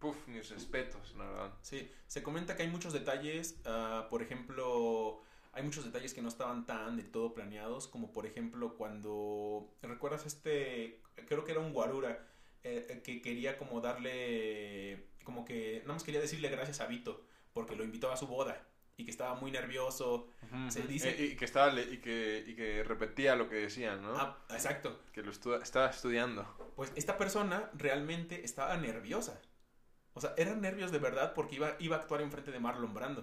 puff, 0.00 0.26
mis 0.26 0.50
respetos, 0.50 1.14
la 1.16 1.24
verdad. 1.24 1.52
Sí, 1.62 1.88
se 2.08 2.20
comenta 2.20 2.56
que 2.56 2.64
hay 2.64 2.68
muchos 2.68 2.92
detalles, 2.92 3.60
uh, 3.64 4.08
por 4.10 4.22
ejemplo, 4.22 5.22
hay 5.52 5.62
muchos 5.62 5.84
detalles 5.84 6.14
que 6.14 6.20
no 6.20 6.26
estaban 6.26 6.66
tan 6.66 6.96
del 6.96 7.12
todo 7.12 7.32
planeados, 7.32 7.86
como 7.86 8.12
por 8.12 8.26
ejemplo 8.26 8.74
cuando, 8.76 9.72
¿recuerdas 9.82 10.26
este? 10.26 11.00
Creo 11.28 11.44
que 11.44 11.52
era 11.52 11.60
un 11.60 11.72
guarura, 11.72 12.26
eh, 12.64 13.00
que 13.04 13.22
quería 13.22 13.56
como 13.56 13.80
darle, 13.80 15.06
como 15.22 15.44
que, 15.44 15.78
nada 15.82 15.92
más 15.92 16.02
quería 16.02 16.20
decirle 16.20 16.48
gracias 16.48 16.80
a 16.80 16.86
Vito, 16.86 17.24
porque 17.52 17.76
lo 17.76 17.84
invitó 17.84 18.10
a 18.10 18.16
su 18.16 18.26
boda 18.26 18.66
y 18.96 19.04
que 19.04 19.10
estaba 19.10 19.34
muy 19.34 19.50
nervioso. 19.50 20.28
Uh 20.42 20.54
-huh. 20.54 20.70
Se 20.70 20.82
dice... 20.82 21.16
y, 21.18 21.32
y, 21.32 21.36
que 21.36 21.44
estaba 21.44 21.72
y 21.80 21.98
que, 21.98 22.44
y 22.46 22.54
que 22.54 22.84
repetía 22.84 23.36
lo 23.36 23.48
que 23.48 23.56
decían, 23.56 24.02
¿no? 24.02 24.14
Ah, 24.16 24.38
exacto. 24.50 25.00
Que 25.12 25.22
lo 25.22 25.30
estu 25.30 25.54
estaba 25.54 25.88
estudiando. 25.88 26.46
Pues 26.76 26.92
esta 26.96 27.16
persona 27.16 27.70
realmente 27.74 28.44
estaba 28.44 28.76
nerviosa. 28.76 29.40
O 30.14 30.20
sea, 30.20 30.34
eran 30.36 30.60
nervios 30.60 30.92
de 30.92 30.98
verdad 30.98 31.32
porque 31.34 31.56
iba, 31.56 31.76
iba 31.78 31.96
a 31.96 32.00
actuar 32.00 32.20
enfrente 32.20 32.50
de 32.50 32.60
Marlon 32.60 32.92
Brando. 32.92 33.22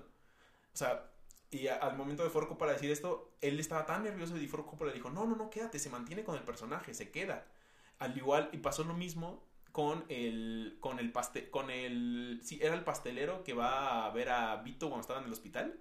O 0.74 0.78
sea, 0.78 1.12
y 1.52 1.68
a, 1.68 1.76
al 1.76 1.96
momento 1.96 2.24
de 2.24 2.30
Ford 2.30 2.48
Coppola 2.48 2.74
decir 2.74 2.92
esto, 2.92 3.36
él 3.42 3.60
estaba 3.60 3.86
tan 3.86 4.04
nervioso 4.04 4.38
y 4.38 4.48
Coppola 4.48 4.92
le 4.92 4.98
dijo, 4.98 5.10
no, 5.10 5.26
no, 5.26 5.36
no, 5.36 5.50
quédate, 5.50 5.80
se 5.80 5.90
mantiene 5.90 6.24
con 6.24 6.36
el 6.36 6.44
personaje, 6.44 6.94
se 6.94 7.12
queda. 7.12 7.46
Al 8.00 8.16
igual, 8.18 8.50
y 8.54 8.58
pasó 8.58 8.84
lo 8.84 8.94
mismo 8.94 9.49
con 9.72 10.06
el 10.10 10.78
con 10.80 11.00
el 11.00 11.12
pastel 11.12 11.50
con 11.50 11.70
el 11.70 12.40
sí 12.44 12.60
era 12.62 12.76
el 12.76 12.84
pastelero 12.84 13.44
que 13.44 13.54
va 13.54 14.06
a 14.06 14.12
ver 14.12 14.30
a 14.30 14.56
Vito 14.58 14.88
cuando 14.88 15.02
estaba 15.02 15.20
en 15.20 15.26
el 15.26 15.34
hospital 15.34 15.80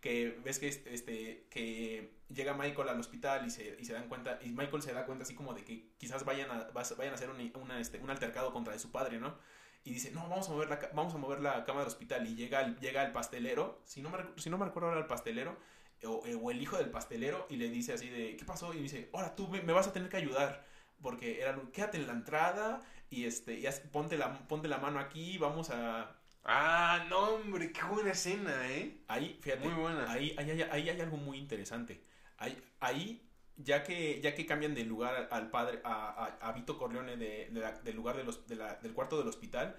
que 0.00 0.40
ves 0.44 0.58
que 0.58 0.68
este 0.68 1.46
que 1.50 2.20
llega 2.28 2.54
Michael 2.54 2.88
al 2.88 3.00
hospital 3.00 3.46
y 3.46 3.50
se, 3.50 3.76
y 3.78 3.84
se 3.84 3.92
dan 3.92 4.08
cuenta 4.08 4.38
y 4.42 4.50
Michael 4.50 4.82
se 4.82 4.92
da 4.92 5.04
cuenta 5.04 5.24
así 5.24 5.34
como 5.34 5.52
de 5.52 5.64
que 5.64 5.90
quizás 5.98 6.24
vayan 6.24 6.50
a 6.50 6.70
vayan 6.72 7.12
a 7.12 7.14
hacer 7.14 7.30
un, 7.30 7.70
este, 7.72 7.98
un 7.98 8.10
altercado 8.10 8.52
contra 8.52 8.72
de 8.72 8.78
su 8.78 8.90
padre 8.90 9.18
no 9.18 9.36
y 9.84 9.92
dice 9.92 10.10
no 10.10 10.28
vamos 10.28 10.48
a 10.48 10.52
mover 10.52 10.70
la 10.70 10.80
vamos 10.94 11.14
a 11.14 11.18
mover 11.18 11.40
la 11.40 11.64
cama 11.64 11.80
del 11.80 11.88
hospital 11.88 12.26
y 12.26 12.34
llega 12.34 12.62
el, 12.62 12.76
llega 12.78 13.04
el 13.04 13.12
pastelero 13.12 13.82
si 13.84 14.00
no 14.00 14.10
me 14.10 14.18
si 14.36 14.48
no 14.48 14.56
me 14.58 14.64
recuerdo 14.64 14.88
ahora 14.88 15.00
el 15.00 15.06
pastelero 15.06 15.58
o, 16.04 16.50
el 16.50 16.62
hijo 16.62 16.78
del 16.78 16.90
pastelero 16.90 17.46
y 17.50 17.56
le 17.56 17.68
dice 17.68 17.92
así 17.92 18.08
de 18.08 18.36
qué 18.36 18.44
pasó 18.46 18.72
y 18.72 18.78
dice 18.78 19.10
ahora 19.12 19.36
tú 19.36 19.48
me 19.48 19.72
vas 19.72 19.86
a 19.86 19.92
tener 19.92 20.08
que 20.08 20.16
ayudar 20.16 20.64
porque 21.02 21.40
era 21.40 21.58
quédate 21.72 21.98
en 21.98 22.06
la 22.06 22.12
entrada 22.14 22.80
y 23.10 23.24
este 23.24 23.54
y 23.60 23.66
ponte 23.92 24.16
la 24.18 24.46
ponte 24.48 24.68
la 24.68 24.78
mano 24.78 24.98
aquí 25.00 25.38
vamos 25.38 25.70
a 25.70 26.16
ah 26.44 27.06
no 27.08 27.18
hombre 27.34 27.72
qué 27.72 27.82
buena 27.84 28.12
escena 28.12 28.70
eh 28.70 29.02
ahí 29.08 29.38
fíjate 29.42 29.68
muy 29.68 29.74
buena. 29.80 30.10
ahí 30.10 30.34
ahí 30.38 30.50
hay, 30.50 30.62
ahí 30.62 30.88
hay 30.88 31.00
algo 31.00 31.16
muy 31.16 31.38
interesante. 31.38 32.02
Ahí 32.38 32.56
ahí 32.80 33.22
ya 33.56 33.82
que 33.84 34.20
ya 34.22 34.34
que 34.34 34.46
cambian 34.46 34.74
de 34.74 34.84
lugar 34.84 35.28
al 35.30 35.50
padre 35.50 35.80
a, 35.84 36.38
a, 36.40 36.48
a 36.48 36.52
Vito 36.52 36.78
Corleone 36.78 37.16
de, 37.16 37.48
de 37.50 37.60
la, 37.60 37.72
del 37.72 37.96
lugar 37.96 38.16
de 38.16 38.24
los, 38.24 38.46
de 38.46 38.56
la, 38.56 38.76
del 38.76 38.94
cuarto 38.94 39.18
del 39.18 39.28
hospital 39.28 39.76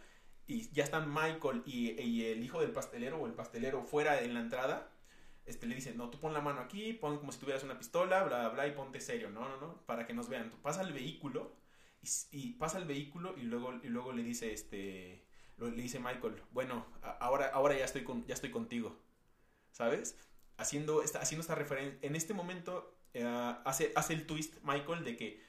y 0.48 0.70
ya 0.72 0.84
están 0.84 1.12
Michael 1.14 1.64
y, 1.66 1.92
y 2.02 2.26
el 2.26 2.44
hijo 2.44 2.62
del 2.62 2.72
pastelero 2.72 3.18
o 3.18 3.26
el 3.28 3.34
pastelero 3.34 3.84
fuera 3.84 4.22
en 4.22 4.34
la 4.34 4.42
entrada 4.42 4.90
este, 5.46 5.66
le 5.66 5.76
dicen, 5.76 5.98
no, 5.98 6.10
tú 6.10 6.20
pon 6.20 6.34
la 6.34 6.42
mano 6.42 6.62
aquí, 6.62 6.94
pon 6.94 7.18
como 7.18 7.32
si 7.32 7.40
tuvieras 7.40 7.64
una 7.64 7.78
pistola, 7.78 8.24
bla, 8.24 8.40
bla, 8.40 8.50
bla, 8.50 8.68
y 8.68 8.72
ponte 8.72 9.00
serio, 9.00 9.30
no, 9.30 9.48
no, 9.48 9.58
no, 9.58 9.86
para 9.86 10.06
que 10.06 10.14
nos 10.14 10.30
vean. 10.30 10.50
Tú 10.50 10.58
pasa 10.62 10.82
el 10.82 10.94
vehículo, 10.94 11.56
y, 12.32 12.54
pasa 12.54 12.78
el 12.78 12.86
vehículo, 12.86 13.36
y 13.38 13.44
luego, 13.44 13.74
y 13.84 13.88
luego 13.88 14.12
le 14.12 14.24
dice, 14.24 14.54
este, 14.54 15.26
le 15.58 15.72
dice 15.72 16.00
Michael, 16.00 16.42
bueno, 16.52 16.86
ahora, 17.20 17.48
ahora 17.48 17.78
ya, 17.78 17.86
estoy 17.86 18.04
con, 18.04 18.26
ya 18.26 18.34
estoy 18.34 18.52
contigo, 18.52 18.98
¿sabes? 19.72 20.18
Haciendo 20.58 21.02
esta, 21.02 21.20
haciendo 21.20 21.42
esta 21.42 21.56
referencia, 21.56 22.00
en 22.02 22.16
este 22.16 22.34
momento 22.34 22.98
uh, 23.16 23.56
hace, 23.66 23.92
hace 23.96 24.14
el 24.14 24.26
twist 24.26 24.58
Michael 24.64 25.04
de 25.04 25.18
que 25.18 25.42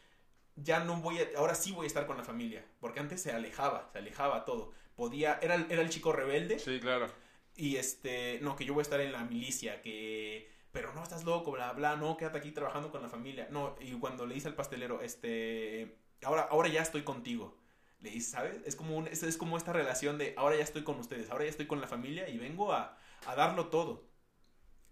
ya 0.57 0.85
no 0.85 0.97
voy 1.01 1.19
a, 1.19 1.29
ahora 1.39 1.55
sí 1.55 1.73
voy 1.73 1.85
a 1.85 1.87
estar 1.87 2.07
con 2.07 2.17
la 2.17 2.25
familia, 2.25 2.65
porque 2.81 3.01
antes 3.01 3.23
se 3.23 3.33
alejaba, 3.33 3.91
se 3.93 3.99
alejaba 3.99 4.45
todo, 4.45 4.73
podía, 4.97 5.39
era, 5.43 5.67
era 5.69 5.83
el 5.83 5.91
chico 5.91 6.13
rebelde. 6.13 6.59
Sí, 6.59 6.81
claro 6.81 7.09
y 7.57 7.77
este, 7.77 8.39
no, 8.43 8.57
que 8.57 8.65
yo 8.65 8.75
voy 8.75 8.81
a 8.81 8.83
estar 8.83 9.01
en 9.01 9.13
la 9.13 9.25
milicia, 9.25 9.83
que, 9.83 10.51
pero 10.73 10.93
no, 10.95 11.03
estás 11.03 11.25
loco, 11.25 11.53
bla, 11.53 11.73
bla, 11.73 11.97
no, 11.97 12.17
quédate 12.17 12.39
aquí 12.39 12.53
trabajando 12.53 12.91
con 12.91 13.03
la 13.03 13.09
familia. 13.09 13.49
No, 13.51 13.77
y 13.81 13.93
cuando 13.93 14.27
le 14.27 14.35
dice 14.35 14.49
al 14.49 14.55
pastelero, 14.55 15.03
este, 15.03 15.99
ahora, 16.23 16.43
ahora 16.43 16.69
ya 16.69 16.83
estoy 16.83 17.03
contigo. 17.03 17.59
Le 18.01 18.11
dice, 18.11 18.31
¿sabes? 18.31 18.61
Es 18.65 18.75
como, 18.75 18.97
un, 18.97 19.07
es, 19.07 19.23
es 19.23 19.37
como 19.37 19.57
esta 19.57 19.73
relación 19.73 20.19
de, 20.19 20.35
ahora 20.37 20.57
ya 20.57 20.65
estoy 20.65 20.83
con 20.83 20.99
ustedes, 20.99 21.31
ahora 21.31 21.45
ya 21.45 21.51
estoy 21.51 21.67
con 21.67 21.81
la 21.81 21.87
familia 21.87 22.29
y 22.29 22.39
vengo 22.39 22.73
a, 22.73 22.99
a 23.27 23.35
darlo 23.37 23.69
todo. 23.69 24.11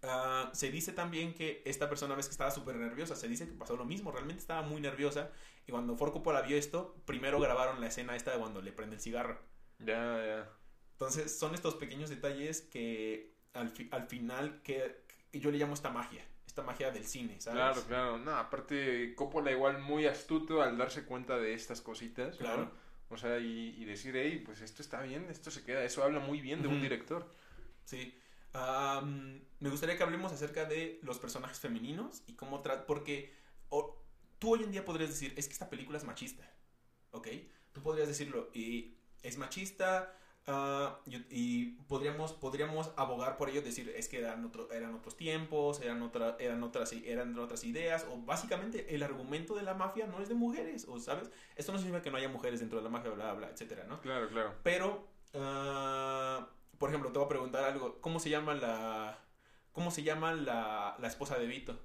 Uh, 0.03 0.49
se 0.53 0.71
dice 0.71 0.93
también 0.93 1.33
que 1.35 1.61
esta 1.65 1.87
persona 1.87 2.15
ves 2.15 2.25
que 2.25 2.31
estaba 2.31 2.49
súper 2.49 2.75
nerviosa, 2.75 3.15
se 3.15 3.27
dice 3.27 3.45
que 3.45 3.53
pasó 3.53 3.75
lo 3.75 3.85
mismo, 3.85 4.11
realmente 4.11 4.41
estaba 4.41 4.63
muy 4.63 4.81
nerviosa 4.81 5.29
y 5.67 5.71
cuando 5.71 5.95
Ford 5.95 6.11
Coppola 6.11 6.41
vio 6.41 6.57
esto, 6.57 6.95
primero 7.05 7.39
grabaron 7.39 7.79
la 7.79 7.87
escena 7.87 8.15
esta 8.15 8.31
de 8.31 8.39
cuando 8.39 8.61
le 8.61 8.71
prende 8.71 8.95
el 8.95 9.01
cigarro. 9.01 9.39
Ya, 9.77 10.25
ya. 10.25 10.60
Entonces 11.01 11.35
son 11.35 11.55
estos 11.55 11.73
pequeños 11.75 12.11
detalles 12.11 12.61
que 12.61 13.33
al, 13.53 13.69
fi 13.69 13.89
al 13.91 14.07
final 14.07 14.61
que, 14.61 15.03
que, 15.31 15.39
yo 15.39 15.49
le 15.49 15.57
llamo 15.57 15.73
esta 15.73 15.89
magia, 15.89 16.23
esta 16.45 16.61
magia 16.61 16.91
del 16.91 17.05
cine, 17.05 17.41
¿sabes? 17.41 17.57
Claro, 17.57 17.83
claro. 17.87 18.17
No, 18.19 18.35
aparte 18.35 19.15
Coppola 19.15 19.51
igual 19.51 19.79
muy 19.79 20.05
astuto 20.05 20.61
al 20.61 20.77
darse 20.77 21.03
cuenta 21.05 21.39
de 21.39 21.55
estas 21.55 21.81
cositas. 21.81 22.37
Claro. 22.37 22.65
¿no? 22.65 22.71
O 23.09 23.17
sea, 23.17 23.39
y, 23.39 23.75
y, 23.79 23.85
decir, 23.85 24.15
hey, 24.15 24.43
pues 24.45 24.61
esto 24.61 24.83
está 24.83 25.01
bien, 25.01 25.25
esto 25.31 25.49
se 25.49 25.63
queda, 25.63 25.83
eso 25.83 26.03
habla 26.03 26.19
muy 26.19 26.39
bien 26.39 26.61
de 26.61 26.67
uh 26.67 26.71
-huh. 26.71 26.75
un 26.75 26.81
director. 26.83 27.33
Sí. 27.83 28.15
Um, 28.53 29.41
me 29.59 29.69
gustaría 29.69 29.97
que 29.97 30.03
hablemos 30.03 30.31
acerca 30.31 30.65
de 30.65 30.99
los 31.01 31.17
personajes 31.17 31.59
femeninos 31.59 32.21
y 32.27 32.33
cómo 32.33 32.61
tratan, 32.61 32.85
porque 32.85 33.33
o, 33.69 33.97
tú 34.37 34.53
hoy 34.53 34.63
en 34.63 34.71
día 34.71 34.85
podrías 34.85 35.09
decir, 35.09 35.33
es 35.35 35.47
que 35.47 35.53
esta 35.53 35.67
película 35.67 35.97
es 35.97 36.03
machista, 36.03 36.47
¿ok? 37.09 37.27
Tú 37.73 37.81
podrías 37.81 38.07
decirlo, 38.07 38.51
y 38.53 38.97
es 39.23 39.37
machista, 39.39 40.15
Uh, 40.47 40.89
y, 41.05 41.23
y, 41.29 41.65
podríamos, 41.87 42.33
podríamos 42.33 42.91
abogar 42.97 43.37
por 43.37 43.49
ello, 43.49 43.61
decir 43.61 43.93
es 43.95 44.07
que 44.07 44.17
eran, 44.19 44.43
otro, 44.43 44.71
eran 44.71 44.95
otros 44.95 45.15
tiempos, 45.15 45.79
eran, 45.81 46.01
otra, 46.01 46.35
eran, 46.39 46.63
otras, 46.63 46.91
eran 46.93 47.37
otras 47.37 47.63
ideas, 47.63 48.07
o 48.09 48.17
básicamente 48.17 48.95
el 48.95 49.03
argumento 49.03 49.53
de 49.55 49.61
la 49.61 49.75
mafia 49.75 50.07
no 50.07 50.19
es 50.19 50.29
de 50.29 50.35
mujeres, 50.35 50.87
o 50.89 50.99
sabes, 50.99 51.29
esto 51.55 51.71
no 51.71 51.77
significa 51.77 52.01
que 52.01 52.09
no 52.09 52.17
haya 52.17 52.27
mujeres 52.27 52.59
dentro 52.59 52.79
de 52.79 52.83
la 52.83 52.89
mafia, 52.89 53.11
bla, 53.11 53.25
bla, 53.25 53.33
bla 53.33 53.49
etcétera, 53.49 53.85
¿no? 53.87 54.01
Claro, 54.01 54.29
claro. 54.29 54.55
Pero, 54.63 55.07
uh, 55.35 56.43
por 56.79 56.89
ejemplo, 56.89 57.11
te 57.11 57.19
voy 57.19 57.25
a 57.27 57.29
preguntar 57.29 57.63
algo, 57.63 58.01
¿cómo 58.01 58.19
se 58.19 58.31
llama 58.31 58.55
la, 58.55 59.19
cómo 59.73 59.91
se 59.91 60.01
llama 60.01 60.33
la, 60.33 60.95
la 60.99 61.07
esposa 61.07 61.37
de 61.37 61.45
Vito? 61.45 61.79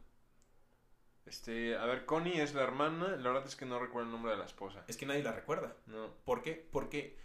Este, 1.26 1.76
a 1.76 1.84
ver, 1.86 2.06
Connie 2.06 2.40
es 2.40 2.54
la 2.54 2.62
hermana, 2.62 3.16
la 3.16 3.30
verdad 3.30 3.46
es 3.46 3.56
que 3.56 3.66
no 3.66 3.80
recuerdo 3.80 4.06
el 4.06 4.12
nombre 4.12 4.30
de 4.30 4.38
la 4.38 4.44
esposa. 4.44 4.84
Es 4.86 4.96
que 4.96 5.06
nadie 5.06 5.24
la 5.24 5.32
recuerda. 5.32 5.76
No. 5.86 6.08
¿Por 6.24 6.40
qué? 6.40 6.68
Porque, 6.70 7.18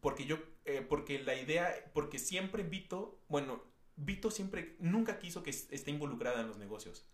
porque 0.00 0.26
yo, 0.26 0.36
eh, 0.64 0.84
porque 0.86 1.18
la 1.18 1.34
idea, 1.34 1.72
porque 1.92 2.18
siempre 2.18 2.62
Vito, 2.62 3.20
bueno, 3.28 3.64
Vito 3.96 4.30
siempre, 4.30 4.76
nunca 4.78 5.18
quiso 5.18 5.42
que 5.42 5.50
esté 5.50 5.90
involucrada 5.90 6.40
en 6.40 6.48
los 6.48 6.58
negocios. 6.58 7.06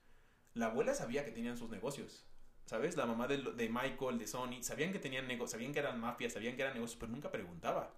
La 0.55 0.67
abuela 0.67 0.95
sabía 0.95 1.25
que 1.25 1.33
tenían 1.33 1.57
sus 1.57 1.71
negocios, 1.71 2.27
¿sabes? 2.65 2.97
La 2.97 3.07
mamá 3.07 3.27
de, 3.27 3.39
de 3.39 3.69
Michael, 3.69 4.19
de 4.19 4.27
Sony, 4.27 4.63
sabían 4.63 4.93
que 4.93 4.99
tenían 4.99 5.27
negocios, 5.27 5.53
sabían 5.53 5.73
que 5.73 5.81
eran 5.81 6.01
mafias, 6.01 6.33
sabían 6.33 6.57
que 6.57 6.63
eran 6.63 6.75
negocios, 6.75 6.99
pero 6.99 7.13
nunca 7.13 7.31
preguntaba. 7.31 7.95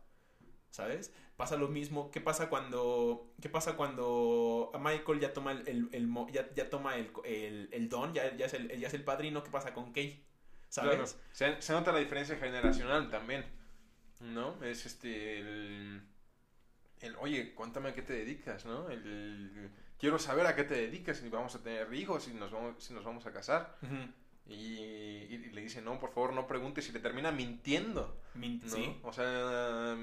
¿sabes? 0.71 1.13
Pasa 1.37 1.57
lo 1.57 1.69
mismo. 1.69 2.11
¿Qué 2.11 2.21
pasa 2.21 2.49
cuando, 2.49 3.33
qué 3.41 3.49
pasa 3.49 3.77
cuando 3.77 4.73
Michael 4.81 5.21
ya 5.21 5.33
toma 5.33 5.53
el, 5.53 5.89
el, 5.93 6.09
ya, 6.33 6.53
ya, 6.55 6.71
toma 6.71 6.97
el, 6.97 7.11
el, 7.73 7.89
don, 7.89 8.13
ya, 8.13 8.37
ya, 8.37 8.47
es 8.47 8.55
el, 8.55 8.79
ya 8.79 8.89
es 8.89 8.95
el 8.95 9.05
padrino? 9.05 9.43
¿Qué 9.43 9.51
pasa 9.51 9.73
con 9.73 9.93
Kay? 9.93 10.25
¿Sabes? 10.69 11.19
Se, 11.33 11.61
se, 11.63 11.73
nota 11.73 11.93
la 11.93 11.99
diferencia 11.99 12.37
generacional 12.37 13.11
también, 13.11 13.45
¿no? 14.21 14.63
Es 14.65 14.87
este, 14.87 15.39
el, 15.41 16.03
el, 17.01 17.17
oye, 17.17 17.55
cuéntame 17.55 17.91
a 17.91 17.95
qué 17.95 18.03
te 18.03 18.13
dedicas, 18.13 18.65
¿no? 18.65 18.89
El, 18.91 19.71
quiero 19.99 20.19
saber 20.19 20.47
a 20.47 20.55
qué 20.55 20.65
te 20.65 20.75
dedicas, 20.75 21.19
si 21.19 21.29
vamos 21.29 21.55
a 21.55 21.63
tener 21.63 21.93
hijos, 21.95 22.25
si 22.25 22.35
nos 22.35 22.51
vamos, 22.51 22.83
si 22.83 22.95
nos 22.95 23.05
vamos 23.05 23.27
a 23.27 23.33
casar. 23.33 23.77
y, 24.47 25.39
le 25.53 25.61
dice, 25.61 25.83
no, 25.83 25.99
por 25.99 26.11
favor, 26.11 26.33
no 26.33 26.47
preguntes 26.47 26.89
y 26.89 26.93
le 26.93 27.01
termina 27.01 27.33
mintiendo. 27.33 28.21
¿Sí? 28.67 28.99
O 29.03 29.13
sea, 29.13 29.97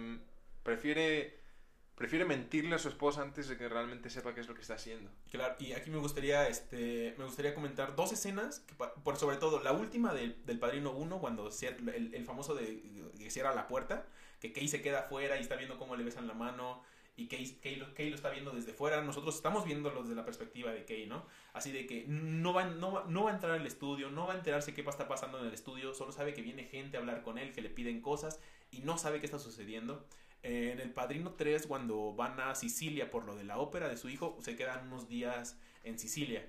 prefiere 0.64 1.45
prefiere 1.96 2.26
mentirle 2.26 2.76
a 2.76 2.80
su 2.80 2.90
esposa 2.90 3.22
antes 3.22 3.48
de 3.48 3.58
que 3.58 3.70
realmente 3.70 4.10
sepa 4.10 4.36
qué 4.36 4.42
es 4.42 4.48
lo 4.48 4.54
que 4.54 4.62
está 4.62 4.76
haciendo. 4.76 5.10
Claro, 5.32 5.56
y 5.60 5.72
aquí 5.72 5.90
me 5.90 5.98
gustaría, 5.98 6.48
este, 6.48 7.16
me 7.18 7.24
gustaría 7.24 7.56
comentar 7.56 7.96
dos 7.96 8.12
escenas, 8.12 8.66
por 9.04 9.18
sobre 9.18 9.38
todo 9.38 9.62
la 9.62 9.72
última 9.72 10.14
del 10.14 10.60
Padrino 10.60 10.92
1, 10.92 11.20
cuando 11.20 11.50
el, 11.50 12.14
el, 12.14 12.26
famoso 12.26 12.54
de 12.54 12.82
que 13.18 13.32
cierra 13.32 13.56
la 13.56 13.68
puerta, 13.68 14.06
que 14.42 14.52
Kay 14.52 14.68
se 14.68 14.82
queda 14.82 15.00
afuera 15.02 15.38
y 15.38 15.42
está 15.42 15.56
viendo 15.56 15.78
cómo 15.78 15.96
le 15.96 16.04
besan 16.04 16.28
la 16.28 16.34
mano, 16.34 16.84
y 17.18 17.28
Kay, 17.28 17.60
Kay, 17.64 17.78
lo, 17.78 17.88
lo, 17.88 18.16
está 18.16 18.30
viendo 18.30 18.52
desde 18.52 18.74
fuera, 18.74 19.02
nosotros 19.02 19.34
estamos 19.36 19.64
viéndolo 19.64 20.02
desde 20.02 20.16
la 20.16 20.26
perspectiva 20.26 20.74
de 20.74 20.84
Kay, 20.84 21.08
¿no? 21.08 21.26
Así 21.54 21.72
de 21.72 21.88
que 21.88 22.04
no 22.10 22.52
va, 22.54 22.66
no, 22.66 23.06
no 23.06 23.24
va 23.24 23.32
a 23.32 23.34
entrar 23.34 23.54
al 23.54 23.66
estudio, 23.66 24.12
no 24.12 24.28
va 24.28 24.34
a 24.34 24.38
enterarse 24.38 24.74
qué 24.74 24.82
estar 24.82 25.08
pasando 25.08 25.40
en 25.40 25.46
el 25.46 25.54
estudio, 25.54 25.94
solo 25.94 26.12
sabe 26.12 26.34
que 26.34 26.42
viene 26.42 26.66
gente 26.66 26.98
a 26.98 27.00
hablar 27.00 27.24
con 27.24 27.38
él, 27.38 27.54
que 27.54 27.62
le 27.62 27.70
piden 27.70 28.02
cosas, 28.02 28.42
y 28.70 28.80
no 28.80 28.98
sabe 28.98 29.22
qué 29.22 29.28
está 29.28 29.40
sucediendo 29.40 30.06
en 30.46 30.80
El 30.80 30.92
Padrino 30.92 31.32
3, 31.34 31.68
cuando 31.68 32.14
van 32.14 32.40
a 32.40 32.56
Sicilia 32.56 33.10
por 33.10 33.26
lo 33.26 33.36
de 33.36 33.44
la 33.44 33.58
ópera 33.58 33.90
de 33.90 33.98
su 33.98 34.10
hijo, 34.10 34.38
se 34.42 34.56
quedan 34.56 34.88
unos 34.88 35.08
días 35.08 35.60
en 35.84 35.98
Sicilia. 36.00 36.48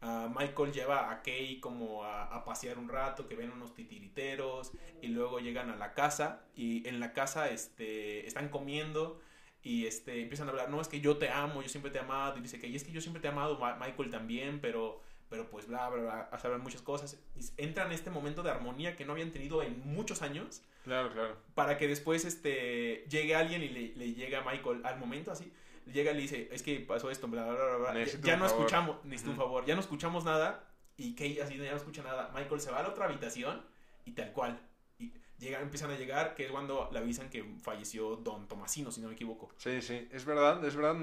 Ah, 0.00 0.30
Michael 0.34 0.72
lleva 0.72 1.10
a 1.10 1.22
Kay 1.22 1.60
como 1.60 2.04
a, 2.04 2.44
pasear 2.44 2.78
un 2.78 2.88
rato, 2.88 3.26
que 3.26 3.34
ven 3.34 3.50
unos 3.50 3.74
titiriteros 3.74 4.72
y 5.00 5.08
luego 5.08 5.40
llegan 5.40 5.70
a 5.70 5.76
la 5.76 5.94
casa 5.94 6.44
y 6.54 6.86
en 6.86 7.00
la 7.00 7.12
casa 7.12 7.48
este, 7.48 8.26
están 8.26 8.48
comiendo 8.48 9.20
y 9.62 9.86
este, 9.86 10.20
empiezan 10.22 10.48
a 10.48 10.50
hablar, 10.50 10.70
no, 10.70 10.80
es 10.80 10.88
que 10.88 11.00
yo 11.00 11.16
te 11.16 11.30
amo, 11.30 11.62
yo 11.62 11.68
siempre 11.68 11.90
te 11.90 11.98
he 11.98 12.02
amado 12.02 12.38
y 12.38 12.42
dice 12.42 12.58
que 12.60 12.68
y 12.68 12.76
es 12.76 12.84
que 12.84 12.92
yo 12.92 13.00
siempre 13.00 13.20
te 13.20 13.28
he 13.28 13.30
amado, 13.30 13.58
Michael 13.80 14.10
también, 14.10 14.60
pero 14.60 15.00
pero 15.28 15.50
pues 15.50 15.66
bla, 15.66 15.88
bla, 15.88 16.02
bla, 16.02 16.28
hablar 16.30 16.60
muchas 16.60 16.82
cosas. 16.82 17.18
Entran 17.56 17.88
en 17.88 17.94
este 17.94 18.10
momento 18.10 18.42
de 18.42 18.50
armonía 18.50 18.96
que 18.96 19.04
no 19.04 19.12
habían 19.12 19.32
tenido 19.32 19.62
en 19.62 19.80
muchos 19.84 20.22
años. 20.22 20.62
Claro, 20.86 21.12
claro. 21.12 21.36
Para 21.56 21.76
que 21.76 21.88
después 21.88 22.24
este, 22.24 23.04
llegue 23.10 23.34
alguien 23.34 23.60
y 23.60 23.68
le, 23.68 23.96
le 23.96 24.14
llega 24.14 24.38
a 24.38 24.44
Michael 24.48 24.82
al 24.84 25.00
momento 25.00 25.32
así. 25.32 25.52
Llega 25.92 26.12
y 26.12 26.14
le 26.14 26.20
dice, 26.20 26.48
es 26.52 26.62
que 26.62 26.78
pasó 26.78 27.10
esto, 27.10 27.26
bla, 27.26 27.44
bla, 27.44 27.76
bla, 27.76 28.04
Ya, 28.22 28.36
no 28.36 28.46
escuchamos, 28.46 29.04
necesito 29.04 29.32
un 29.32 29.36
favor, 29.36 29.66
ya 29.66 29.74
no 29.74 29.80
escuchamos 29.80 30.24
nada. 30.24 30.64
Y 30.96 31.16
Kay 31.16 31.40
así 31.40 31.56
ya 31.58 31.72
no 31.72 31.76
escucha 31.76 32.04
nada. 32.04 32.30
Michael 32.32 32.60
se 32.60 32.70
va 32.70 32.78
a 32.78 32.82
la 32.84 32.90
otra 32.90 33.06
habitación 33.06 33.64
y 34.04 34.12
tal 34.12 34.32
cual. 34.32 34.60
Y 35.00 35.12
llegan, 35.38 35.62
empiezan 35.62 35.90
a 35.90 35.98
llegar, 35.98 36.36
que 36.36 36.44
es 36.44 36.52
cuando 36.52 36.88
le 36.92 37.00
avisan 37.00 37.28
que 37.30 37.44
falleció 37.60 38.14
Don 38.14 38.46
Tomasino, 38.46 38.92
si 38.92 39.00
no 39.00 39.08
me 39.08 39.14
equivoco. 39.14 39.50
Sí, 39.56 39.82
sí, 39.82 40.08
es 40.12 40.24
verdad, 40.24 40.64
es 40.64 40.76
verdad. 40.76 40.96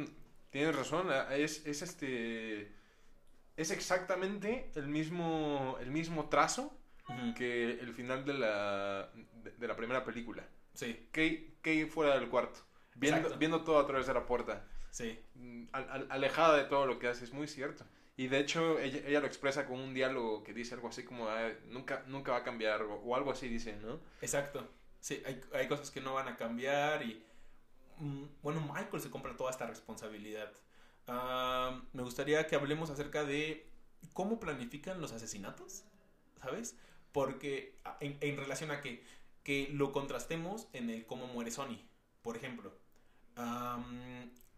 Tienes 0.49 0.75
razón, 0.75 1.09
es, 1.31 1.65
es 1.65 1.81
este 1.81 2.71
es 3.57 3.71
exactamente 3.71 4.71
el 4.75 4.87
mismo, 4.87 5.77
el 5.81 5.91
mismo 5.91 6.29
trazo 6.29 6.73
que 7.35 7.79
el 7.79 7.93
final 7.93 8.25
de 8.25 8.33
la, 8.33 9.11
de, 9.43 9.67
la 9.67 9.75
primera 9.75 10.03
película. 10.03 10.47
Sí. 10.73 11.09
Kay, 11.11 11.85
fuera 11.85 12.17
del 12.19 12.29
cuarto, 12.29 12.59
viendo, 12.95 13.37
viendo 13.37 13.63
todo 13.63 13.79
a 13.79 13.87
través 13.87 14.07
de 14.07 14.13
la 14.13 14.25
puerta. 14.25 14.65
Sí. 14.91 15.19
Mm, 15.35 15.65
alejada 15.71 16.57
de 16.57 16.65
todo 16.65 16.85
lo 16.85 16.99
que 16.99 17.07
hace, 17.07 17.23
es 17.23 17.33
muy 17.33 17.47
cierto. 17.47 17.85
Y 18.15 18.27
de 18.27 18.39
hecho, 18.39 18.79
ella, 18.79 19.19
lo 19.19 19.25
expresa 19.25 19.65
con 19.65 19.79
un 19.79 19.93
diálogo 19.93 20.43
que 20.43 20.53
dice 20.53 20.75
algo 20.75 20.89
así 20.89 21.03
como, 21.03 21.27
ah, 21.29 21.49
nunca, 21.67 22.03
nunca 22.07 22.31
va 22.31 22.39
a 22.39 22.43
cambiar, 22.43 22.83
o, 22.83 23.15
algo 23.15 23.31
así 23.31 23.47
dice, 23.47 23.75
¿no? 23.77 23.99
Exacto. 24.21 24.69
Sí, 24.99 25.21
hay, 25.25 25.41
hay 25.53 25.67
cosas 25.67 25.89
que 25.89 25.99
no 25.99 26.13
van 26.13 26.27
a 26.27 26.37
cambiar 26.37 27.03
y... 27.03 27.25
Mm, 27.97 28.25
bueno, 28.41 28.61
Michael 28.61 29.01
se 29.01 29.09
compra 29.09 29.35
toda 29.35 29.51
esta 29.51 29.65
responsabilidad 29.65 30.51
me 31.91 32.03
gustaría 32.03 32.47
que 32.47 32.55
hablemos 32.55 32.89
acerca 32.89 33.23
de 33.23 33.67
cómo 34.13 34.39
planifican 34.39 35.01
los 35.01 35.11
asesinatos, 35.11 35.83
¿sabes? 36.41 36.77
Porque 37.11 37.75
en, 37.99 38.37
relación 38.37 38.71
a 38.71 38.81
que, 38.81 39.03
que 39.43 39.69
lo 39.73 39.91
contrastemos 39.91 40.67
en 40.73 40.89
el 40.89 41.05
cómo 41.05 41.27
muere 41.27 41.51
Sony, 41.51 41.77
por 42.21 42.37
ejemplo. 42.37 42.73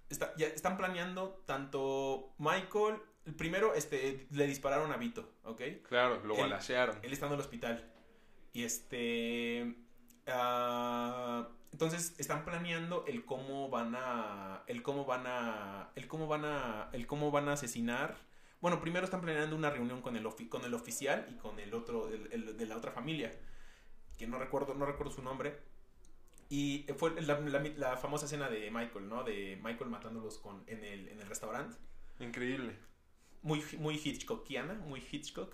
está, 0.10 0.36
ya 0.38 0.48
están 0.48 0.78
planeando 0.78 1.44
tanto 1.46 2.34
Michael, 2.38 2.98
el 3.26 3.36
primero 3.36 3.74
este, 3.74 4.28
le 4.32 4.48
dispararon 4.48 4.92
a 4.92 4.98
Vito, 4.98 5.28
¿ok? 5.44 5.62
Claro, 5.88 6.24
lo 6.24 6.38
balacearon. 6.38 6.98
Él, 7.02 7.12
está 7.12 7.28
en 7.28 7.34
el 7.34 7.40
hospital. 7.40 7.92
Y 8.54 8.64
este... 8.64 9.76
Uh, 10.28 11.46
entonces 11.76 12.16
están 12.20 12.46
planeando 12.46 13.04
el 13.06 13.26
cómo 13.26 13.70
van 13.70 13.96
a 13.98 14.64
el 14.68 14.82
cómo 14.82 15.04
van 15.04 15.28
a 15.28 15.92
el 15.96 16.08
cómo 16.08 16.26
van 16.26 16.46
a 16.46 16.90
el 16.94 17.06
cómo 17.06 17.32
van 17.32 17.50
a 17.50 17.54
asesinar. 17.54 18.16
Bueno, 18.62 18.80
primero 18.80 19.04
están 19.04 19.20
planeando 19.20 19.58
una 19.58 19.70
reunión 19.70 20.02
con 20.02 20.16
el 20.16 20.26
con 20.48 20.64
el 20.64 20.74
oficial 20.74 21.28
y 21.30 21.34
con 21.36 21.60
el 21.60 21.74
otro 21.74 22.08
el, 22.08 22.56
de 22.56 22.66
la 22.66 22.78
otra 22.78 22.92
familia, 22.92 23.30
que 24.18 24.28
no 24.28 24.40
recuerdo 24.40 24.74
no 24.74 24.86
recuerdo 24.86 25.12
su 25.12 25.22
nombre. 25.22 25.60
Y 26.50 26.86
fue 26.98 27.20
la, 27.22 27.40
la, 27.40 27.98
famosa 27.98 28.26
escena 28.26 28.50
de 28.50 28.70
Michael, 28.70 29.10
¿no? 29.10 29.24
De 29.24 29.60
Michael 29.64 29.90
matándolos 29.90 30.38
con, 30.38 30.64
en, 30.68 30.84
el, 30.84 31.08
en 31.08 31.20
el 31.20 31.28
restaurante. 31.28 31.78
Increíble. 32.20 32.78
Muy, 33.42 33.64
muy 33.80 33.96
Hitchcockiana, 33.96 34.76
muy 34.76 35.04
Hitchcock. 35.12 35.54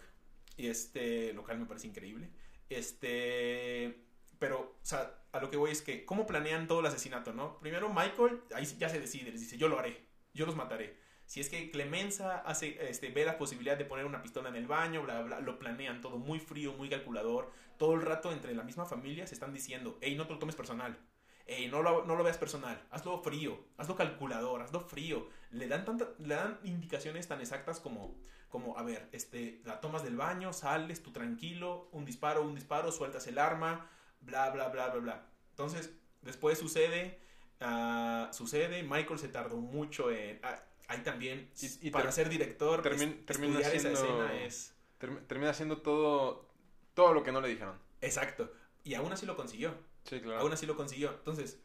Y 0.58 0.68
este 0.68 1.32
local 1.34 1.60
me 1.60 1.66
parece 1.66 1.88
increíble. 1.88 2.30
Este 2.70 4.06
pero, 4.42 4.60
o 4.60 4.80
sea, 4.82 5.22
a 5.34 5.40
lo 5.40 5.52
que 5.52 5.58
voy 5.58 5.70
es 5.70 5.84
que, 5.84 6.04
¿cómo 6.04 6.26
planean 6.26 6.68
todo 6.68 6.80
el 6.80 6.88
asesinato, 6.88 7.32
no? 7.32 7.60
Primero, 7.60 7.94
Michael, 7.94 8.42
ahí 8.56 8.66
ya 8.80 8.90
se 8.90 9.00
decide, 9.00 9.30
les 9.30 9.40
dice, 9.40 9.56
yo 9.56 9.68
lo 9.68 9.78
haré, 9.78 10.04
yo 10.34 10.48
los 10.48 10.56
mataré. 10.56 10.98
Si 11.32 11.40
es 11.40 11.48
que 11.48 11.72
Clemenza 11.72 12.40
hace, 12.40 12.90
este, 12.90 13.10
ve 13.10 13.24
la 13.24 13.38
posibilidad 13.38 13.78
de 13.78 13.86
poner 13.86 14.04
una 14.04 14.22
pistola 14.22 14.50
en 14.50 14.58
el 14.58 14.68
baño, 14.68 15.02
bla, 15.02 15.22
bla, 15.22 15.40
lo 15.40 15.60
planean 15.60 16.02
todo 16.02 16.18
muy 16.18 16.40
frío, 16.40 16.74
muy 16.74 16.90
calculador. 16.90 17.54
Todo 17.78 17.94
el 17.94 18.02
rato 18.02 18.34
entre 18.34 18.54
la 18.54 18.64
misma 18.64 18.86
familia 18.86 19.26
se 19.26 19.36
están 19.36 19.54
diciendo, 19.54 19.98
hey, 20.02 20.16
no 20.16 20.28
te 20.28 20.34
lo 20.34 20.40
tomes 20.40 20.58
personal. 20.58 21.00
Hey, 21.48 21.70
no 21.72 21.84
lo, 21.84 22.04
no 22.06 22.18
lo 22.18 22.26
veas 22.26 22.38
personal. 22.38 22.86
Hazlo 22.92 23.18
frío, 23.24 23.64
hazlo 23.78 23.96
calculador, 23.96 24.62
hazlo 24.62 24.82
frío. 24.82 25.30
Le 25.52 25.70
dan, 25.70 25.86
tanta, 25.86 26.10
le 26.20 26.36
dan 26.36 26.60
indicaciones 26.66 27.30
tan 27.30 27.40
exactas 27.40 27.80
como, 27.80 28.20
como, 28.50 28.78
a 28.78 28.84
ver, 28.84 29.08
este, 29.14 29.62
la 29.64 29.80
tomas 29.80 30.04
del 30.04 30.18
baño, 30.18 30.52
sales 30.52 31.02
tú 31.02 31.14
tranquilo, 31.14 31.88
un 31.94 32.04
disparo, 32.04 32.42
un 32.42 32.56
disparo, 32.56 32.92
sueltas 32.92 33.26
el 33.28 33.38
arma, 33.38 33.90
bla, 34.20 34.50
bla, 34.50 34.68
bla, 34.68 34.90
bla, 34.90 35.00
bla. 35.00 35.26
Entonces, 35.52 35.94
después 36.24 36.60
sucede, 36.60 37.22
uh, 37.62 38.34
sucede, 38.34 38.84
Michael 38.84 39.18
se 39.18 39.30
tardó 39.30 39.56
mucho 39.56 40.12
en... 40.12 40.42
Uh, 40.44 40.71
ahí 40.92 41.02
también, 41.04 41.50
y, 41.82 41.90
para 41.90 42.12
ser 42.12 42.30
director, 42.30 42.82
termina 42.82 43.60
esa 43.60 43.90
escena 43.90 44.34
es... 44.42 44.76
termina 44.98 45.54
siendo 45.54 45.82
todo, 45.82 46.50
todo 46.94 47.14
lo 47.14 47.24
que 47.24 47.32
no 47.32 47.42
le 47.42 47.48
dijeron. 47.48 47.78
Exacto. 48.02 48.52
Y 48.84 48.96
aún 48.96 49.12
así 49.12 49.26
lo 49.26 49.36
consiguió. 49.36 49.76
Sí, 50.04 50.20
claro. 50.20 50.40
Aún 50.40 50.52
así 50.52 50.66
lo 50.66 50.76
consiguió. 50.76 51.12
Entonces, 51.12 51.60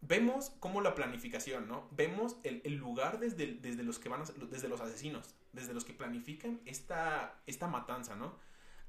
vemos 0.00 0.52
cómo 0.60 0.80
la 0.80 0.94
planificación, 0.94 1.68
¿no? 1.68 1.88
Vemos 1.92 2.36
el, 2.42 2.60
el 2.64 2.74
lugar 2.74 3.18
desde, 3.18 3.54
desde, 3.54 3.82
los 3.82 3.98
que 3.98 4.08
van 4.08 4.22
desde 4.50 4.68
los 4.68 4.80
asesinos, 4.80 5.34
desde 5.52 5.74
los 5.74 5.84
que 5.84 5.92
planifican 5.92 6.60
esta, 6.66 7.40
esta 7.46 7.66
matanza, 7.68 8.14
¿no? 8.16 8.38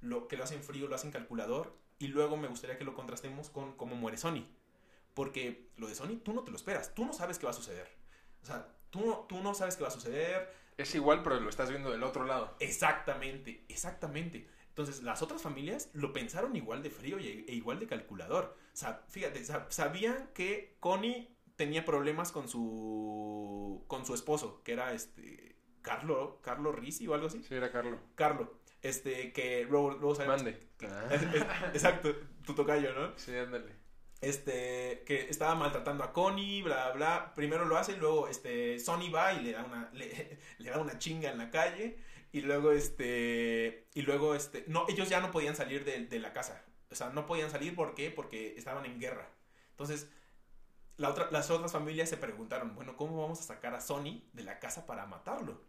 Lo 0.01 0.27
que 0.27 0.37
lo 0.37 0.43
hacen 0.43 0.63
frío, 0.63 0.87
lo 0.87 0.95
hacen 0.95 1.11
calculador 1.11 1.77
y 1.99 2.07
luego 2.07 2.35
me 2.35 2.47
gustaría 2.47 2.77
que 2.77 2.83
lo 2.83 2.93
contrastemos 2.93 3.49
con 3.49 3.73
cómo 3.77 3.95
muere 3.95 4.17
Sony. 4.17 4.45
Porque 5.13 5.69
lo 5.77 5.87
de 5.87 5.95
Sony 5.95 6.19
tú 6.23 6.33
no 6.33 6.43
te 6.43 6.51
lo 6.51 6.57
esperas, 6.57 6.93
tú 6.93 7.05
no 7.05 7.13
sabes 7.13 7.37
qué 7.37 7.45
va 7.45 7.51
a 7.51 7.55
suceder. 7.55 7.87
O 8.41 8.45
sea, 8.45 8.67
tú 8.93 9.03
no, 9.05 9.15
tú 9.27 9.41
no 9.41 9.55
sabes 9.55 9.75
qué 9.75 9.81
va 9.81 9.89
a 9.89 9.91
suceder. 9.91 10.53
Es 10.77 10.93
igual, 10.95 11.23
pero 11.23 11.39
lo 11.39 11.49
estás 11.49 11.69
viendo 11.69 11.89
del 11.91 12.03
otro 12.03 12.25
lado. 12.25 12.55
Exactamente, 12.59 13.65
exactamente. 13.67 14.47
Entonces, 14.69 15.01
las 15.03 15.21
otras 15.23 15.41
familias 15.41 15.89
lo 15.93 16.13
pensaron 16.13 16.55
igual 16.55 16.81
de 16.83 16.89
frío 16.91 17.17
e, 17.19 17.45
igual 17.47 17.79
de 17.79 17.87
calculador. 17.87 18.55
O 18.73 18.75
sea, 18.77 19.03
fíjate, 19.09 19.43
sabían 19.69 20.29
que 20.33 20.77
Connie 20.79 21.35
tenía 21.55 21.85
problemas 21.85 22.31
con 22.31 22.47
su 22.47 23.83
con 23.87 24.05
su 24.05 24.13
esposo, 24.13 24.61
que 24.63 24.73
era 24.73 24.93
este 24.93 25.55
Carlo, 25.81 26.39
Carlo 26.41 26.71
Risi 26.71 27.07
o 27.07 27.13
algo 27.13 27.27
así. 27.27 27.43
Sí, 27.43 27.55
era 27.55 27.71
Carlo. 27.71 27.99
Carlo. 28.15 28.53
Este, 28.81 29.31
que 29.33 29.65
luego, 29.69 29.91
luego 29.91 30.15
sale- 30.15 30.27
Mande. 30.29 30.59
Es- 31.11 31.21
es- 31.21 31.45
exacto, 31.73 32.13
tu 32.45 32.53
tocayo, 32.53 32.93
¿no? 32.93 33.17
Sí, 33.17 33.35
ándale. 33.35 33.71
Este, 34.23 35.03
que 35.05 35.29
estaba 35.29 35.55
maltratando 35.55 36.03
a 36.03 36.13
Connie, 36.13 36.61
bla, 36.61 36.91
bla. 36.91 37.33
Primero 37.35 37.65
lo 37.65 37.77
hace 37.77 37.97
luego, 37.97 38.27
este, 38.27 38.79
Sony 38.79 39.11
va 39.13 39.33
y 39.33 39.43
le 39.43 39.51
da 39.51 39.63
una, 39.63 39.89
le, 39.93 40.69
da 40.69 40.79
una 40.79 40.97
chinga 40.97 41.31
en 41.31 41.37
la 41.37 41.51
calle. 41.51 41.97
Y 42.31 42.41
luego, 42.41 42.71
este, 42.71 43.87
y 43.93 44.01
luego, 44.01 44.33
este, 44.35 44.65
no, 44.67 44.85
ellos 44.87 45.09
ya 45.09 45.19
no 45.19 45.31
podían 45.31 45.55
salir 45.55 45.85
de, 45.85 46.05
de 46.07 46.19
la 46.19 46.33
casa. 46.33 46.63
O 46.89 46.95
sea, 46.95 47.09
no 47.09 47.25
podían 47.25 47.51
salir, 47.51 47.75
¿por 47.75 47.95
qué? 47.95 48.11
Porque 48.11 48.55
estaban 48.57 48.85
en 48.85 48.99
guerra. 48.99 49.29
Entonces, 49.71 50.09
la 50.97 51.09
otra, 51.09 51.29
las 51.31 51.49
otras 51.49 51.71
familias 51.71 52.09
se 52.09 52.17
preguntaron, 52.17 52.75
bueno, 52.75 52.95
¿cómo 52.95 53.21
vamos 53.21 53.39
a 53.39 53.43
sacar 53.43 53.73
a 53.75 53.81
Sony 53.81 54.23
de 54.33 54.43
la 54.43 54.59
casa 54.59 54.85
para 54.85 55.05
matarlo? 55.05 55.61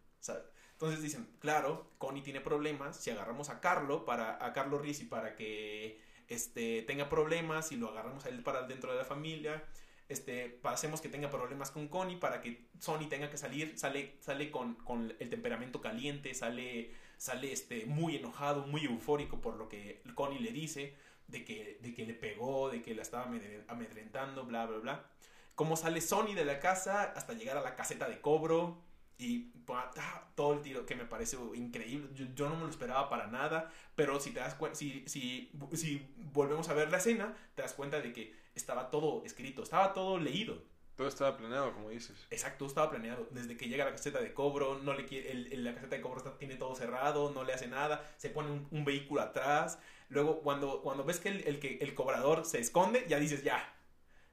Entonces 0.73 1.03
dicen, 1.03 1.29
claro, 1.39 1.91
Connie 1.99 2.23
tiene 2.23 2.41
problemas, 2.41 2.97
si 2.97 3.11
agarramos 3.11 3.49
a 3.49 3.61
Carlo, 3.61 4.05
para, 4.05 4.45
a 4.45 4.53
Carlo 4.53 4.79
Rizzi 4.79 5.05
para 5.05 5.37
que 5.37 6.01
este, 6.29 6.83
tenga 6.83 7.09
problemas 7.09 7.73
y 7.73 7.77
lo 7.77 7.89
agarramos 7.91 8.25
a 8.27 8.29
él 8.29 8.43
para 8.43 8.63
dentro 8.67 8.93
de 8.93 8.99
la 8.99 9.05
familia, 9.05 9.65
este, 10.09 10.61
hacemos 10.65 11.01
que 11.01 11.09
tenga 11.09 11.31
problemas 11.31 11.71
con 11.71 11.89
Connie 11.89 12.17
para 12.17 12.41
que 12.41 12.67
Sony 12.79 13.09
tenga 13.09 13.31
que 13.31 13.39
salir, 13.39 13.79
sale, 13.79 14.17
sale 14.21 14.51
con, 14.51 14.77
el 15.19 15.31
temperamento 15.31 15.81
caliente, 15.81 16.35
sale, 16.35 16.93
sale 17.17 17.53
este, 17.53 17.87
muy 17.87 18.17
enojado, 18.17 18.67
muy 18.67 18.85
eufórico 18.85 19.41
por 19.41 19.57
lo 19.57 19.69
que 19.69 20.03
Connie 20.15 20.41
le 20.41 20.53
dice, 20.53 20.95
de 21.29 21.45
que, 21.45 21.79
le 21.83 22.15
pegó, 22.15 22.71
de 22.71 22.83
que 22.83 22.95
la 22.95 23.03
estaba 23.03 23.27
amedre- 23.27 23.65
amedrentando, 23.69 24.45
bla, 24.45 24.67
bla, 24.67 24.79
bla. 24.79 25.11
Cómo 25.55 25.77
sale 25.77 26.01
Sony 26.01 26.35
de 26.35 26.45
la 26.45 26.61
casa 26.61 27.05
hasta 27.17 27.33
llegar 27.33 27.57
a 27.57 27.63
la 27.63 27.75
caseta 27.75 28.09
de 28.09 28.21
cobro 28.21 28.83
y 29.19 29.53
ah, 29.69 30.29
todo 30.35 30.55
el 30.55 30.63
tiro 30.63 30.85
que 30.87 30.95
me 30.97 31.05
parece 31.05 31.37
increíble. 31.55 32.09
Yo, 32.15 32.27
yo 32.35 32.49
no 32.49 32.57
me 32.57 32.63
lo 32.65 32.71
esperaba 32.71 33.09
para 33.09 33.27
nada, 33.29 33.71
pero 33.95 34.19
si 34.21 34.33
te 34.33 34.41
das 34.41 34.55
cuenta, 34.55 34.77
si, 34.77 35.05
si, 35.07 35.53
si 35.73 36.07
volvemos 36.33 36.69
a 36.69 36.75
ver 36.75 36.91
la 36.91 36.99
escena, 36.99 37.35
te 37.55 37.63
das 37.63 37.75
cuenta 37.75 38.01
de 38.01 38.13
que 38.13 38.35
estaba 38.55 38.91
todo 38.91 39.23
escrito, 39.25 39.63
estaba 39.63 39.93
todo 39.93 40.19
leído. 40.19 40.63
Todo 40.97 41.09
estaba 41.09 41.37
planeado, 41.37 41.73
como 41.75 41.91
dices. 41.91 42.27
Exacto, 42.31 42.67
estaba 42.67 42.89
planeado. 42.91 43.27
Desde 43.33 43.57
que 43.57 43.67
llega 43.69 43.85
la 43.85 43.91
caseta 43.91 44.21
de 44.21 44.33
cobro, 44.33 44.79
no 44.79 44.95
le 44.95 45.07
quiere, 45.07 45.33
el- 45.33 45.53
el- 45.53 45.65
la 45.65 45.75
caseta 45.75 45.97
de 45.97 46.03
cobro 46.03 46.19
está- 46.19 46.39
tiene 46.39 46.55
todo 46.55 46.75
cerrado, 46.77 47.33
no 47.33 47.43
le 47.43 47.53
hace 47.53 47.67
nada, 47.67 48.09
se 48.17 48.31
pone 48.31 48.51
un, 48.53 48.69
un 48.71 48.85
vehículo 48.85 49.21
atrás. 49.21 49.81
Luego, 50.09 50.41
cuando, 50.43 50.83
cuando 50.83 51.03
ves 51.05 51.19
que 51.19 51.31
el, 51.31 51.49
el 51.49 51.59
que 51.59 51.79
el 51.81 51.95
cobrador 51.95 52.45
se 52.45 52.61
esconde, 52.61 53.07
ya 53.09 53.19
dices, 53.19 53.43
ya, 53.43 53.75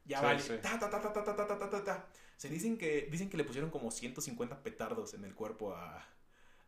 ya 0.05 0.19
Sí, 0.19 0.23
vale. 0.25 0.39
sí. 0.39 0.53
Ta, 0.61 0.77
ta, 0.77 0.87
ta, 0.91 1.01
ta, 1.01 1.11
ta, 1.13 1.23
ta, 1.23 1.35
ta, 1.47 1.57
ta, 1.57 1.69
ta, 1.69 1.83
ta. 1.83 2.07
Se 2.41 2.49
dicen 2.49 2.77
que, 2.77 3.07
dicen 3.11 3.29
que 3.29 3.37
le 3.37 3.43
pusieron 3.43 3.69
como 3.69 3.91
150 3.91 4.63
petardos 4.63 5.13
en 5.13 5.23
el 5.25 5.35
cuerpo 5.35 5.75
a, 5.75 6.03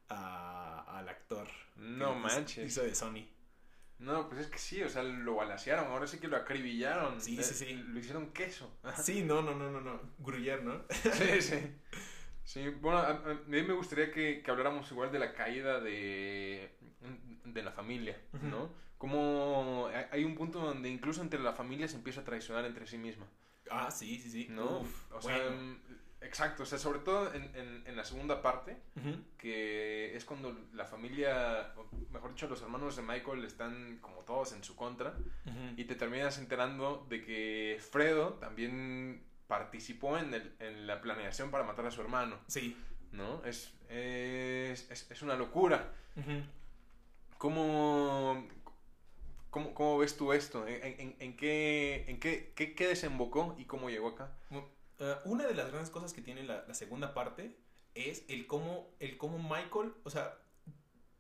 a- 0.10 1.00
al 1.00 1.10
actor. 1.10 1.48
No 1.78 2.14
manches. 2.16 2.68
Hizo 2.72 2.84
de 2.84 2.94
Sony. 2.94 3.26
No, 3.98 4.28
pues 4.30 4.42
es 4.42 4.48
que 4.48 4.58
sí, 4.60 4.84
o 4.84 4.90
sea, 4.90 5.02
lo 5.02 5.36
balasearon, 5.36 5.88
ahora 5.88 6.06
sí 6.06 6.20
que 6.20 6.28
lo 6.28 6.38
acribillaron. 6.38 7.20
Sí, 7.22 7.40
Eh, 7.40 7.44
sí, 7.44 7.54
sí. 7.56 7.74
Lo 7.74 8.00
hicieron 8.00 8.32
queso. 8.34 8.72
Sí, 9.02 9.24
no, 9.24 9.42
no, 9.42 9.56
no, 9.56 9.72
no, 9.72 9.82
no. 9.82 10.00
Gruyère, 10.20 10.62
¿no? 10.62 10.84
Sí, 10.92 11.42
sí. 11.42 11.56
Sí, 12.44 12.70
bueno, 12.70 13.00
a, 13.00 13.10
a 13.10 13.34
mí 13.48 13.64
me 13.64 13.74
gustaría 13.74 14.12
que, 14.12 14.44
que 14.44 14.52
habláramos 14.52 14.92
igual 14.92 15.12
de 15.12 15.18
la 15.20 15.34
caída 15.34 15.80
de, 15.80 16.76
de 17.46 17.64
la 17.64 17.72
familia. 17.72 18.22
¿no? 18.44 18.70
Como 19.00 19.88
hay- 19.94 20.06
hay 20.12 20.24
un 20.24 20.36
punto 20.36 20.60
donde 20.60 20.90
incluso 20.90 21.22
entre 21.24 21.40
la 21.40 21.54
familia 21.54 21.88
se 21.88 21.96
empieza 21.96 22.22
a 22.22 22.26
traicionar 22.26 22.66
entre 22.66 22.86
sí 22.86 22.98
misma, 22.98 23.26
Ah, 23.72 23.90
sí, 23.92 24.20
sí, 24.20 24.30
sí. 24.30 24.48
¿no? 24.50 24.80
Uf, 24.80 25.12
o 25.14 25.22
sea, 25.22 25.38
bueno. 25.50 25.78
exacto, 26.22 26.64
o 26.64 26.66
sea, 26.66 26.78
sobre 26.78 27.00
todo 27.00 27.34
en, 27.34 27.44
en, 27.56 27.84
en 27.88 27.96
la 27.96 28.04
segunda 28.04 28.42
parte, 28.42 28.78
que 29.38 30.16
es 30.16 30.26
cuando 30.26 30.58
la 30.74 30.86
familia, 30.86 31.74
mejor 32.12 32.32
dicho, 32.32 32.48
los 32.48 32.62
hermanos 32.62 32.96
de 32.96 33.02
Michael 33.02 33.44
están 33.46 33.98
como 34.02 34.22
todos 34.24 34.54
en 34.54 34.64
su 34.64 34.76
contra, 34.76 35.16
y 35.78 35.86
te 35.86 35.96
terminas 35.96 36.38
enterando 36.38 37.06
de 37.10 37.24
que 37.24 37.80
Fredo 37.92 38.34
también 38.34 39.24
participó 39.48 40.18
en, 40.18 40.34
el- 40.34 40.56
en 40.60 40.88
la 40.88 41.02
planeación 41.02 41.52
para 41.52 41.64
matar 41.64 41.86
a 41.86 41.92
su 41.92 42.02
hermano, 42.02 42.38
Sí. 42.48 42.76
¿no? 43.12 43.44
Es, 43.46 43.74
es, 43.90 44.90
es, 44.90 45.12
es 45.12 45.22
una 45.22 45.36
locura. 45.36 45.92
Ujú. 46.16 46.42
¿Cómo, 47.38 48.48
cómo, 49.54 49.74
cómo 49.74 49.98
ves 50.00 50.18
tú 50.18 50.34
esto? 50.34 50.68
¿En, 50.68 51.00
en- 51.00 51.16
en 51.20 51.38
qué, 51.38 52.04
en 52.10 52.20
qué, 52.20 52.52
qué, 52.56 52.76
qué 52.76 52.88
desembocó 52.88 53.56
y 53.58 53.64
cómo 53.66 53.90
llegó 53.90 54.10
acá? 54.10 54.36
Eh, 55.00 55.16
una 55.26 55.48
de 55.48 55.54
las 55.54 55.70
grandes 55.70 55.90
cosas 55.90 56.12
que 56.14 56.22
tiene 56.22 56.44
la, 56.44 56.66
la 56.68 56.74
segunda 56.74 57.14
parte 57.14 57.56
es 57.96 58.26
el 58.28 58.46
cómo, 58.48 58.94
el 59.00 59.18
cómo 59.18 59.38
Michael, 59.40 59.94
o 60.04 60.10
sea, 60.10 60.38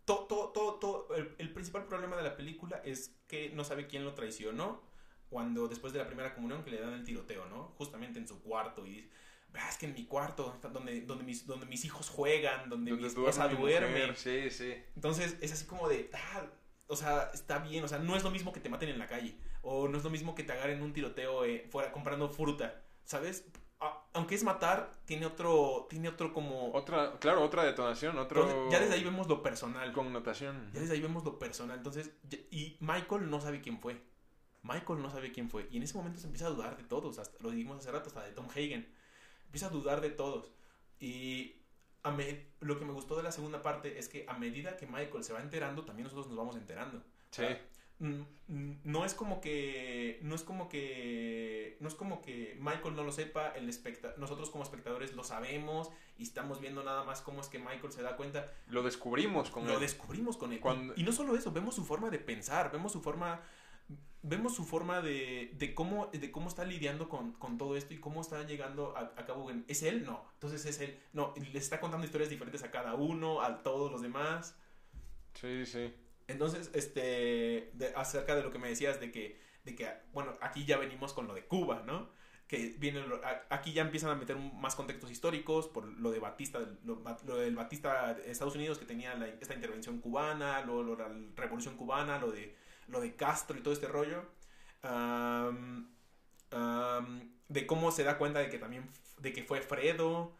to- 0.05 0.25
to- 0.27 0.51
to- 0.53 0.73
to- 0.81 1.15
el, 1.15 1.33
el 1.37 1.53
principal 1.53 1.85
problema 1.87 2.17
de 2.17 2.23
la 2.23 2.35
película 2.35 2.81
es 2.83 3.15
que 3.27 3.49
no 3.51 3.63
sabe 3.63 3.87
quién 3.87 4.03
lo 4.03 4.13
traicionó 4.13 4.81
cuando 5.29 5.67
después 5.67 5.93
de 5.93 5.99
la 5.99 6.07
primera 6.07 6.35
comunión 6.35 6.63
que 6.63 6.71
le 6.71 6.81
dan 6.81 6.93
el 6.93 7.03
tiroteo, 7.03 7.45
¿no? 7.47 7.73
Justamente 7.77 8.19
en 8.19 8.27
su 8.27 8.41
cuarto 8.43 8.85
y 8.85 8.89
dice, 8.95 9.09
"Ah, 9.55 9.67
es 9.69 9.77
que 9.77 9.85
en 9.87 9.93
mi 9.93 10.05
cuarto, 10.05 10.59
donde, 10.71 11.01
donde, 11.01 11.23
mis, 11.23 11.47
donde 11.47 11.65
mis 11.65 11.85
hijos 11.85 12.09
juegan, 12.09 12.69
donde, 12.69 12.91
mi 12.91 12.97
Donde 12.97 13.07
esposa 13.07 13.47
mi 13.47 13.55
duerme. 13.55 13.87
mujer, 14.07 14.15
Sí, 14.15 14.49
sí. 14.51 14.73
Entonces 14.95 15.37
es 15.41 15.51
así 15.51 15.65
como 15.65 15.87
de, 15.89 16.09
ah, 16.13 16.45
o 16.87 16.95
sea, 16.95 17.31
está 17.33 17.59
bien, 17.59 17.83
o 17.83 17.87
sea, 17.87 17.99
no 17.99 18.15
es 18.15 18.23
lo 18.23 18.31
mismo 18.31 18.51
que 18.53 18.59
te 18.59 18.69
maten 18.69 18.89
en 18.89 18.99
la 18.99 19.07
calle, 19.07 19.37
o 19.61 19.87
no 19.87 19.97
es 19.97 20.03
lo 20.03 20.09
mismo 20.09 20.35
que 20.35 20.43
te 20.43 20.51
agarren 20.51 20.81
un 20.81 20.93
tiroteo 20.93 21.45
eh, 21.45 21.67
fuera 21.71 21.91
comprando 21.91 22.29
fruta, 22.29 22.81
¿sabes? 23.05 23.45
A- 23.79 24.05
aunque 24.13 24.35
es 24.35 24.43
matar, 24.43 25.01
tiene 25.05 25.25
otro, 25.25 25.87
tiene 25.89 26.07
otro 26.07 26.33
como... 26.33 26.71
Otra, 26.71 27.19
claro, 27.19 27.43
otra 27.43 27.63
detonación, 27.63 28.17
otro... 28.17 28.43
Entonces, 28.43 28.71
ya 28.71 28.79
desde 28.79 28.93
ahí 28.93 29.03
vemos 29.03 29.27
lo 29.27 29.43
personal. 29.43 29.91
Connotación. 29.91 30.71
Ya 30.73 30.79
desde 30.79 30.93
ahí 30.93 31.01
vemos 31.01 31.25
lo 31.25 31.37
personal. 31.37 31.77
Entonces, 31.77 32.11
y 32.49 32.77
Michael 32.79 33.29
no 33.29 33.41
sabe 33.41 33.59
quién 33.59 33.79
fue. 33.81 34.01
Michael 34.61 35.01
no 35.01 35.09
sabe 35.11 35.33
quién 35.33 35.49
fue. 35.49 35.67
Y 35.69 35.77
en 35.77 35.83
ese 35.83 35.97
momento 35.97 36.19
se 36.19 36.27
empieza 36.27 36.47
a 36.47 36.51
dudar 36.51 36.77
de 36.77 36.83
todos. 36.83 37.19
Hasta, 37.19 37.37
lo 37.43 37.51
dijimos 37.51 37.79
hace 37.79 37.91
rato, 37.91 38.07
hasta 38.07 38.23
de 38.23 38.31
Tom 38.31 38.47
Hagen. 38.49 38.89
Empieza 39.47 39.67
a 39.67 39.71
dudar 39.71 39.99
de 39.99 40.11
todos. 40.11 40.53
Y 40.99 41.62
a 42.03 42.11
me- 42.11 42.47
lo 42.59 42.77
que 42.77 42.85
me 42.85 42.91
gustó 42.93 43.15
de 43.15 43.23
la 43.23 43.31
segunda 43.31 43.61
parte 43.61 43.97
es 43.97 44.09
que 44.09 44.25
a 44.27 44.33
medida 44.37 44.75
que 44.77 44.85
Michael 44.85 45.23
se 45.23 45.33
va 45.33 45.41
enterando, 45.41 45.85
también 45.85 46.03
nosotros 46.03 46.27
nos 46.27 46.37
vamos 46.37 46.55
enterando. 46.55 47.01
Sí. 47.31 47.43
No 48.49 49.05
es 49.05 49.13
como 49.13 49.39
que 49.39 50.19
no 50.23 50.35
es 50.35 50.43
como 50.43 50.67
que 50.67 51.77
no 51.79 51.87
es 51.87 51.95
como 51.95 52.21
que 52.21 52.57
Michael 52.59 52.95
no 52.95 53.03
lo 53.03 53.11
sepa 53.13 53.49
el 53.51 53.69
especta 53.69 54.13
nosotros 54.17 54.49
como 54.49 54.63
espectadores 54.65 55.13
lo 55.15 55.23
sabemos 55.23 55.89
y 56.17 56.23
estamos 56.23 56.59
viendo 56.59 56.83
nada 56.83 57.05
más 57.05 57.21
cómo 57.21 57.39
es 57.39 57.47
que 57.47 57.59
Michael 57.59 57.93
se 57.93 58.01
da 58.01 58.17
cuenta 58.17 58.51
Lo 58.67 58.83
descubrimos 58.83 59.49
con 59.51 59.65
lo 59.67 59.75
él. 59.75 59.79
descubrimos 59.79 60.35
con 60.35 60.51
él. 60.51 60.59
Cuando- 60.59 60.93
Y, 60.97 61.03
no 61.03 61.13
solo 61.13 61.35
eso, 61.37 61.51
vemos 61.53 61.75
su 61.75 61.85
forma 61.85 62.09
de 62.09 62.19
pensar, 62.19 62.71
vemos 62.73 62.91
su 62.91 63.01
forma, 63.01 63.39
vemos 64.23 64.55
su 64.55 64.63
forma 64.63 65.01
de, 65.01 65.51
de 65.57 65.75
cómo, 65.75 66.07
de 66.07 66.31
cómo 66.31 66.47
está 66.49 66.65
lidiando 66.65 67.09
con, 67.09 67.33
con 67.33 67.57
todo 67.57 67.75
esto 67.77 67.93
y 67.93 67.99
cómo 67.99 68.21
está 68.21 68.43
llegando 68.47 68.95
a, 68.97 69.13
a 69.15 69.25
cabo. 69.25 69.51
¿Es 69.67 69.83
él? 69.83 70.05
No. 70.05 70.25
Entonces 70.33 70.65
es 70.65 70.79
él. 70.79 70.97
No, 71.13 71.33
le 71.35 71.59
está 71.59 71.79
contando 71.79 72.05
historias 72.05 72.29
diferentes 72.29 72.63
a 72.63 72.71
cada 72.71 72.95
uno, 72.95 73.41
a 73.41 73.61
todos 73.63 73.91
los 73.91 74.01
demás. 74.01 74.57
Sí, 75.33 75.65
sí. 75.65 75.93
Entonces, 76.27 76.71
este, 76.73 77.71
de- 77.73 77.93
acerca 77.95 78.35
de 78.35 78.43
lo 78.43 78.51
que 78.51 78.59
me 78.59 78.69
decías 78.69 78.99
de 78.99 79.11
que, 79.11 79.39
de 79.65 79.75
que, 79.75 79.89
bueno, 80.13 80.37
aquí 80.41 80.65
ya 80.65 80.77
venimos 80.77 81.13
con 81.13 81.27
lo 81.27 81.33
de 81.33 81.45
Cuba, 81.45 81.83
¿no? 81.85 82.09
Que 82.47 82.75
viene, 82.77 83.03
aquí 83.49 83.73
ya 83.73 83.81
empiezan 83.81 84.11
a 84.11 84.15
meter 84.15 84.37
más 84.37 84.75
contextos 84.75 85.11
históricos 85.11 85.67
por 85.67 85.85
lo 85.85 86.11
de 86.11 86.19
Batista, 86.19 86.59
lo, 86.85 87.01
lo 87.25 87.37
del 87.37 87.55
Batista 87.55 88.13
de 88.13 88.31
Estados 88.31 88.55
Unidos 88.55 88.77
que 88.77 88.85
tenía 88.85 89.15
la- 89.15 89.27
esta 89.27 89.53
intervención 89.53 89.99
cubana, 89.99 90.61
lo, 90.61 90.81
lo 90.83 90.95
la 90.95 91.09
revolución 91.35 91.75
cubana, 91.75 92.19
lo 92.19 92.31
de, 92.31 92.55
lo 92.87 92.99
de 93.01 93.15
Castro 93.15 93.57
y 93.57 93.61
todo 93.61 93.73
este 93.73 93.87
rollo. 93.87 94.23
De 97.49 97.67
cómo 97.67 97.91
se 97.91 98.03
da 98.03 98.17
cuenta 98.17 98.39
de 98.39 98.49
que 98.49 98.57
también, 98.57 98.89
de 99.19 99.33
que 99.33 99.43
fue 99.43 99.61
Fredo. 99.61 100.35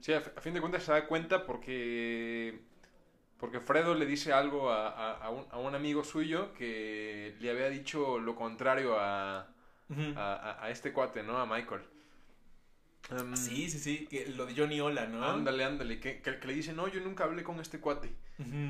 Sí, 0.00 0.12
a, 0.12 0.18
a 0.18 0.40
fin 0.40 0.54
de 0.54 0.60
cuentas 0.60 0.84
se 0.84 0.92
da 0.92 1.06
cuenta 1.06 1.44
porque 1.44 2.60
porque 3.38 3.60
Fredo 3.60 3.94
le 3.94 4.06
dice 4.06 4.32
algo 4.32 4.70
a, 4.70 5.12
a- 5.16 5.30
un, 5.30 5.46
a 5.50 5.58
un 5.58 5.74
amigo 5.74 6.02
suyo 6.04 6.52
que 6.54 7.36
le 7.40 7.50
había 7.50 7.68
dicho 7.68 8.18
lo 8.18 8.34
contrario 8.34 8.98
a- 8.98 9.48
a 10.60 10.70
este 10.70 10.92
cuate, 10.92 11.22
¿no? 11.22 11.38
A 11.38 11.46
Michael. 11.46 11.82
Em, 13.10 13.36
Sí, 13.36 13.70
sí, 13.70 13.78
sí, 13.78 14.06
que 14.06 14.26
lo 14.26 14.44
de 14.46 14.54
Johnny 14.54 14.80
Ola, 14.80 15.06
¿no? 15.06 15.24
Ándale, 15.24 15.64
ándale, 15.64 15.98
que, 15.98 16.20
que, 16.20 16.38
que 16.38 16.46
le 16.46 16.52
dice, 16.54 16.72
no, 16.74 16.88
yo 16.88 17.00
nunca 17.00 17.24
hablé 17.24 17.42
con 17.42 17.58
este 17.60 17.80
cuate. 17.80 18.12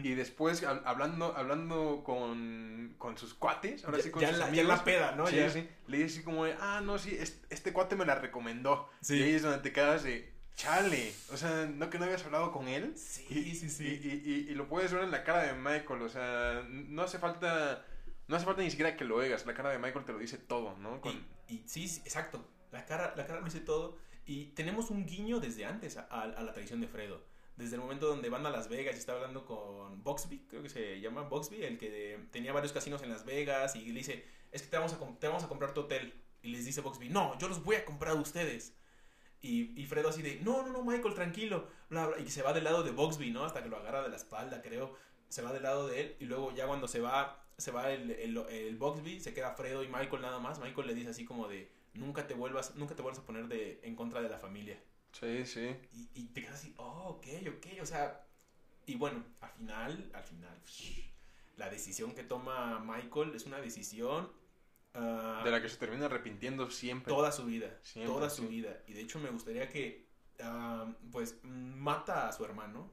Y 0.03 0.14
después, 0.14 0.62
hab- 0.62 0.82
hablando, 0.86 1.36
hablando 1.36 2.03
con, 2.05 2.95
con 2.99 3.18
sus 3.18 3.34
cuates, 3.34 3.84
ahora 3.84 3.99
ya, 3.99 4.05
sí 4.05 4.11
con 4.11 4.22
ya 4.22 4.28
sus 4.30 4.39
la, 4.39 4.45
ya 4.47 4.49
amigos. 4.49 4.70
en 4.70 4.76
la 4.78 4.84
peda, 4.84 5.12
¿no? 5.16 5.26
sí, 5.26 5.36
Ya. 5.36 5.51
sí, 5.51 5.68
le 5.89 5.99
dice 5.99 6.16
así 6.18 6.22
como 6.24 6.45
de, 6.45 6.55
ah, 6.61 6.80
no, 6.82 6.99
sí, 6.99 7.14
este, 7.18 7.55
este 7.55 7.72
cuate 7.72 7.95
me 7.97 8.07
la 8.07 8.14
recomendó. 8.14 8.89
Sí. 9.03 9.16
Y 9.16 9.22
ahí 9.24 9.32
es 9.32 9.43
donde 9.43 9.59
te 9.59 9.72
quedas 9.72 10.05
de, 10.05 10.32
chale, 10.57 11.12
o 11.32 11.36
sea, 11.36 11.66
no 11.66 11.91
que 11.91 11.99
no 11.99 12.05
habías 12.07 12.24
hablado 12.24 12.51
con 12.53 12.66
él. 12.68 12.95
Sí, 12.97 13.26
Y, 13.28 13.55
sí, 13.57 13.68
sí. 13.68 13.84
y, 13.86 14.09
y- 14.30 14.51
y- 14.51 14.55
lo 14.55 14.68
puedes 14.68 14.93
ver 14.93 15.03
en 15.05 15.11
la 15.11 15.22
cara 15.24 15.43
de 15.43 15.53
Michael, 15.55 16.01
o 16.03 16.09
sea, 16.09 16.64
no 16.70 17.03
hace 17.03 17.18
falta, 17.18 17.84
no 18.28 18.36
hace 18.36 18.47
falta 18.47 18.62
ni 18.62 18.70
siquiera 18.70 18.97
que 18.97 19.05
lo 19.05 19.16
oigas, 19.16 19.45
la 19.47 19.53
cara 19.55 19.70
de 19.70 19.78
Michael 19.78 20.05
te 20.07 20.12
lo 20.12 20.18
dice 20.18 20.39
todo, 20.39 20.76
¿no? 20.78 21.01
Con- 21.01 21.12
Y, 21.49 21.55
y 21.57 21.62
sí, 21.66 21.89
sí, 21.89 22.01
exacto. 22.05 22.47
La 22.72 22.84
cara, 22.86 23.14
la 23.16 23.26
cara 23.26 23.41
lo 23.41 23.45
dice 23.47 23.61
todo. 23.61 23.99
Y 24.28 24.48
tenemos 24.48 24.90
un 24.90 25.06
guiño 25.06 25.40
desde 25.40 25.64
antes 25.64 25.96
a, 25.96 26.26
la 26.26 26.52
traición 26.52 26.82
de 26.82 26.86
Fredo. 26.86 27.22
Desde 27.56 27.76
el 27.76 27.80
momento 27.80 28.06
donde 28.06 28.28
van 28.28 28.44
a 28.44 28.50
Las 28.50 28.68
Vegas 28.68 28.94
y 28.94 28.98
está 28.98 29.14
hablando 29.14 29.46
con 29.46 30.04
Boxby, 30.04 30.40
creo 30.46 30.62
que 30.62 30.68
se 30.68 31.00
llama 31.00 31.22
Boxby, 31.22 31.64
el 31.64 31.78
que 31.78 32.20
tenía 32.30 32.52
varios 32.52 32.74
casinos 32.74 33.02
en 33.02 33.08
Las 33.08 33.24
Vegas 33.24 33.74
y 33.74 33.86
le 33.86 34.00
dice, 34.00 34.26
es 34.52 34.60
que 34.60 34.68
te 34.68 34.76
vamos 34.76 34.92
a, 34.92 34.98
te 35.18 35.28
vamos 35.28 35.44
a 35.44 35.48
comprar 35.48 35.72
tu 35.72 35.80
hotel. 35.80 36.12
Y 36.42 36.50
les 36.50 36.66
dice 36.66 36.82
Boxby, 36.82 37.08
no, 37.08 37.38
yo 37.38 37.48
los 37.48 37.64
voy 37.64 37.76
a 37.76 37.86
comprar 37.86 38.18
a 38.18 38.20
ustedes. 38.20 38.74
Y, 39.40 39.82
Fredo 39.86 40.10
así 40.10 40.20
de, 40.20 40.38
no, 40.42 40.62
no, 40.62 40.74
no, 40.74 40.84
Michael, 40.84 41.14
tranquilo. 41.14 41.66
Y 42.22 42.28
se 42.28 42.42
va 42.42 42.52
del 42.52 42.64
lado 42.64 42.82
de 42.82 42.90
Boxby, 42.90 43.30
¿no? 43.30 43.46
Hasta 43.46 43.62
que 43.62 43.70
lo 43.70 43.78
agarra 43.78 44.02
de 44.02 44.10
la 44.10 44.16
espalda, 44.16 44.60
creo. 44.60 44.94
Se 45.30 45.40
va 45.40 45.54
del 45.54 45.62
lado 45.62 45.88
de 45.88 46.02
él. 46.02 46.16
Y 46.20 46.26
luego 46.26 46.54
ya 46.54 46.66
cuando 46.66 46.86
se 46.86 47.00
va, 47.00 47.46
se 47.56 47.70
va 47.70 47.90
el, 47.92 48.10
el, 48.10 48.36
el 48.36 48.76
Boxby, 48.76 49.20
se 49.20 49.32
queda 49.32 49.54
Fredo 49.54 49.82
y 49.82 49.88
Michael 49.88 50.20
nada 50.20 50.38
más. 50.38 50.60
Michael 50.60 50.86
le 50.86 50.94
dice 50.94 51.10
así 51.10 51.24
como 51.24 51.48
de, 51.48 51.77
nunca 51.95 52.26
te 52.26 52.34
vuelvas, 52.34 52.74
nunca 52.76 52.95
te 52.95 53.03
vuelvas 53.03 53.20
a 53.22 53.26
poner 53.26 53.49
de, 53.49 53.80
en 53.82 53.97
contra 53.97 54.22
de 54.22 54.28
la 54.28 54.39
familia. 54.39 54.82
Sí, 55.12 55.45
sí. 55.47 55.76
Y, 55.93 56.11
y 56.14 56.26
te 56.28 56.43
quedas 56.43 56.57
así, 56.57 56.74
oh, 56.78 57.16
ok, 57.16 57.26
ok, 57.57 57.66
o 57.82 57.86
sea, 57.86 58.26
y 58.86 58.97
bueno, 58.97 59.24
al 59.41 59.51
final, 59.51 60.11
al 60.14 60.22
final, 60.24 60.62
la 61.57 61.68
decisión 61.70 62.14
que 62.14 62.22
toma 62.24 62.78
Michael 62.80 63.34
es 63.34 63.45
una 63.47 63.61
decisión 63.61 64.32
ah, 64.95 65.43
De 65.45 65.51
la 65.51 65.61
que 65.61 65.68
se 65.68 65.76
termina 65.76 66.07
arrepintiendo 66.07 66.70
siempre. 66.70 67.12
toda 67.12 67.32
su 67.32 67.45
vida, 67.47 67.78
Siempre, 67.82 68.12
toda 68.14 68.30
sí. 68.30 68.43
su 68.43 68.49
vida. 68.49 68.82
Y 68.86 68.93
de 68.95 69.01
hecho 69.03 69.18
me 69.18 69.30
gustaría 69.30 69.68
que, 69.68 70.09
ah, 70.41 70.93
pues, 71.11 71.41
mata 71.45 72.28
a 72.28 72.32
su 72.32 72.45
hermano, 72.45 72.93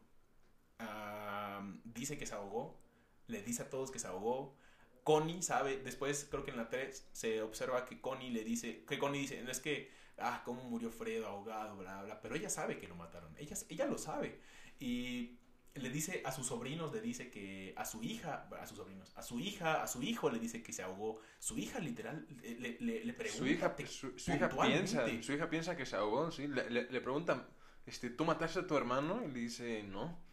ah, 0.80 1.62
dice 1.84 2.18
que 2.18 2.26
se 2.26 2.34
ahogó, 2.36 2.80
le 3.28 3.41
dice 3.43 3.64
a 3.64 3.70
todos 3.70 3.91
que 3.91 4.00
se 4.00 4.08
ahogó. 4.08 4.58
Connie 5.06 5.41
sabe, 5.41 5.78
después 5.78 6.28
creo 6.30 6.43
que 6.43 6.51
en 6.51 6.58
la 6.58 6.68
3 6.68 7.08
se 7.14 7.41
observa 7.41 7.86
que 7.86 8.01
Connie 8.01 8.32
le 8.32 8.43
dice, 8.43 8.84
que 8.86 8.99
Connie 8.99 9.22
dice, 9.22 9.41
no 9.41 9.51
es 9.51 9.62
que, 9.62 9.89
ah, 10.18 10.41
cómo 10.43 10.64
murió 10.66 10.89
Fredo 10.91 11.28
ahogado, 11.28 11.78
bla, 11.78 12.03
bla, 12.03 12.20
pero 12.22 12.36
ella 12.36 12.49
sabe 12.49 12.78
que 12.80 12.88
lo 12.89 12.95
mataron, 12.95 13.34
ella, 13.38 13.56
ella 13.70 13.86
lo 13.86 13.97
sabe. 13.97 14.41
Y 14.80 15.38
le 15.76 15.89
dice 15.89 16.22
a 16.26 16.32
sus 16.32 16.47
sobrinos, 16.47 16.91
le 16.93 17.01
dice 17.01 17.30
que 17.30 17.74
a 17.78 17.86
su 17.86 18.01
hija, 18.01 18.49
a 18.60 18.66
sus 18.66 18.78
sobrinos, 18.78 19.14
a 19.16 19.22
su 19.22 19.39
hija, 19.39 19.84
a 19.84 19.88
su 19.88 20.01
hijo 20.03 20.30
le 20.30 20.39
dice 20.39 20.64
que 20.64 20.74
se 20.74 20.82
ahogó. 20.84 21.22
Su 21.39 21.58
hija 21.58 21.80
literal 21.80 22.26
le, 22.41 22.60
le, 22.60 22.78
le- 22.80 23.06
le 23.06 23.14
pregunta. 23.14 23.38
Su 23.38 23.45
hija, 23.47 23.76
su, 23.88 24.18
su 24.18 24.32
hija 24.32 24.49
piensa, 24.78 25.06
su 25.22 25.34
hija 25.34 25.49
piensa 25.49 25.76
que 25.78 25.86
se 25.86 25.95
ahogó, 25.97 26.32
sí. 26.32 26.47
Le, 26.47 26.70
le, 26.70 26.89
le 26.89 27.01
preguntan, 27.01 27.45
este, 27.86 28.10
¿tú 28.10 28.26
mataste 28.26 28.60
a 28.62 28.68
tu 28.68 28.76
hermano? 28.76 29.22
Y 29.24 29.28
le 29.32 29.39
dice, 29.39 29.84
no. 29.84 30.24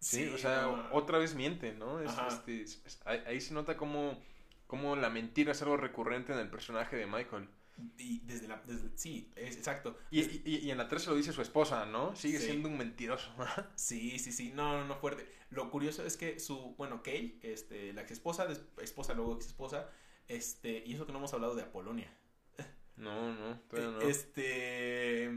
Sí, 0.00 0.28
o 0.28 0.38
sea, 0.38 0.62
no. 0.62 0.88
otra 0.92 1.18
vez 1.18 1.34
miente, 1.34 1.72
¿no? 1.74 2.00
Es, 2.00 2.12
este, 2.28 2.62
es- 2.62 2.82
es- 2.86 3.00
ahí, 3.04 3.22
ahí 3.26 3.40
se 3.40 3.52
nota 3.54 3.76
cómo, 3.76 4.22
cómo 4.66 4.94
la 4.96 5.10
mentira 5.10 5.52
es 5.52 5.62
algo 5.62 5.76
recurrente 5.76 6.32
en 6.32 6.38
el 6.38 6.48
personaje 6.50 6.96
de 6.96 7.06
Michael. 7.06 7.48
Y 7.96 8.20
desde 8.20 8.48
la, 8.48 8.60
desde- 8.66 8.90
sí, 8.96 9.32
es 9.36 9.56
exacto. 9.56 9.96
Y, 10.10 10.20
y, 10.20 10.58
y 10.64 10.70
en 10.72 10.78
la 10.78 10.88
3 10.88 11.02
se 11.02 11.10
lo 11.10 11.16
dice 11.16 11.32
su 11.32 11.42
esposa, 11.42 11.86
¿no? 11.86 12.14
Sigue 12.16 12.38
Sí. 12.40 12.46
siendo 12.46 12.68
un 12.68 12.76
mentiroso. 12.78 13.32
Sí, 13.76 14.18
sí, 14.18 14.32
sí, 14.32 14.52
no, 14.54 14.78
no, 14.78 14.84
no 14.84 14.96
fuerte. 14.96 15.28
Lo 15.50 15.70
curioso 15.70 16.04
es 16.04 16.16
que 16.16 16.40
su, 16.40 16.74
bueno, 16.76 17.02
Kay, 17.02 17.38
este, 17.42 17.92
la 17.92 18.02
ex 18.02 18.10
esposa, 18.12 18.46
esposa, 18.82 19.14
luego 19.14 19.36
ex 19.36 19.46
esposa, 19.46 19.90
este, 20.26 20.82
y 20.86 20.94
eso 20.94 21.06
que 21.06 21.12
no 21.12 21.18
hemos 21.18 21.32
hablado 21.34 21.54
de 21.54 21.62
Apolonia. 21.62 22.12
no, 22.96 23.32
no, 23.34 23.60
todavía 23.70 23.90
no. 23.98 24.00
Este, 24.02 25.30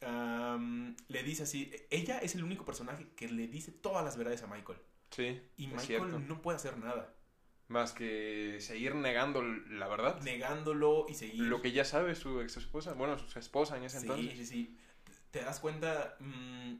le 0.00 1.22
dice 1.22 1.42
así, 1.44 1.70
ella 1.90 2.18
es 2.18 2.34
el 2.34 2.44
único 2.44 2.64
personaje 2.64 3.08
que 3.16 3.28
le 3.28 3.46
dice 3.48 3.72
todas 3.72 4.04
las 4.04 4.16
verdades 4.16 4.42
a 4.42 4.46
Michael. 4.46 4.78
sí, 5.10 5.40
Y 5.56 5.66
Michael 5.66 5.86
cierto. 5.86 6.18
no 6.20 6.42
puede 6.42 6.56
hacer 6.56 6.78
nada, 6.78 7.14
Más 7.68 7.92
que 7.92 8.56
seguir 8.60 8.94
negando 8.96 9.42
la 9.42 9.86
verdad. 9.88 10.20
negándolo 10.22 11.06
y 11.08 11.14
seguir. 11.14 11.42
Lo 11.44 11.60
que 11.62 11.70
ya 11.72 11.84
sabe 11.84 12.14
su 12.14 12.40
ex 12.40 12.56
esposa, 12.56 12.94
bueno, 12.94 13.16
su 13.18 13.38
esposa 13.38 13.76
en 13.76 13.84
ese 13.84 14.00
Sí, 14.00 14.06
entonces. 14.08 14.38
sí, 14.38 14.46
sí. 14.46 14.76
Te 15.30 15.44
das 15.44 15.60
cuenta, 15.60 16.16
mm, 16.18 16.74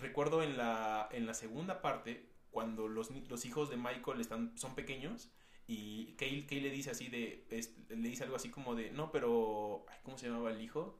recuerdo 0.00 0.42
en 0.42 0.56
la, 0.56 1.08
en 1.12 1.26
la 1.26 1.34
segunda 1.34 1.82
parte, 1.82 2.30
cuando 2.50 2.88
los, 2.88 3.10
los 3.28 3.44
hijos 3.44 3.68
de 3.68 3.76
Michael 3.76 4.20
están, 4.20 4.56
son 4.56 4.74
pequeños, 4.74 5.30
y 5.66 6.14
Kay, 6.16 6.46
Kay 6.46 6.60
le 6.60 6.70
dice 6.70 6.90
así 6.90 7.08
de, 7.08 7.46
es- 7.50 7.76
le 7.90 8.08
dice 8.08 8.24
algo 8.24 8.36
así 8.36 8.50
como 8.50 8.74
de, 8.74 8.90
no, 8.92 9.12
pero, 9.12 9.84
¿cómo 10.02 10.16
se 10.16 10.26
llamaba 10.28 10.50
el 10.50 10.62
hijo? 10.62 10.98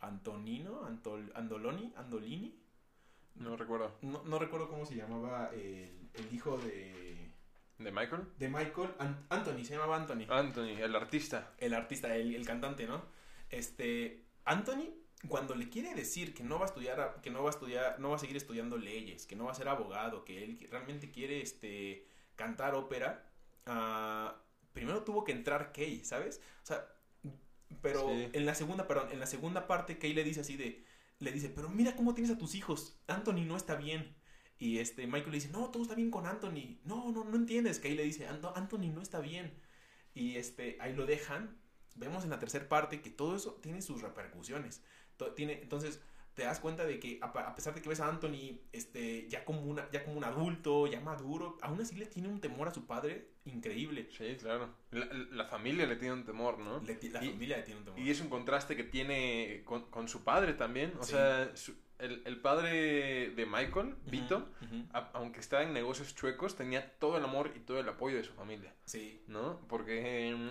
Antonino, 0.00 0.84
Antol, 0.84 1.32
Andoloni, 1.34 1.92
Andolini. 1.96 2.58
No 3.36 3.56
recuerdo. 3.56 3.96
No, 4.02 4.22
no 4.24 4.38
recuerdo 4.38 4.68
cómo 4.68 4.84
se 4.86 4.96
llamaba 4.96 5.50
el, 5.54 6.10
el 6.14 6.34
hijo 6.34 6.58
de, 6.58 7.30
¿De 7.78 7.92
Michael? 7.92 8.22
de 8.38 8.48
Michael. 8.48 8.90
An- 8.98 9.26
Anthony, 9.28 9.64
se 9.64 9.74
llamaba 9.74 9.96
Anthony. 9.96 10.26
Anthony, 10.28 10.76
el 10.80 10.94
artista. 10.96 11.54
el 11.58 11.74
artista, 11.74 12.16
el, 12.16 12.34
el 12.34 12.44
cantante, 12.46 12.86
¿no? 12.86 13.02
Este, 13.50 14.24
Anthony, 14.44 14.88
cuando 15.28 15.54
le 15.54 15.68
quiere 15.68 15.94
decir 15.94 16.34
que 16.34 16.42
no 16.42 16.56
va 16.58 16.62
a 16.64 16.68
estudiar, 16.68 17.00
a- 17.00 17.20
que 17.22 17.30
no 17.30 17.42
va 17.42 17.50
a 17.50 17.52
estudiar, 17.52 17.98
no 18.00 18.10
va 18.10 18.16
a 18.16 18.18
seguir 18.18 18.36
estudiando 18.36 18.76
leyes, 18.76 19.26
que 19.26 19.36
no 19.36 19.44
va 19.44 19.52
a 19.52 19.54
ser 19.54 19.68
abogado, 19.68 20.24
que 20.24 20.42
él 20.44 20.58
realmente 20.70 21.10
quiere, 21.10 21.40
este, 21.40 22.06
cantar 22.34 22.74
ópera, 22.74 23.24
ah, 23.66 24.36
primero 24.72 25.02
tuvo 25.04 25.24
que 25.24 25.32
entrar 25.32 25.72
Kay, 25.72 26.04
¿sabes? 26.04 26.40
O 26.62 26.66
sea, 26.66 26.84
pero 27.82 28.08
Sí. 28.08 28.28
en 28.32 28.46
la 28.46 28.54
segunda, 28.54 28.86
perdón, 28.86 29.08
en 29.12 29.20
la 29.20 29.26
segunda 29.26 29.66
parte 29.66 29.98
Kay 29.98 30.12
le 30.14 30.24
dice 30.24 30.40
así 30.40 30.56
de, 30.56 30.84
le 31.18 31.32
dice, 31.32 31.50
pero 31.50 31.68
mira 31.68 31.96
cómo 31.96 32.14
tienes 32.14 32.30
a 32.32 32.38
tus 32.38 32.54
hijos, 32.54 32.98
Anthony 33.06 33.44
no 33.46 33.56
está 33.56 33.74
bien. 33.76 34.16
Y 34.60 34.78
este, 34.78 35.06
Michael 35.06 35.30
le 35.30 35.36
dice, 35.38 35.50
no, 35.50 35.70
todo 35.70 35.82
está 35.84 35.94
bien 35.94 36.10
con 36.10 36.26
Anthony. 36.26 36.80
No, 36.84 37.12
no, 37.12 37.22
no 37.24 37.36
entiendes. 37.36 37.78
Kay 37.78 37.94
le 37.94 38.02
dice, 38.02 38.28
"Ant- 38.28 38.52
Anthony 38.56 38.90
no 38.92 39.00
está 39.02 39.20
bien. 39.20 39.54
Y 40.14 40.34
este, 40.36 40.76
ahí 40.80 40.94
lo 40.94 41.06
dejan. 41.06 41.60
Vemos 41.94 42.24
en 42.24 42.30
la 42.30 42.40
tercera 42.40 42.68
parte 42.68 43.00
que 43.00 43.10
todo 43.10 43.36
eso 43.36 43.54
tiene 43.62 43.82
sus 43.82 44.02
repercusiones. 44.02 44.82
Tiene, 45.36 45.60
entonces, 45.62 46.00
te 46.34 46.42
das 46.42 46.58
cuenta 46.60 46.84
de 46.86 46.98
que 46.98 47.18
a 47.22 47.54
pesar 47.54 47.72
de 47.74 47.82
que 47.82 47.88
ves 47.88 48.00
a 48.00 48.08
Anthony 48.08 48.60
este, 48.72 49.28
ya, 49.28 49.44
como 49.44 49.62
una, 49.62 49.88
ya 49.92 50.04
como 50.04 50.16
un 50.16 50.24
adulto, 50.24 50.86
ya 50.88 51.00
maduro, 51.00 51.56
aún 51.62 51.80
así 51.80 51.94
le 51.96 52.06
tiene 52.06 52.28
un 52.28 52.40
temor 52.40 52.66
a 52.68 52.74
su 52.74 52.86
padre 52.86 53.30
increíble. 53.48 54.08
Sí, 54.16 54.36
claro. 54.40 54.68
La, 54.90 55.06
la 55.06 55.44
familia 55.46 55.86
le 55.86 55.96
tiene 55.96 56.14
un 56.14 56.24
temor, 56.24 56.58
¿no? 56.58 56.80
Le 56.80 56.98
la 57.10 57.24
Y- 57.24 57.30
familia 57.30 57.56
le 57.58 57.62
tiene 57.64 57.80
un 57.80 57.84
temor. 57.84 58.00
Y 58.00 58.10
es 58.10 58.20
un 58.20 58.28
contraste 58.28 58.76
que 58.76 58.84
tiene 58.84 59.62
con, 59.64 59.90
con 59.90 60.08
su 60.08 60.24
padre 60.24 60.54
también. 60.54 60.92
O 60.98 61.02
Sí. 61.04 61.12
sea, 61.12 61.50
su- 61.56 61.74
el, 61.98 62.22
el 62.26 62.40
padre 62.40 63.30
de 63.30 63.46
Michael, 63.46 63.96
Vito, 64.06 64.48
ujú. 64.62 64.84
a- 64.92 65.10
aunque 65.14 65.40
estaba 65.40 65.62
en 65.64 65.72
negocios 65.72 66.14
chuecos, 66.14 66.54
tenía 66.56 66.96
todo 66.98 67.16
el 67.18 67.24
amor 67.24 67.52
y 67.56 67.60
todo 67.60 67.80
el 67.80 67.88
apoyo 67.88 68.16
de 68.16 68.24
su 68.24 68.32
familia, 68.34 68.72
Sí. 68.84 69.22
¿no? 69.26 69.60
Porque 69.68 70.28
em, 70.28 70.50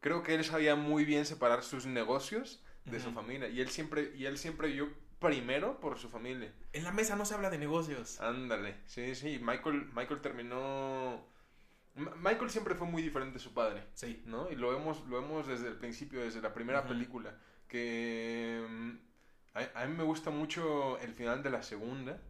creo 0.00 0.22
que 0.24 0.34
él 0.34 0.44
sabía 0.44 0.74
muy 0.74 1.04
bien 1.04 1.24
separar 1.24 1.62
sus 1.62 1.86
negocios 1.86 2.64
de 2.84 2.98
su 3.00 3.08
Ujú. 3.10 3.16
familia. 3.20 3.48
Y 3.48 3.60
él 3.60 3.68
siempre, 3.68 4.12
y 4.16 4.26
él 4.26 4.38
siempre 4.38 4.68
vio 4.72 4.92
primero 5.20 5.80
por 5.80 5.98
su 5.98 6.08
familia. 6.08 6.52
En 6.72 6.84
la 6.84 6.92
mesa 6.92 7.16
no 7.16 7.24
se 7.24 7.34
habla 7.34 7.48
de 7.50 7.58
negocios. 7.58 8.20
Ándale, 8.20 8.74
sí, 8.86 9.14
sí. 9.14 9.38
Michael, 9.40 9.86
Michael 9.94 10.20
terminó... 10.20 11.26
Michael 11.96 12.50
siempre 12.50 12.74
fue 12.74 12.86
muy 12.86 13.02
diferente 13.02 13.34
de 13.34 13.40
su 13.40 13.54
padre. 13.54 13.82
Sí. 13.94 14.22
¿no? 14.26 14.50
Y 14.50 14.54
lo 14.56 14.70
vemos, 14.70 15.04
lo 15.08 15.20
vemos 15.20 15.46
desde 15.46 15.68
el 15.68 15.76
principio, 15.76 16.20
desde 16.20 16.40
la 16.42 16.52
primera 16.52 16.86
película, 16.86 17.34
que 17.68 18.64
mm, 18.68 18.90
a, 19.54 19.82
a 19.82 19.86
mí 19.86 19.94
me 19.96 20.04
gusta 20.04 20.30
mucho 20.30 20.98
el 20.98 21.12
final 21.14 21.42
de 21.42 21.50
la 21.50 21.62
segunda, 21.62 22.20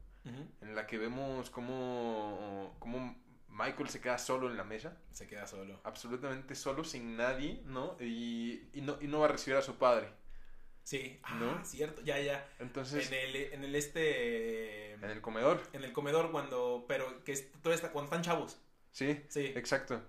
en 0.61 0.75
la 0.75 0.87
que 0.89 0.99
vemos 0.99 1.51
cómo, 1.51 2.75
cómo 2.81 3.17
Michael 3.49 3.89
se 3.89 4.01
queda 4.01 4.19
solo 4.19 4.51
en 4.51 4.57
la 4.57 4.65
mesa, 4.65 4.97
Se 5.13 5.27
queda 5.29 5.47
solo. 5.47 5.81
absolutamente 5.85 6.55
solo, 6.57 6.83
sin 6.83 7.17
nadie, 7.17 7.63
¿no? 7.65 7.97
Y, 8.01 8.61
y 8.73 8.81
no, 8.81 8.99
y 9.01 9.07
no 9.07 9.21
va 9.21 9.27
a 9.27 9.29
recibir 9.29 9.57
a 9.57 9.63
su 9.63 9.77
padre. 9.77 10.09
Sí. 10.83 11.19
Ah, 11.23 11.37
¿No? 11.41 11.65
cierto. 11.65 12.03
Ya, 12.03 12.21
ya. 12.21 12.49
Entonces, 12.59 13.11
En 13.11 13.15
el, 13.19 13.37
en 13.37 13.65
el 13.65 13.75
este... 13.75 14.93
en 14.93 15.05
el 15.05 15.21
comedor, 15.21 15.61
En 15.73 15.83
el 15.85 15.93
comedor 15.93 16.31
cuando... 16.31 16.85
Pero 16.89 17.25
que 17.25 17.33
es, 17.33 17.51
todo 17.63 17.73
está, 17.73 17.91
cuando 17.91 18.07
están 18.07 18.23
chavos. 18.23 18.61
Sí, 18.97 19.23
Sí. 19.29 19.53
exacto. 19.55 20.01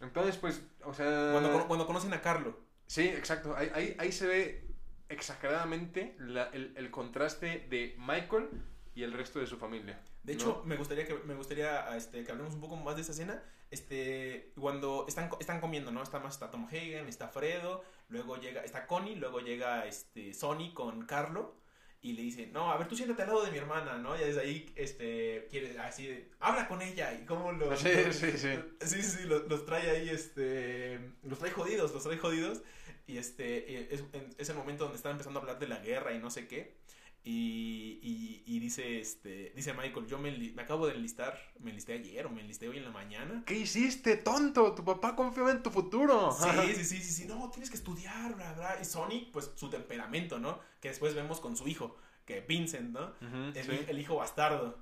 Entonces, 0.00 0.36
pues, 0.38 0.62
o 0.84 0.94
sea... 0.94 1.32
Cuando, 1.32 1.66
cuando 1.68 1.86
conocen 1.86 2.12
a 2.14 2.22
Carlo. 2.22 2.58
Sí, 2.86 3.06
exacto. 3.06 3.54
Ahí, 3.54 3.70
ahí, 3.74 3.96
ahí 3.98 4.12
se 4.12 4.26
ve 4.26 4.64
exageradamente 5.10 6.14
la- 6.18 6.48
el, 6.52 6.72
el 6.76 6.90
contraste 6.90 7.66
de 7.68 7.94
Michael 7.98 8.48
y 8.94 9.02
el 9.02 9.12
resto 9.12 9.38
de 9.40 9.46
su 9.46 9.58
familia. 9.58 10.00
De 10.22 10.34
¿no? 10.34 10.38
hecho, 10.40 10.62
me 10.64 10.76
gustaría 10.76 11.06
que 11.06 11.14
me 11.26 11.34
gustaría 11.34 11.94
este, 11.96 12.24
que 12.24 12.32
hablemos 12.32 12.54
un 12.54 12.60
poco 12.60 12.76
más 12.76 12.96
de 12.96 13.02
esa 13.02 13.12
escena. 13.12 13.42
Este, 13.70 14.52
cuando 14.58 15.04
están, 15.06 15.30
están 15.38 15.60
comiendo, 15.60 15.92
¿no? 15.92 16.02
Está 16.02 16.18
más 16.18 16.34
está 16.34 16.50
Tom 16.50 16.66
Hagen, 16.66 17.06
está 17.08 17.28
Fredo, 17.28 17.84
luego 18.08 18.36
llega, 18.36 18.62
está 18.64 18.86
Connie, 18.86 19.14
luego 19.16 19.40
llega 19.40 19.86
este 19.86 20.34
Sony 20.34 20.72
con 20.74 21.06
Carlo 21.06 21.54
y 22.02 22.14
le 22.14 22.22
dice, 22.22 22.46
no, 22.46 22.70
a 22.70 22.78
ver, 22.78 22.88
tú 22.88 22.96
siéntate 22.96 23.22
al 23.22 23.28
lado 23.28 23.44
de 23.44 23.50
mi 23.50 23.58
hermana, 23.58 23.98
¿no? 23.98 24.16
Y 24.16 24.20
desde 24.20 24.40
ahí, 24.40 24.72
este, 24.74 25.46
quiere 25.50 25.78
así 25.78 26.06
de, 26.06 26.30
habla 26.40 26.66
con 26.66 26.80
ella 26.80 27.12
y 27.12 27.26
cómo 27.26 27.52
los... 27.52 27.78
Sí, 27.78 27.90
sí, 28.12 28.32
sí. 28.32 28.48
Sí, 28.80 29.02
sí, 29.02 29.02
sí, 29.02 29.24
los, 29.24 29.46
los 29.48 29.66
trae 29.66 29.90
ahí, 29.90 30.08
este, 30.08 30.98
los 31.22 31.38
trae 31.38 31.50
jodidos, 31.50 31.92
los 31.92 32.02
trae 32.02 32.16
jodidos. 32.16 32.62
Y 33.06 33.18
este, 33.18 33.74
eh, 33.74 33.88
es, 33.90 34.04
es 34.38 34.48
el 34.48 34.56
momento 34.56 34.84
donde 34.84 34.96
están 34.96 35.12
empezando 35.12 35.40
a 35.40 35.42
hablar 35.42 35.58
de 35.58 35.68
la 35.68 35.80
guerra 35.80 36.12
y 36.14 36.18
no 36.18 36.30
sé 36.30 36.46
qué. 36.46 36.79
Y, 37.22 37.98
y, 38.02 38.42
y 38.46 38.58
dice, 38.60 38.98
este, 38.98 39.52
dice 39.54 39.74
Michael, 39.74 40.06
yo 40.06 40.18
me, 40.18 40.30
me 40.32 40.62
acabo 40.62 40.86
de 40.86 40.94
enlistar, 40.94 41.38
me 41.58 41.70
enlisté 41.70 41.92
ayer 41.92 42.24
o 42.24 42.30
me 42.30 42.40
enlisté 42.40 42.66
hoy 42.68 42.78
en 42.78 42.84
la 42.84 42.90
mañana. 42.90 43.42
¿Qué 43.46 43.54
hiciste, 43.58 44.16
tonto? 44.16 44.74
Tu 44.74 44.82
papá 44.84 45.14
confiaba 45.14 45.50
en 45.50 45.62
tu 45.62 45.70
futuro. 45.70 46.32
Sí, 46.32 46.48
sí, 46.76 46.84
sí, 46.84 46.96
sí, 47.02 47.12
sí, 47.12 47.24
no, 47.26 47.50
tienes 47.50 47.68
que 47.68 47.76
estudiar, 47.76 48.34
bla, 48.36 48.54
bla. 48.54 48.78
Y 48.80 48.84
Sonic, 48.86 49.30
pues 49.32 49.52
su 49.54 49.68
temperamento, 49.68 50.38
¿no? 50.38 50.60
Que 50.80 50.88
después 50.88 51.14
vemos 51.14 51.40
con 51.40 51.56
su 51.56 51.68
hijo, 51.68 51.96
que 52.24 52.40
Vincent, 52.40 52.90
¿no? 52.90 53.08
Ujú, 53.20 53.52
El, 53.54 53.64
sí. 53.64 53.84
el 53.88 53.98
hijo 53.98 54.16
bastardo. 54.16 54.78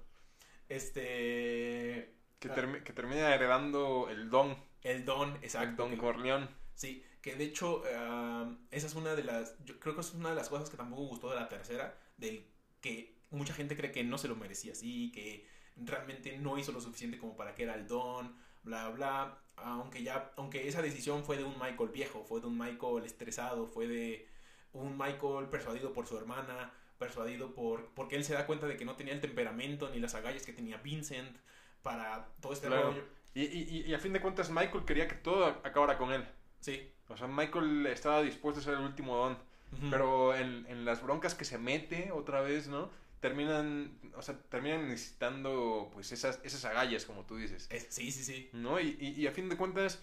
Este. 0.69 2.15
Que, 2.39 2.49
termi- 2.51 2.83
que 2.85 2.93
termina 2.93 3.35
heredando 3.35 4.09
el 4.11 4.31
don. 4.31 4.57
El 4.83 5.05
don, 5.05 5.31
El 5.37 5.45
exacto. 5.45 5.83
don 5.83 5.91
que- 5.93 5.99
Corleón. 5.99 6.49
Sí, 6.75 7.03
que 7.21 7.35
de 7.35 7.45
hecho, 7.45 7.83
ah, 7.97 8.49
esa 8.71 8.87
es 8.87 8.95
una 8.95 9.15
de 9.17 9.25
las. 9.25 9.57
Yo 9.65 9.81
creo 9.81 9.95
que 9.95 10.03
es 10.03 10.15
una 10.15 10.31
de 10.31 10.37
las 10.37 10.49
cosas 10.49 10.71
que 10.71 10.77
tampoco 10.77 11.03
gustó 11.09 11.31
de 11.31 11.37
la 11.37 11.49
tercera, 11.49 11.99
del 12.19 12.45
que 12.81 13.17
mucha 13.31 13.55
gente 13.55 13.77
cree 13.77 13.91
que 13.93 14.05
no 14.05 14.19
se 14.19 14.29
lo 14.29 14.37
merecía 14.37 14.73
así, 14.73 15.11
que 15.13 15.47
realmente 15.77 16.37
no 16.39 16.59
hizo 16.59 16.73
lo 16.73 16.81
suficiente 16.81 17.19
como 17.19 17.37
para 17.37 17.55
que 17.55 17.63
era 17.63 17.75
el 17.75 17.87
don, 17.89 18.37
bla, 18.63 18.91
bla. 18.91 19.39
Aunque 19.57 20.03
ya, 20.03 20.33
aunque 20.37 20.69
esa 20.69 20.83
decisión 20.83 21.25
fue 21.25 21.37
de 21.37 21.45
un 21.45 21.59
Michael 21.59 21.89
viejo, 21.91 22.25
fue 22.25 22.41
de 22.41 22.47
un 22.47 22.59
Michael 22.59 23.05
estresado, 23.05 23.67
fue 23.67 23.89
de 23.89 24.29
un 24.73 24.97
Michael 24.97 25.49
persuadido 25.51 25.93
por 25.93 26.07
su 26.07 26.17
hermana, 26.17 26.73
persuadido 26.99 27.55
por. 27.55 27.87
porque 27.95 28.17
él 28.17 28.25
se 28.25 28.35
da 28.35 28.47
cuenta 28.47 28.67
de 28.67 28.77
que 28.77 28.85
no 28.85 28.97
tenía 28.97 29.15
el 29.15 29.21
temperamento 29.21 29.89
ni 29.91 29.99
las 29.99 30.15
agallas 30.15 30.45
que 30.47 30.53
tenía 30.53 30.77
Vincent 30.79 31.37
para 31.83 32.29
todo 32.41 32.53
este 32.53 32.67
Claro. 32.69 32.91
rollo. 32.91 33.05
Y, 33.35 33.43
y, 33.45 33.85
y 33.87 33.95
a 33.95 33.99
fin 33.99 34.13
de 34.13 34.21
cuentas, 34.21 34.51
Michael 34.51 34.85
quería 34.85 35.07
que 35.09 35.15
todo 35.17 35.45
acabara 35.47 35.97
con 35.99 36.13
él. 36.13 36.25
Sí. 36.61 36.91
O 37.09 37.17
sea, 37.17 37.27
Michael 37.27 37.87
estaba 37.87 38.23
dispuesto 38.23 38.61
a 38.61 38.65
ser 38.65 38.75
el 38.75 38.81
último 38.81 39.17
don. 39.17 39.39
Ujú. 39.73 39.91
Pero 39.91 40.35
en, 40.35 40.67
en 40.67 40.85
las 40.85 41.03
broncas 41.03 41.35
que 41.35 41.45
se 41.45 41.59
mete 41.59 42.11
otra 42.13 42.41
vez, 42.41 42.69
¿no? 42.69 42.91
Terminan, 43.21 43.99
o 44.17 44.23
sea, 44.23 44.39
terminan 44.49 44.89
necesitando, 44.89 45.91
pues, 45.93 46.13
esas, 46.13 46.41
esas 46.45 46.65
agallas, 46.65 47.05
como 47.05 47.25
tú 47.27 47.37
dices. 47.37 47.67
Es- 47.71 47.87
sí, 47.91 48.11
sí, 48.13 48.23
sí. 48.25 48.49
¿No? 48.53 48.81
Y, 48.81 48.97
y, 49.01 49.09
y 49.21 49.27
a 49.27 49.33
fin 49.33 49.49
de 49.49 49.57
cuentas, 49.57 50.01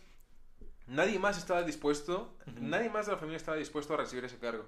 nadie 0.88 1.18
más 1.20 1.38
estaba 1.38 1.64
dispuesto, 1.64 2.38
Ujú. 2.48 2.58
nadie 2.62 2.90
más 2.90 3.06
de 3.06 3.14
la 3.14 3.18
familia 3.18 3.38
estaba 3.38 3.58
dispuesto 3.58 3.94
a 3.94 3.98
recibir 3.98 4.26
ese 4.26 4.38
cargo. 4.38 4.68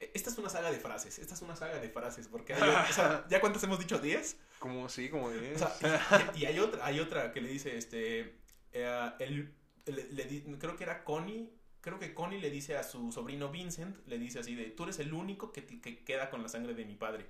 Esta 0.00 0.28
es 0.30 0.38
una 0.38 0.48
saga 0.50 0.70
de 0.72 0.80
frases. 0.80 1.18
Esta 1.18 1.34
es 1.34 1.42
una 1.42 1.56
saga 1.56 1.78
de 1.78 1.88
frases. 1.88 2.26
Porque 2.28 2.52
hay, 2.54 2.62
o 2.90 2.92
sea, 2.92 3.24
¿ya 3.28 3.40
cuántas 3.40 3.62
hemos 3.62 3.78
dicho? 3.78 4.02
¿10? 4.02 4.36
Como, 4.58 4.88
sí, 4.88 5.08
como 5.08 5.30
de... 5.30 5.54
O 5.54 5.58
sea, 5.58 6.32
y, 6.34 6.40
y 6.40 6.46
hay 6.46 6.58
otra, 6.58 6.84
hay 6.84 7.00
otra 7.00 7.32
que 7.32 7.40
le 7.40 7.48
dice, 7.48 7.76
este, 7.76 8.40
eh, 8.72 9.10
él, 9.20 9.54
le- 9.86 10.08
le 10.12 10.58
creo 10.58 10.76
que 10.76 10.84
era 10.84 11.04
Connie, 11.04 11.50
creo 11.84 11.98
que 11.98 12.14
Connie 12.14 12.40
le 12.40 12.50
dice 12.50 12.76
a 12.76 12.82
su 12.82 13.12
sobrino 13.12 13.50
Vincent, 13.50 13.96
le 14.06 14.18
dice 14.18 14.38
así 14.40 14.54
de, 14.54 14.70
tú 14.70 14.84
eres 14.84 14.98
el 14.98 15.12
único 15.12 15.52
que, 15.52 15.62
te- 15.62 15.80
que 15.80 16.02
queda 16.02 16.30
con 16.30 16.42
la 16.42 16.48
sangre 16.48 16.74
de 16.74 16.84
mi 16.84 16.96
padre, 16.96 17.26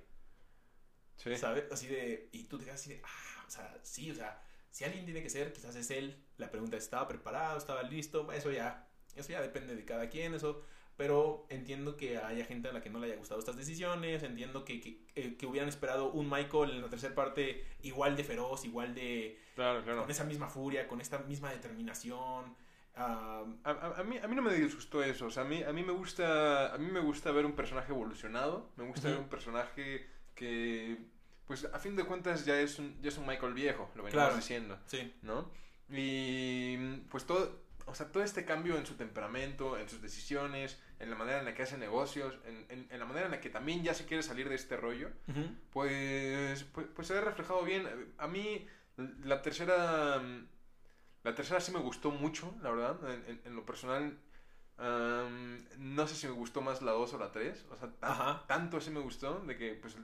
sí. 1.17 1.35
¿sabes? 1.35 1.65
Así 1.71 1.87
de, 1.87 2.29
y 2.31 2.43
tú 2.45 2.57
te 2.57 2.65
quedas 2.65 2.79
así 2.81 2.91
de, 2.91 3.01
ah, 3.03 3.43
o 3.47 3.49
sea, 3.51 3.77
sí, 3.83 4.11
o 4.11 4.15
sea, 4.15 4.41
si 4.71 4.83
alguien 4.83 5.05
tiene 5.05 5.21
que 5.21 5.29
ser, 5.29 5.53
quizás 5.53 5.75
es 5.75 5.91
él. 5.91 6.23
La 6.37 6.49
pregunta 6.51 6.77
es, 6.77 6.83
¿estaba 6.83 7.07
preparado? 7.07 7.57
¿Estaba 7.57 7.83
listo? 7.83 8.31
Eso 8.31 8.51
ya, 8.51 8.87
eso 9.15 9.29
ya 9.29 9.41
depende 9.41 9.75
de 9.75 9.85
cada 9.85 10.09
quien, 10.09 10.33
eso... 10.33 10.63
Pero 10.97 11.45
entiendo 11.49 11.97
que 11.97 12.17
haya 12.19 12.45
gente 12.45 12.69
a 12.69 12.71
la 12.71 12.79
que 12.81 12.89
no 12.89 12.99
le 12.99 13.07
haya 13.07 13.17
gustado 13.17 13.37
estas 13.41 13.57
decisiones. 13.57 14.23
Entiendo 14.23 14.63
que, 14.63 14.79
que, 14.79 15.05
eh, 15.15 15.35
que 15.35 15.45
hubieran 15.45 15.67
esperado 15.67 16.09
un 16.09 16.29
Michael 16.29 16.71
en 16.71 16.81
la 16.81 16.87
tercera 16.87 17.13
parte 17.13 17.65
igual 17.81 18.15
de 18.15 18.23
feroz, 18.23 18.63
igual 18.63 18.95
de, 18.95 19.37
Claro, 19.55 19.83
claro. 19.83 20.03
con 20.03 20.09
esa 20.09 20.23
misma 20.23 20.47
furia, 20.49 20.87
con 20.87 21.01
esta 21.01 21.17
misma 21.19 21.51
determinación. 21.51 22.55
A, 22.97 23.43
a- 23.65 23.93
a 23.99 24.03
mí, 24.03 24.17
a 24.17 24.27
mí 24.27 24.35
no 24.35 24.41
me 24.41 24.53
disgustó 24.53 25.03
eso, 25.03 25.25
o 25.25 25.29
sea, 25.31 25.43
a 25.43 25.45
mí, 25.45 25.61
a 25.63 25.73
mí 25.73 25.83
me 25.83 25.91
gusta 25.91 26.73
a 26.73 26.77
mí 26.77 26.89
me 26.91 27.01
gusta 27.01 27.31
ver 27.31 27.45
un 27.45 27.53
personaje 27.53 27.91
evolucionado, 27.91 28.69
me 28.77 28.85
gusta 28.85 29.07
Ujú. 29.07 29.09
ver 29.15 29.19
un 29.23 29.29
personaje 29.29 30.07
que, 30.33 30.97
pues 31.45 31.65
a 31.65 31.79
fin 31.79 31.95
de 31.97 32.05
cuentas 32.05 32.45
ya 32.45 32.59
es 32.59 32.79
un, 32.79 32.95
ya 33.01 33.09
es 33.09 33.17
un 33.17 33.27
Michael 33.27 33.53
viejo, 33.53 33.89
lo 33.95 34.03
venimos 34.03 34.23
Claro. 34.23 34.35
diciendo, 34.37 34.79
sí, 34.85 35.13
¿no? 35.23 35.51
Y 35.89 36.77
pues 37.09 37.25
todo, 37.25 37.61
o 37.85 37.93
sea, 37.93 38.11
todo 38.11 38.23
este 38.23 38.45
cambio 38.45 38.77
en 38.77 38.85
su 38.85 38.95
temperamento, 38.95 39.77
en 39.77 39.89
sus 39.89 40.01
decisiones, 40.01 40.79
en 40.99 41.09
la 41.09 41.15
manera 41.17 41.39
en 41.39 41.45
la 41.45 41.53
que 41.53 41.63
hace 41.63 41.77
negocios, 41.77 42.37
en, 42.45 42.65
en- 42.69 42.87
en 42.89 42.99
la 42.99 43.05
manera 43.05 43.25
en 43.25 43.31
la 43.33 43.41
que 43.41 43.49
también 43.49 43.83
ya 43.83 43.93
se 43.93 44.05
quiere 44.05 44.23
salir 44.23 44.47
de 44.49 44.55
este 44.55 44.77
rollo, 44.77 45.09
Ujú. 45.27 45.49
pues, 45.71 46.63
pues, 46.73 46.87
pues 46.95 47.07
se 47.07 47.13
ve 47.13 47.21
reflejado 47.21 47.63
bien. 47.63 47.87
A 48.17 48.27
mí 48.27 48.65
la 49.23 49.41
tercera, 49.41 50.21
la 51.25 51.35
tercera 51.35 51.59
sí 51.59 51.71
me 51.73 51.79
gustó 51.79 52.11
mucho, 52.11 52.55
la 52.61 52.69
verdad. 52.71 52.97
En, 53.13 53.25
en- 53.29 53.41
en 53.43 53.55
lo 53.55 53.65
personal, 53.65 54.17
am, 54.77 55.65
no 55.77 56.07
sé 56.07 56.15
si 56.15 56.27
me 56.27 56.33
gustó 56.33 56.61
más 56.61 56.81
la 56.81 56.91
2 56.93 57.13
o 57.13 57.17
la 57.19 57.31
3. 57.31 57.65
O 57.71 57.75
sea, 57.75 57.89
tan- 57.99 58.47
tanto 58.47 58.79
sí 58.79 58.91
me 58.91 58.99
gustó 59.01 59.39
de 59.41 59.57
que 59.57 59.73
pues 59.73 59.97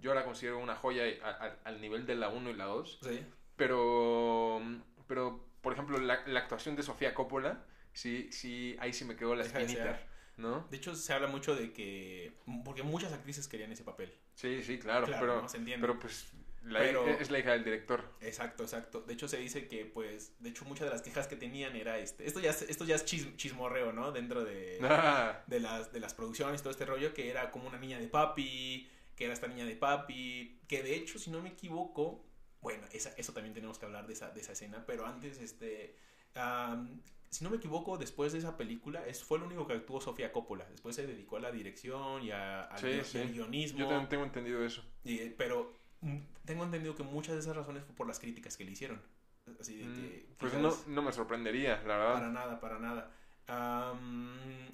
yo 0.00 0.14
la 0.14 0.24
considero 0.24 0.58
una 0.58 0.76
joya 0.76 1.04
a- 1.22 1.28
a- 1.44 1.58
al 1.64 1.80
nivel 1.80 2.06
de 2.06 2.14
la 2.14 2.28
1 2.28 2.50
y 2.50 2.54
la 2.54 2.64
2. 2.66 2.98
sí. 3.02 3.24
Pero, 3.56 4.60
pero 5.06 5.48
por 5.62 5.72
ejemplo, 5.72 5.96
la, 5.98 6.26
la 6.26 6.40
actuación 6.40 6.76
de 6.76 6.82
Sofía 6.82 7.14
Coppola, 7.14 7.64
sí, 7.94 8.28
sí, 8.30 8.76
ahí 8.80 8.92
sí 8.92 9.06
me 9.06 9.16
quedó 9.16 9.34
la 9.34 9.44
Deja 9.44 9.58
de 9.58 9.64
espinita, 9.64 9.96
ser. 9.96 10.06
¿no? 10.36 10.66
De 10.70 10.76
hecho, 10.76 10.94
se 10.94 11.12
habla 11.14 11.26
mucho 11.28 11.56
de 11.56 11.72
que. 11.72 12.36
Porque 12.66 12.82
muchas 12.82 13.12
actrices 13.14 13.48
querían 13.48 13.72
ese 13.72 13.82
papel. 13.82 14.12
Sí, 14.34 14.62
sí, 14.62 14.78
claro, 14.78 15.06
Claro, 15.06 15.20
pero, 15.20 15.42
¿no? 15.42 15.48
Se 15.48 15.56
entiende. 15.56 15.86
pero 15.86 15.98
pues 15.98 16.30
la- 16.66 16.80
Pero- 16.80 17.06
es 17.08 17.30
la 17.30 17.38
hija 17.38 17.52
del 17.52 17.64
director. 17.64 18.04
Exacto, 18.20 18.62
exacto. 18.64 19.00
De 19.02 19.14
hecho, 19.14 19.28
se 19.28 19.38
dice 19.38 19.68
que, 19.68 19.84
pues. 19.86 20.34
De 20.40 20.50
hecho, 20.50 20.64
muchas 20.64 20.86
de 20.86 20.90
las 20.92 21.02
quejas 21.02 21.26
que 21.26 21.36
tenían 21.36 21.76
era 21.76 21.98
este. 21.98 22.26
Esto 22.26 22.40
ya 22.40 22.50
es, 22.50 22.62
esto 22.62 22.84
ya 22.84 22.94
es 22.96 23.04
chis- 23.06 23.36
chismorreo, 23.36 23.92
¿no? 23.92 24.12
Dentro 24.12 24.44
de. 24.44 24.78
Ah, 24.82 25.42
de 25.46 25.60
las, 25.60 25.92
de 25.92 26.00
las 26.00 26.14
producciones, 26.14 26.62
todo 26.62 26.70
este 26.70 26.84
rollo, 26.84 27.14
que 27.14 27.30
era 27.30 27.50
como 27.50 27.68
una 27.68 27.78
niña 27.78 27.98
de 27.98 28.08
papi, 28.08 28.88
que 29.14 29.24
era 29.24 29.32
esta 29.34 29.46
niña 29.48 29.64
de 29.64 29.76
papi, 29.76 30.60
que 30.68 30.82
de 30.82 30.94
hecho, 30.96 31.18
si 31.18 31.30
no 31.30 31.40
me 31.40 31.50
equivoco, 31.50 32.24
bueno, 32.60 32.86
esa, 32.92 33.10
eso 33.16 33.32
también 33.32 33.54
tenemos 33.54 33.78
que 33.78 33.86
hablar 33.86 34.06
de 34.06 34.12
esa, 34.12 34.30
de 34.30 34.40
esa 34.40 34.52
escena, 34.52 34.84
pero 34.86 35.06
antes, 35.06 35.38
este, 35.40 35.96
am, 36.34 37.00
si 37.30 37.44
no 37.44 37.50
me 37.50 37.56
equivoco, 37.56 37.96
después 37.98 38.32
de 38.32 38.38
esa 38.40 38.56
película, 38.56 39.06
es, 39.06 39.22
fue 39.22 39.38
lo 39.38 39.46
único 39.46 39.66
que 39.66 39.74
actuó 39.74 40.00
Sofía 40.00 40.32
Coppola, 40.32 40.64
después 40.70 40.96
se 40.96 41.06
dedicó 41.06 41.36
a 41.36 41.40
la 41.40 41.50
dirección 41.52 42.22
y 42.22 42.30
a- 42.30 42.64
al, 42.64 42.78
Sí, 42.78 43.00
sí. 43.04 43.18
guionismo, 43.32 43.78
yo 43.80 43.86
también 43.88 44.08
tengo 44.08 44.24
entendido 44.24 44.64
eso. 44.64 44.82
y, 45.04 45.30
pero 45.30 45.75
tengo 46.44 46.64
entendido 46.64 46.94
que 46.94 47.02
muchas 47.02 47.34
de 47.34 47.40
esas 47.40 47.56
razones 47.56 47.84
fue 47.84 47.94
por 47.94 48.06
las 48.06 48.18
críticas 48.20 48.56
que 48.56 48.64
le 48.64 48.72
hicieron. 48.72 49.00
Así 49.60 49.76
de 49.76 49.84
Mm, 49.84 49.94
que, 49.94 50.34
Pues 50.38 50.54
no, 50.54 50.74
no 50.88 51.02
me 51.02 51.12
sorprendería, 51.12 51.76
la 51.78 51.82
para 51.98 51.98
verdad. 51.98 52.30
nada, 52.30 52.60
para 52.60 52.78
nada. 52.78 53.12
Am, 53.46 54.68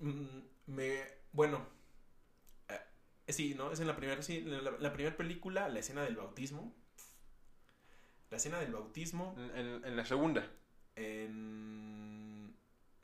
mm, 0.00 0.40
me, 0.66 1.02
bueno, 1.32 1.64
eh, 2.68 2.80
sí, 3.28 3.54
¿no? 3.54 3.70
Es 3.70 3.78
en 3.80 3.86
la 3.86 3.96
primera, 3.96 4.20
sí, 4.22 4.40
la, 4.42 4.72
la 4.72 4.92
primera 4.92 5.16
película, 5.16 5.68
la 5.68 5.78
escena 5.78 6.02
del 6.02 6.16
bautismo. 6.16 6.74
La 8.30 8.38
escena 8.38 8.58
del 8.58 8.72
bautismo 8.72 9.34
En, 9.38 9.56
en- 9.56 9.84
en 9.84 9.96
la 9.96 10.04
segunda. 10.04 10.44
en... 10.96 12.25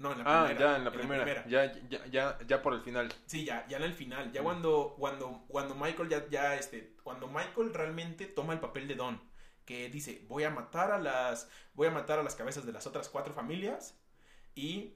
No, 0.03 0.13
en 0.13 0.19
la 0.19 0.25
Ah, 0.27 0.47
primera. 0.47 0.67
ya, 0.71 0.77
en 0.77 0.85
la 0.85 0.91
primera. 0.93 1.47
Ya, 1.49 1.73
ya, 1.89 2.07
ya, 2.07 2.39
ya 2.47 2.61
por 2.63 2.75
el 2.75 2.81
final. 2.83 3.13
Sí, 3.27 3.45
ya, 3.45 3.67
ya 3.69 3.77
en 3.77 3.85
el 3.85 3.95
final, 3.95 4.33
ya 4.33 4.41
Mm. 4.41 4.45
cuando, 4.45 4.97
cuando, 4.99 5.45
cuando 5.49 5.75
Michael 5.77 6.09
ya, 6.09 6.29
ya, 6.29 6.57
este, 6.57 6.97
cuando 7.05 7.29
Michael 7.29 7.73
realmente 7.73 8.27
toma 8.27 8.53
el 8.53 8.61
papel 8.61 8.89
de 8.89 8.97
Don, 8.97 9.21
que 9.65 9.89
dice, 9.89 10.25
voy 10.29 10.43
a 10.45 10.51
matar 10.51 10.91
a 10.91 10.99
las, 10.99 11.49
voy 11.75 11.87
a 11.87 11.93
matar 11.93 12.19
a 12.19 12.23
las 12.25 12.35
cabezas 12.35 12.67
de 12.67 12.73
las 12.73 12.87
otras 12.87 13.09
cuatro 13.09 13.33
familias 13.33 13.97
y, 14.57 14.95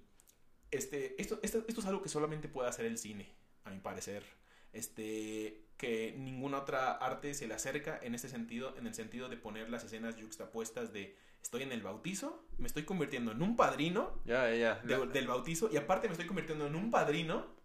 este, 0.72 1.20
esto, 1.22 1.38
esto, 1.42 1.64
esto 1.68 1.80
es 1.80 1.86
algo 1.86 2.02
que 2.02 2.08
solamente 2.08 2.48
puede 2.48 2.68
hacer 2.68 2.84
el 2.86 2.98
cine, 2.98 3.32
a 3.64 3.70
mi 3.70 3.78
parecer, 3.78 4.24
este, 4.72 5.62
que 5.76 6.14
ninguna 6.18 6.58
otra 6.58 6.92
arte 6.92 7.32
se 7.34 7.46
le 7.46 7.54
acerca 7.54 7.98
en 8.02 8.14
este 8.14 8.28
sentido, 8.28 8.74
en 8.76 8.86
el 8.86 8.94
sentido 8.94 9.28
de 9.28 9.36
poner 9.36 9.70
las 9.70 9.84
escenas 9.84 10.16
yuxtapuestas 10.16 10.92
de, 10.92 11.16
estoy 11.46 11.62
en 11.62 11.72
el 11.72 11.82
bautizo, 11.82 12.46
me 12.58 12.66
estoy 12.66 12.84
convirtiendo 12.84 13.32
en 13.32 13.40
un 13.42 13.56
padrino 13.56 14.20
Ya, 14.24 14.52
ya. 14.54 14.76
de- 14.84 14.98
La- 14.98 15.06
del 15.06 15.26
bautizo 15.26 15.68
y 15.72 15.76
aparte 15.76 16.08
me 16.08 16.12
estoy 16.12 16.26
convirtiendo 16.26 16.66
en 16.66 16.76
un 16.76 16.90
padrino 16.90 17.56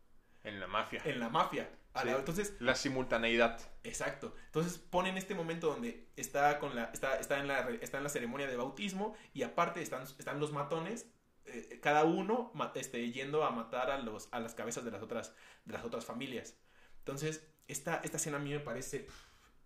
en 0.44 0.60
la 0.60 0.68
mafia. 0.68 1.02
en 1.06 1.20
la 1.20 1.30
mafia. 1.30 1.70
La- 1.94 2.12
entonces, 2.18 2.56
La 2.60 2.76
simultaneidad. 2.76 3.60
exacto. 3.84 4.34
Entonces 4.46 4.78
ponen 4.78 5.18
este 5.18 5.36
momento 5.36 5.68
donde 5.68 6.08
está 6.16 6.58
con 6.60 6.74
la 6.76 6.86
está, 6.94 7.18
está 7.20 7.40
en 7.40 7.48
la 7.48 7.70
está 7.82 7.98
en 7.98 8.04
la 8.04 8.10
ceremonia 8.10 8.48
de 8.48 8.56
bautismo 8.56 9.14
y 9.34 9.44
aparte 9.44 9.82
están 9.82 10.04
están 10.04 10.40
los 10.40 10.52
matones 10.54 11.08
eh, 11.46 11.80
cada 11.82 12.04
uno 12.06 12.54
este, 12.76 13.12
yendo 13.12 13.44
a 13.44 13.50
matar 13.52 13.90
a 13.92 13.98
los 13.98 14.30
a 14.32 14.40
las 14.40 14.54
cabezas 14.54 14.86
de 14.86 14.92
las 14.92 15.02
otras 15.02 15.36
de 15.66 15.74
las 15.74 15.84
otras 15.84 16.06
familias. 16.06 16.56
Entonces, 17.00 17.46
esta 17.68 17.96
esta 18.06 18.18
escena 18.18 18.38
a 18.38 18.40
mí 18.40 18.52
me 18.52 18.60
parece 18.62 19.00
pff, 19.00 19.26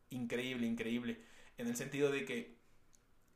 increíble, 0.09 0.66
increíble 0.66 1.22
en 1.57 1.68
el 1.68 1.76
sentido 1.76 2.09
de 2.11 2.26
que 2.26 2.57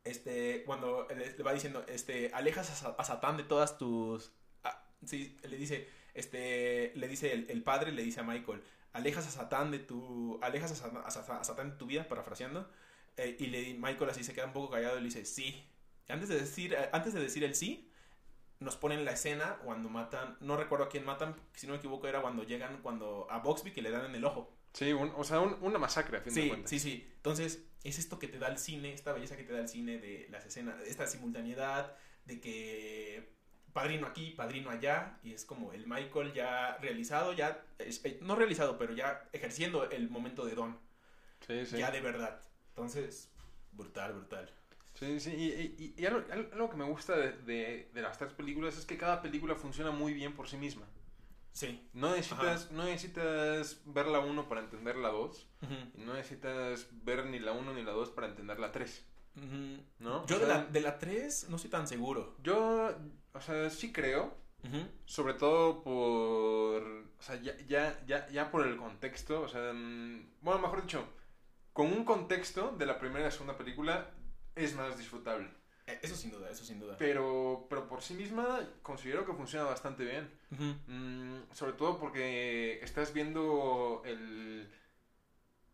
este 0.04 0.62
cuando 0.64 1.06
le, 1.14 1.42
va 1.42 1.52
diciendo 1.52 1.84
este 1.88 2.30
alejas 2.34 2.70
a, 2.70 2.74
Sa- 2.74 2.96
a 2.98 3.04
Satán 3.04 3.36
de 3.36 3.44
todas 3.44 3.78
tus 3.78 4.32
ah, 4.64 4.82
sí, 5.04 5.36
le 5.42 5.56
dice 5.56 5.88
este 6.14 6.92
le 6.94 7.08
dice 7.08 7.32
el, 7.32 7.62
padre 7.62 7.92
le 7.92 8.02
dice 8.02 8.20
a 8.20 8.22
Michael 8.22 8.62
alejas 8.92 9.26
a 9.26 9.30
Satán 9.30 9.70
de 9.70 9.78
tu 9.78 10.38
alejas 10.42 10.72
a, 10.72 10.76
Sa- 10.76 11.00
a 11.04 11.10
Sa- 11.10 11.40
a 11.40 11.44
Satán 11.44 11.70
de 11.70 11.76
tu 11.76 11.86
vida 11.86 12.08
parafraseando 12.08 12.68
eh, 13.16 13.36
y 13.38 13.46
le 13.48 13.74
Michael 13.74 14.10
así 14.10 14.24
se 14.24 14.32
queda 14.34 14.46
un 14.46 14.52
poco 14.52 14.70
callado 14.70 14.96
y 14.96 15.00
le 15.00 15.06
dice 15.06 15.24
sí 15.24 15.64
antes 16.08 16.28
de 16.28 16.40
decir 16.40 16.74
eh, 16.74 16.88
antes 16.92 17.12
de 17.14 17.20
decir 17.20 17.44
el 17.44 17.54
sí 17.54 17.86
nos 18.60 18.76
ponen 18.76 19.04
la 19.04 19.12
escena 19.12 19.56
cuando 19.64 19.88
matan, 19.88 20.36
no 20.40 20.56
recuerdo 20.56 20.84
a 20.84 20.88
quién 20.90 21.04
matan, 21.04 21.34
si 21.54 21.66
no 21.66 21.72
me 21.72 21.78
equivoco 21.78 22.06
era 22.08 22.20
cuando 22.20 22.42
llegan 22.44 22.82
cuando 22.82 23.26
a 23.30 23.38
Boxby 23.38 23.72
que 23.72 23.80
le 23.82 23.90
dan 23.90 24.04
en 24.04 24.14
el 24.14 24.24
ojo. 24.24 24.52
Sí, 24.72 24.92
un- 24.92 25.12
o 25.16 25.24
sea, 25.24 25.40
un- 25.40 25.56
una 25.62 25.78
masacre 25.78 26.18
a 26.18 26.20
fin 26.20 26.34
de 26.34 26.42
Sí, 26.42 26.48
cuentas. 26.48 26.70
sí, 26.70 26.78
sí. 26.78 27.10
Entonces, 27.16 27.64
es 27.84 27.98
esto 27.98 28.18
que 28.18 28.28
te 28.28 28.38
da 28.38 28.48
el 28.48 28.58
cine, 28.58 28.92
esta 28.92 29.12
belleza 29.12 29.36
que 29.36 29.44
te 29.44 29.52
da 29.52 29.60
el 29.60 29.68
cine 29.68 29.98
de 29.98 30.28
las 30.30 30.46
escenas, 30.46 30.80
esta 30.82 31.06
simultaneidad 31.06 31.96
de 32.26 32.40
que 32.40 33.32
padrino 33.72 34.06
aquí, 34.06 34.30
padrino 34.32 34.70
allá, 34.70 35.18
y 35.22 35.32
es 35.32 35.44
como 35.44 35.72
el 35.72 35.86
Michael 35.86 36.32
ya 36.32 36.76
realizado, 36.78 37.32
ya, 37.32 37.64
eh, 37.78 38.18
no 38.22 38.34
realizado, 38.36 38.78
pero 38.78 38.92
ya 38.94 39.28
ejerciendo 39.32 39.88
el 39.90 40.08
momento 40.10 40.44
de 40.44 40.54
Don, 40.54 40.78
Sí, 41.46 41.64
sí. 41.66 41.78
ya 41.78 41.90
de 41.90 42.00
verdad. 42.00 42.40
Entonces, 42.70 43.30
brutal, 43.72 44.12
brutal. 44.12 44.50
Sí, 44.94 45.18
sí, 45.20 45.30
y, 45.32 45.46
y- 45.82 45.94
y 45.96 46.06
algo, 46.06 46.24
algo 46.32 46.68
que 46.70 46.76
me 46.76 46.84
gusta 46.84 47.16
de, 47.16 47.32
de- 47.32 47.90
de 47.94 48.02
las 48.02 48.18
tres 48.18 48.32
películas 48.34 48.76
es 48.76 48.84
que 48.84 48.98
cada 48.98 49.22
película 49.22 49.54
funciona 49.54 49.90
muy 49.92 50.12
bien 50.12 50.34
por 50.34 50.48
sí 50.48 50.56
misma. 50.56 50.86
Sí. 51.52 51.88
No 51.92 52.10
necesitas, 52.10 52.70
no 52.70 52.84
necesitas 52.84 53.80
ver 53.84 54.06
la 54.06 54.20
1 54.20 54.48
para 54.48 54.60
entender 54.60 54.96
la 54.96 55.08
2, 55.08 55.48
y 55.94 56.00
no 56.02 56.14
necesitas 56.14 56.88
ver 57.04 57.26
ni 57.26 57.38
la 57.38 57.52
1 57.52 57.74
ni 57.74 57.82
la 57.82 57.92
2 57.92 58.10
para 58.10 58.28
entender 58.28 58.58
la 58.60 58.72
3, 58.72 59.06
Ujú. 59.36 59.82
¿no? 59.98 60.26
Yo 60.26 60.36
O 60.36 60.38
de, 60.38 60.46
sea, 60.46 60.58
la, 60.58 60.64
de 60.66 60.80
la 60.80 60.98
3 60.98 61.48
no 61.50 61.56
estoy 61.56 61.70
tan 61.70 61.86
seguro. 61.88 62.36
Yo, 62.42 62.94
o 63.32 63.40
sea, 63.40 63.68
sí 63.70 63.92
creo, 63.92 64.38
sobre 65.06 65.34
todo 65.34 65.82
por, 65.82 66.82
o 66.82 67.22
sea, 67.22 67.36
ya, 67.36 67.56
ya, 67.66 68.00
ya, 68.06 68.28
ya 68.28 68.50
por 68.50 68.66
el 68.66 68.76
contexto, 68.76 69.42
o 69.42 69.48
sea, 69.48 69.72
mm, 69.72 70.30
bueno, 70.42 70.60
mejor 70.60 70.82
dicho, 70.82 71.04
con 71.72 71.86
un 71.86 72.04
contexto 72.04 72.74
de 72.78 72.86
la 72.86 72.98
primera 72.98 73.28
y 73.28 73.30
segunda 73.32 73.56
película 73.56 74.10
es 74.54 74.74
más 74.74 74.98
disfrutable. 74.98 75.48
Eh, 75.92 75.98
Eso 76.02 76.14
sin 76.16 76.30
duda, 76.30 76.50
eso 76.50 76.64
sin 76.64 76.78
duda. 76.80 76.96
Pero, 76.98 77.66
pero 77.68 77.88
por 77.88 78.02
sí 78.02 78.14
misma 78.14 78.60
considero 78.82 79.24
que 79.26 79.32
funciona 79.32 79.64
bastante 79.66 80.04
bien. 80.04 80.30
Mm, 80.86 81.52
sobre 81.52 81.72
todo 81.74 81.98
porque 81.98 82.80
estás 82.82 83.12
viendo 83.12 84.02
el, 84.04 84.68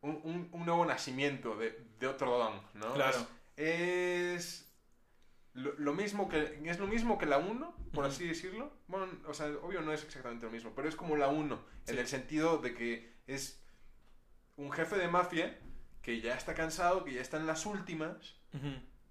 un, 0.02 0.20
un- 0.24 0.48
un 0.52 0.66
nuevo 0.66 0.84
nacimiento 0.84 1.56
de, 1.56 1.84
de 1.98 2.06
otro 2.06 2.38
Don, 2.38 2.60
¿no? 2.74 2.94
Claro. 2.94 3.18
Es, 3.56 3.66
es 4.36 4.72
lo, 5.54 5.72
lo 5.78 5.94
mismo 5.94 6.28
que, 6.28 6.60
es 6.64 6.78
lo 6.78 6.86
mismo 6.86 7.16
que 7.18 7.26
la 7.26 7.38
1, 7.38 7.74
por 7.92 8.04
así 8.04 8.26
decirlo. 8.26 8.70
Bueno, 8.88 9.08
o 9.26 9.32
sea, 9.34 9.46
obvio 9.62 9.80
no 9.80 9.92
es 9.92 10.04
exactamente 10.04 10.44
lo 10.46 10.52
mismo, 10.52 10.72
pero 10.74 10.88
es 10.88 10.96
como 10.96 11.16
la 11.16 11.28
1, 11.28 11.58
en 11.86 11.98
el 11.98 12.06
sentido 12.06 12.58
de 12.58 12.74
que 12.74 13.14
es 13.26 13.58
un 14.56 14.70
jefe 14.72 14.96
de 14.96 15.08
mafia 15.08 15.58
que 16.02 16.20
ya 16.20 16.34
está 16.34 16.54
cansado, 16.54 17.04
que 17.04 17.12
ya 17.14 17.20
está 17.22 17.36
en 17.38 17.46
las 17.46 17.66
últimas 17.66 18.34
Ujú. 18.54 18.68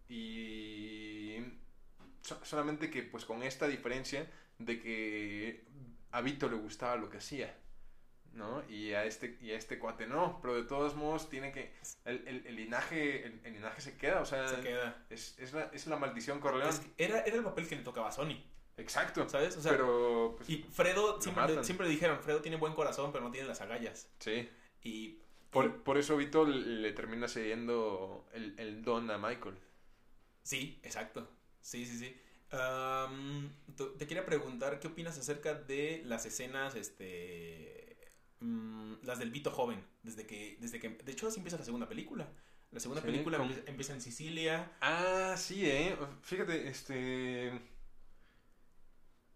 Y 0.09 1.37
so- 2.21 2.43
solamente 2.43 2.89
que 2.89 3.03
pues 3.03 3.25
con 3.25 3.43
esta 3.43 3.67
diferencia 3.67 4.29
de 4.59 4.79
que 4.79 5.65
a 6.11 6.21
Vito 6.21 6.49
le 6.49 6.55
gustaba 6.57 6.95
lo 6.95 7.09
que 7.09 7.17
hacía, 7.17 7.53
¿no? 8.33 8.63
Y 8.69 8.93
a 8.93 9.05
este, 9.05 9.37
y 9.41 9.51
a 9.51 9.57
este 9.57 9.79
cuate 9.79 10.07
no, 10.07 10.39
pero 10.41 10.55
de 10.55 10.63
todos 10.63 10.95
modos 10.95 11.29
tiene 11.29 11.51
que... 11.51 11.73
El, 12.05 12.27
el- 12.27 12.47
el 12.47 12.55
linaje, 12.55 13.25
el, 13.25 13.39
el 13.43 13.53
linaje 13.53 13.81
se 13.81 13.97
queda, 13.97 14.21
o 14.21 14.25
sea, 14.25 14.47
Se 14.47 14.61
queda. 14.61 15.05
Es, 15.09 15.37
es, 15.39 15.53
la, 15.53 15.63
es 15.73 15.87
la 15.87 15.97
maldición. 15.97 16.41
Es 16.67 16.79
que 16.79 17.03
era, 17.03 17.19
era 17.21 17.35
el 17.37 17.43
papel 17.43 17.67
que 17.67 17.75
le 17.75 17.83
tocaba 17.83 18.09
a 18.09 18.11
Sony, 18.11 18.37
Exacto. 18.77 19.27
¿sabes? 19.29 19.55
O 19.57 19.61
sea, 19.61 19.71
pero... 19.71 20.35
pues, 20.37 20.49
y 20.49 20.63
Fredo, 20.71 21.21
siempre, 21.21 21.47
le- 21.47 21.63
le 21.63 21.89
dijeron, 21.89 22.19
Fredo 22.21 22.41
tiene 22.41 22.57
buen 22.57 22.73
corazón, 22.73 23.11
pero 23.11 23.23
no 23.23 23.31
tiene 23.31 23.47
las 23.47 23.61
agallas. 23.61 24.09
sí. 24.19 24.49
Y 24.83 25.17
Por, 25.49 25.81
por 25.81 25.97
eso 25.97 26.15
Vito 26.15 26.45
le 26.45 26.91
termina 26.91 27.27
cediendo 27.27 28.27
el, 28.33 28.53
el 28.59 28.83
don 28.83 29.09
a 29.09 29.17
Michael. 29.17 29.55
Sí, 30.45 30.79
exacto. 30.83 31.29
Sí, 31.61 31.85
sí, 31.85 31.97
sí. 31.99 32.15
Te 33.97 34.07
quería 34.07 34.25
preguntar, 34.25 34.79
¿qué 34.79 34.87
opinas 34.87 35.17
acerca 35.17 35.53
de 35.53 36.01
las 36.05 36.25
escenas, 36.25 36.75
este, 36.75 37.97
mm, 38.39 38.95
las 39.03 39.19
del 39.19 39.31
Vito 39.31 39.51
joven? 39.51 39.83
Desde 40.03 40.25
que, 40.25 40.57
desde 40.61 40.79
que, 40.79 40.89
de 40.89 41.11
hecho, 41.11 41.27
así 41.27 41.37
empieza 41.39 41.57
la 41.57 41.65
segunda 41.65 41.89
película. 41.89 42.27
La 42.71 42.79
segunda 42.79 43.01
Sí, 43.01 43.07
película 43.07 43.37
con- 43.37 43.51
empieza 43.67 43.93
en 43.93 44.01
Sicilia. 44.01 44.71
Ah, 44.81 45.35
sí, 45.37 45.65
eh. 45.69 45.97
Fíjate, 46.21 46.67
este. 46.67 47.51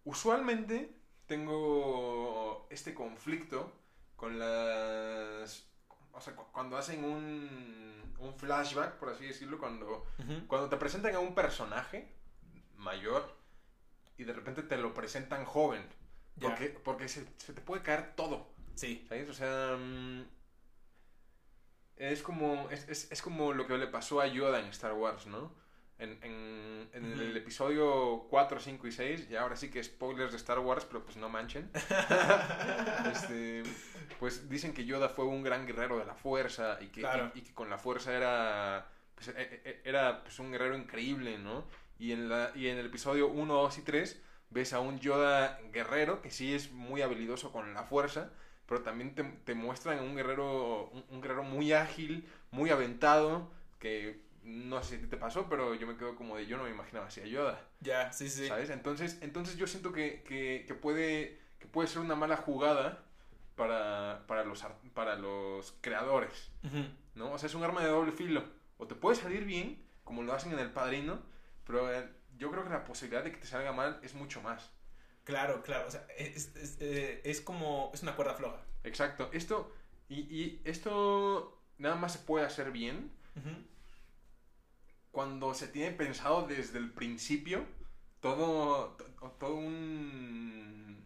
Usualmente 0.04 0.90
tengo 1.26 2.68
este 2.70 2.94
conflicto 2.94 3.72
con 4.16 4.40
las. 4.40 5.69
O 6.20 6.22
sea, 6.22 6.36
cu- 6.36 6.52
cuando 6.52 6.78
hacen 6.78 7.04
un, 7.04 8.14
un 8.20 8.34
flashback, 8.36 8.96
por 8.98 9.10
así 9.10 9.26
decirlo, 9.26 9.58
cuando, 9.58 10.06
cuando 10.48 10.70
te 10.70 10.78
presentan 10.78 11.16
a 11.16 11.20
un 11.20 11.34
personaje 11.34 12.08
mayor 12.76 13.36
y 14.18 14.24
de 14.26 14.34
repente 14.34 14.62
te 14.64 14.78
lo 14.78 14.94
presentan 14.94 15.46
joven. 15.46 15.82
Porque 16.84 17.08
se, 17.08 17.26
se 17.38 17.54
te 17.54 17.62
puede 17.62 17.82
caer 17.84 18.16
todo. 18.16 18.48
Sí, 18.76 19.06
¿Sabes? 19.10 19.30
O 19.30 19.34
sea, 19.34 19.76
mm, 19.78 20.24
es 21.98 22.22
como, 22.22 22.70
es, 22.70 22.88
es- 22.88 23.12
es 23.12 23.22
como 23.22 23.52
lo 23.54 23.68
que 23.68 23.78
le 23.78 23.88
pasó 23.88 24.22
a 24.22 24.28
Yoda 24.28 24.60
en 24.60 24.68
Star 24.68 24.94
Wars, 24.94 25.26
¿no? 25.28 25.52
En, 26.00 26.18
en- 26.24 26.90
en 26.94 27.06
el 27.20 27.38
episodio 27.38 28.26
4, 28.30 28.60
5 28.60 28.88
y 28.88 28.92
6, 28.92 29.28
y 29.30 29.36
ahora 29.36 29.56
sí 29.56 29.70
que 29.70 29.84
spoilers 29.84 30.32
de 30.32 30.38
Star 30.38 30.58
Wars, 30.60 30.86
pero 30.86 31.04
pues 31.04 31.18
no 31.18 31.30
manchen. 31.30 31.70
Este, 33.12 33.64
pues 34.20 34.50
dicen 34.50 34.74
que 34.74 34.86
Yoda 34.86 35.10
fue 35.10 35.26
un 35.26 35.44
gran 35.44 35.66
guerrero 35.66 35.98
de 36.00 36.06
la 36.06 36.16
fuerza 36.16 36.78
y 36.82 36.88
que, 36.88 37.02
Claro. 37.02 37.32
y, 37.36 37.40
y 37.40 37.42
que 37.42 37.54
con 37.54 37.70
la 37.70 37.78
fuerza 37.78 38.14
era, 38.16 38.88
pues, 39.16 39.30
e- 39.30 39.62
e- 39.66 39.82
era 39.86 40.24
pues, 40.24 40.40
un 40.40 40.52
guerrero 40.52 40.76
increíble, 40.78 41.38
¿no? 41.38 41.66
Y 41.98 42.12
en, 42.14 42.30
la, 42.30 42.52
y 42.56 42.68
en 42.68 42.78
el 42.78 42.86
episodio 42.88 43.28
1, 43.28 43.54
2 43.54 43.78
y 43.78 43.82
3 43.82 44.22
ves 44.52 44.74
a 44.74 44.80
un 44.80 45.00
Yoda 45.00 45.60
guerrero 45.72 46.22
que 46.22 46.32
sí 46.32 46.54
es 46.54 46.72
muy 46.72 47.02
habilidoso 47.02 47.52
con 47.52 47.74
la 47.74 47.84
fuerza, 47.84 48.32
pero 48.66 48.82
también 48.82 49.14
te, 49.16 49.24
te 49.24 49.54
muestran 49.54 50.00
un 50.00 50.16
guerrero, 50.16 50.90
un, 50.94 51.06
un 51.10 51.22
guerrero 51.22 51.44
muy 51.44 51.74
ágil, 51.74 52.28
muy 52.52 52.70
aventado, 52.70 53.52
que 53.80 54.22
no 54.44 54.82
sé 54.84 54.90
si 54.90 54.96
a 54.96 55.00
ti 55.02 55.08
te 55.08 55.18
pasó, 55.18 55.48
pero 55.50 55.76
yo 55.76 55.86
me 55.88 55.98
quedo 55.98 56.16
como 56.16 56.36
de 56.38 56.46
yo 56.48 56.58
no 56.58 56.64
me 56.64 56.70
imaginaba 56.70 57.08
así 57.08 57.22
a 57.22 57.26
Yoda. 57.26 57.60
ya, 57.82 58.12
sí, 58.14 58.30
sí. 58.30 58.48
¿Sabes? 58.48 58.70
Entonces, 58.70 59.18
entonces 59.22 59.58
yo 59.58 59.68
siento 59.68 59.92
que, 59.92 60.24
que, 60.24 60.66
que 60.68 60.74
puede, 60.74 61.40
que 61.60 61.68
puede 61.68 61.88
ser 61.88 62.00
una 62.02 62.16
mala 62.16 62.38
jugada 62.38 63.04
para, 63.56 64.24
para, 64.28 64.44
los, 64.44 64.64
ar- 64.64 64.78
para 64.94 65.16
los 65.16 65.74
creadores, 65.82 66.52
Ujú. 66.64 66.86
¿no? 67.16 67.32
O 67.34 67.38
sea, 67.38 67.48
es 67.48 67.56
un 67.56 67.64
arma 67.64 67.82
de 67.84 67.90
doble 67.90 68.12
filo. 68.12 68.44
O 68.78 68.88
te 68.88 68.96
puede 68.96 69.16
salir 69.18 69.44
bien, 69.46 69.84
como 70.04 70.24
lo 70.24 70.34
hacen 70.34 70.54
en 70.54 70.60
El 70.60 70.72
Padrino, 70.72 71.20
pero 71.66 71.94
eh, 71.94 72.10
yo 72.38 72.50
creo 72.52 72.64
que 72.64 72.70
la 72.70 72.86
posibilidad 72.86 73.24
de 73.24 73.32
que 73.32 73.38
te 73.38 73.48
salga 73.48 73.74
mal 73.74 74.00
es 74.02 74.14
mucho 74.16 74.42
más. 74.42 74.72
Claro, 75.26 75.62
claro. 75.62 75.88
O 75.88 75.92
sea, 75.92 76.08
es, 76.18 76.56
es, 76.56 76.78
eh, 76.80 77.22
es 77.26 77.42
como, 77.42 77.92
es 77.94 78.02
una 78.02 78.16
cuerda 78.16 78.34
floja. 78.34 78.62
Exacto. 78.84 79.30
Esto, 79.34 79.72
y, 80.08 80.22
y 80.22 80.62
esto 80.64 81.62
nada 81.78 81.96
más 81.96 82.14
se 82.14 82.20
puede 82.20 82.46
hacer 82.46 82.72
bien 82.72 83.12
Ujú. 83.36 83.50
Cuando 85.12 85.54
se 85.54 85.68
tiene 85.68 85.92
pensado 85.92 86.48
desde 86.48 86.78
el 86.80 86.92
principio 86.92 87.66
todo, 88.20 88.92
to- 88.98 89.32
todo 89.40 89.56
un 89.56 91.06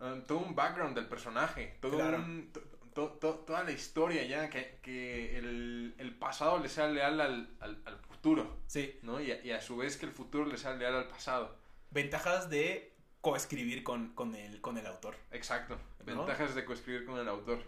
eh, 0.00 0.22
todo 0.26 0.38
un 0.38 0.54
background 0.54 0.94
del 0.94 1.06
personaje, 1.08 1.76
todo 1.80 1.96
Claro. 1.96 2.18
un- 2.18 2.50
to- 2.52 2.60
to- 2.94 3.10
to- 3.20 3.34
toda 3.40 3.64
la 3.64 3.72
historia 3.72 4.24
ya, 4.24 4.48
que, 4.48 4.78
que 4.82 5.36
el, 5.38 5.94
el 5.98 6.14
pasado 6.16 6.58
le 6.58 6.68
sea 6.68 6.86
leal 6.88 7.20
al, 7.20 7.56
al- 7.60 7.82
al 7.84 7.98
futuro, 8.00 8.58
Sí. 8.66 8.98
¿no? 9.02 9.20
Y 9.20 9.32
a, 9.32 9.44
y 9.44 9.50
a 9.50 9.60
su 9.60 9.76
vez 9.76 9.96
que 9.96 10.06
el 10.06 10.12
futuro 10.12 10.46
le 10.46 10.56
sea 10.56 10.74
leal 10.74 10.94
al 10.94 11.08
pasado. 11.08 11.56
Ventajas 11.90 12.48
de 12.50 12.92
coescribir 13.20 13.82
con, 13.82 14.14
con, 14.14 14.34
el, 14.34 14.60
con 14.60 14.78
el 14.78 14.86
autor. 14.86 15.16
Exacto. 15.32 15.76
¿No? 16.06 16.24
Ventajas 16.24 16.54
de 16.54 16.64
coescribir 16.64 17.04
con 17.04 17.18
el 17.18 17.28
autor. 17.28 17.58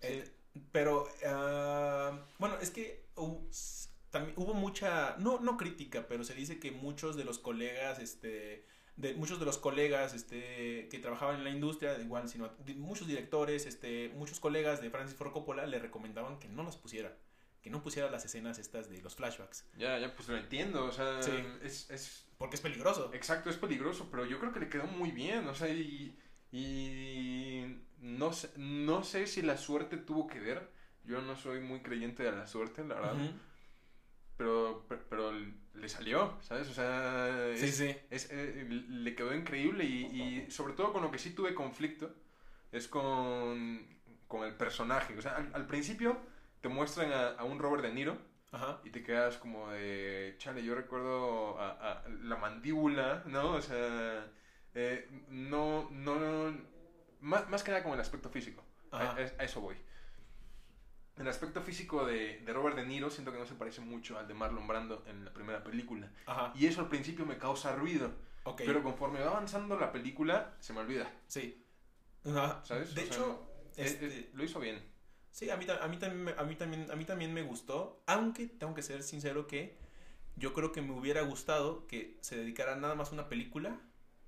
Sí. 0.00 0.08
Eh, 0.08 0.30
pero, 0.72 1.08
ah, 1.26 2.18
bueno, 2.38 2.56
es 2.60 2.70
que 2.70 3.04
también 4.16 4.34
hubo 4.38 4.54
mucha, 4.54 5.16
no, 5.18 5.40
no 5.40 5.56
crítica, 5.56 6.06
pero 6.08 6.24
se 6.24 6.34
dice 6.34 6.58
que 6.58 6.70
muchos 6.72 7.16
de 7.16 7.24
los 7.24 7.38
colegas, 7.38 7.98
este, 7.98 8.64
de 8.96 9.14
muchos 9.14 9.38
de 9.38 9.44
los 9.46 9.58
colegas, 9.58 10.14
este, 10.14 10.88
que 10.90 10.98
trabajaban 10.98 11.36
en 11.36 11.44
la 11.44 11.50
industria, 11.50 11.98
igual, 12.00 12.28
sino 12.28 12.48
di- 12.64 12.74
muchos 12.74 13.06
directores, 13.06 13.66
este, 13.66 14.10
muchos 14.16 14.40
colegas 14.40 14.80
de 14.80 14.90
Francis 14.90 15.16
Ford 15.16 15.32
Coppola 15.32 15.66
le 15.66 15.78
recomendaban 15.78 16.38
que 16.38 16.48
no 16.48 16.62
las 16.62 16.76
pusiera, 16.76 17.16
que 17.62 17.70
no 17.70 17.82
pusiera 17.82 18.10
las 18.10 18.24
escenas 18.24 18.58
estas 18.58 18.88
de 18.88 19.00
los 19.02 19.14
flashbacks, 19.16 19.64
Ya, 19.76 19.98
ya, 19.98 20.14
pues 20.14 20.28
lo 20.28 20.36
entiendo, 20.36 20.84
o 20.86 20.92
sea, 20.92 21.22
Sí. 21.22 21.32
es, 21.62 21.90
es, 21.90 22.26
porque 22.38 22.56
es 22.56 22.62
peligroso. 22.62 23.10
Exacto, 23.12 23.50
es 23.50 23.56
peligroso, 23.56 24.08
pero 24.10 24.24
yo 24.24 24.38
creo 24.40 24.52
que 24.52 24.60
le 24.60 24.68
quedó 24.68 24.86
muy 24.86 25.10
bien, 25.10 25.46
o 25.48 25.54
sea, 25.54 25.68
y, 25.68 26.16
y 26.52 27.82
no, 28.00 28.32
sé, 28.32 28.50
no 28.56 29.02
sé 29.04 29.26
si 29.26 29.42
la 29.42 29.56
suerte 29.56 29.96
tuvo 29.96 30.26
que 30.26 30.40
ver, 30.40 30.70
yo 31.04 31.20
no 31.22 31.36
soy 31.36 31.60
muy 31.60 31.80
creyente 31.82 32.22
de 32.22 32.32
la 32.32 32.46
suerte, 32.46 32.82
la 32.84 32.94
verdad, 32.96 33.14
pero, 34.36 34.84
pero 35.08 35.32
le 35.32 35.88
salió, 35.88 36.36
¿sabes? 36.40 36.68
O 36.68 36.74
sea, 36.74 37.48
es- 37.48 37.60
Sí, 37.60 37.72
sí. 37.72 37.96
es- 38.10 38.28
eh, 38.30 38.66
le 38.68 39.14
quedó 39.14 39.34
increíble 39.34 39.84
y, 39.84 40.04
y 40.46 40.50
sobre 40.50 40.74
todo 40.74 40.92
con 40.92 41.02
lo 41.02 41.10
que 41.10 41.18
sí 41.18 41.30
tuve 41.30 41.54
conflicto 41.54 42.12
es 42.72 42.88
con, 42.88 43.86
con 44.26 44.44
el 44.44 44.54
personaje, 44.54 45.16
o 45.16 45.22
sea, 45.22 45.36
al, 45.36 45.50
al 45.54 45.66
principio 45.66 46.18
te 46.60 46.68
muestran 46.68 47.12
a, 47.12 47.28
a 47.30 47.44
un 47.44 47.58
Robert 47.58 47.82
De 47.82 47.92
Niro 47.92 48.18
Ajá. 48.50 48.80
y 48.84 48.90
te 48.90 49.02
quedas 49.02 49.38
como 49.38 49.70
de, 49.70 50.34
chale, 50.38 50.62
yo 50.62 50.74
recuerdo 50.74 51.58
a, 51.58 51.70
a 51.92 52.08
la 52.08 52.36
mandíbula, 52.36 53.22
¿no? 53.26 53.52
O 53.52 53.62
sea, 53.62 54.30
eh, 54.74 55.08
no, 55.28 55.88
no, 55.90 56.52
más, 57.20 57.48
más 57.48 57.62
que 57.62 57.70
nada 57.70 57.82
como 57.82 57.94
el 57.94 58.00
aspecto 58.00 58.28
físico, 58.30 58.62
a- 58.90 59.14
a 59.14 59.44
eso 59.44 59.60
voy. 59.60 59.76
El 61.16 61.28
aspecto 61.28 61.62
físico 61.62 62.04
de, 62.04 62.40
de 62.44 62.52
Robert 62.52 62.76
De 62.76 62.84
Niro 62.84 63.08
siento 63.10 63.32
que 63.32 63.38
no 63.38 63.46
se 63.46 63.54
parece 63.54 63.80
mucho 63.80 64.18
al 64.18 64.28
de 64.28 64.34
Marlon 64.34 64.66
Brando 64.68 65.02
en 65.06 65.24
la 65.24 65.32
primera 65.32 65.64
película. 65.64 66.10
Ajá. 66.26 66.52
Y 66.54 66.66
eso 66.66 66.80
al 66.82 66.88
principio 66.88 67.24
me 67.24 67.38
causa 67.38 67.74
ruido, 67.74 68.12
Ok. 68.44 68.62
pero 68.66 68.82
conforme 68.82 69.20
va 69.20 69.30
avanzando 69.30 69.78
la 69.78 69.92
película, 69.92 70.54
se 70.60 70.72
me 70.74 70.80
olvida, 70.80 71.10
Sí. 71.26 71.64
Ajá. 72.26 72.60
¿sabes? 72.64 72.94
De 72.94 73.02
O 73.02 73.04
sea, 73.06 73.14
hecho, 73.14 73.52
es- 73.76 73.92
este, 73.92 74.06
es- 74.06 74.34
lo 74.34 74.44
hizo 74.44 74.60
bien. 74.60 74.82
sí, 75.30 75.48
a 75.48 75.56
mí, 75.56 75.66
a, 75.68 75.88
mí 75.88 75.96
también, 75.98 76.34
a, 76.38 76.42
mí 76.44 76.54
también, 76.56 76.90
a 76.90 76.96
mí 76.96 77.04
también 77.06 77.32
me 77.32 77.42
gustó, 77.42 78.02
aunque 78.06 78.46
tengo 78.46 78.74
que 78.74 78.82
ser 78.82 79.02
sincero 79.02 79.46
que 79.46 79.78
yo 80.36 80.52
creo 80.52 80.70
que 80.70 80.82
me 80.82 80.92
hubiera 80.92 81.22
gustado 81.22 81.86
que 81.86 82.18
se 82.20 82.36
dedicara 82.36 82.76
nada 82.76 82.94
más 82.94 83.10
una 83.12 83.28
película 83.28 83.80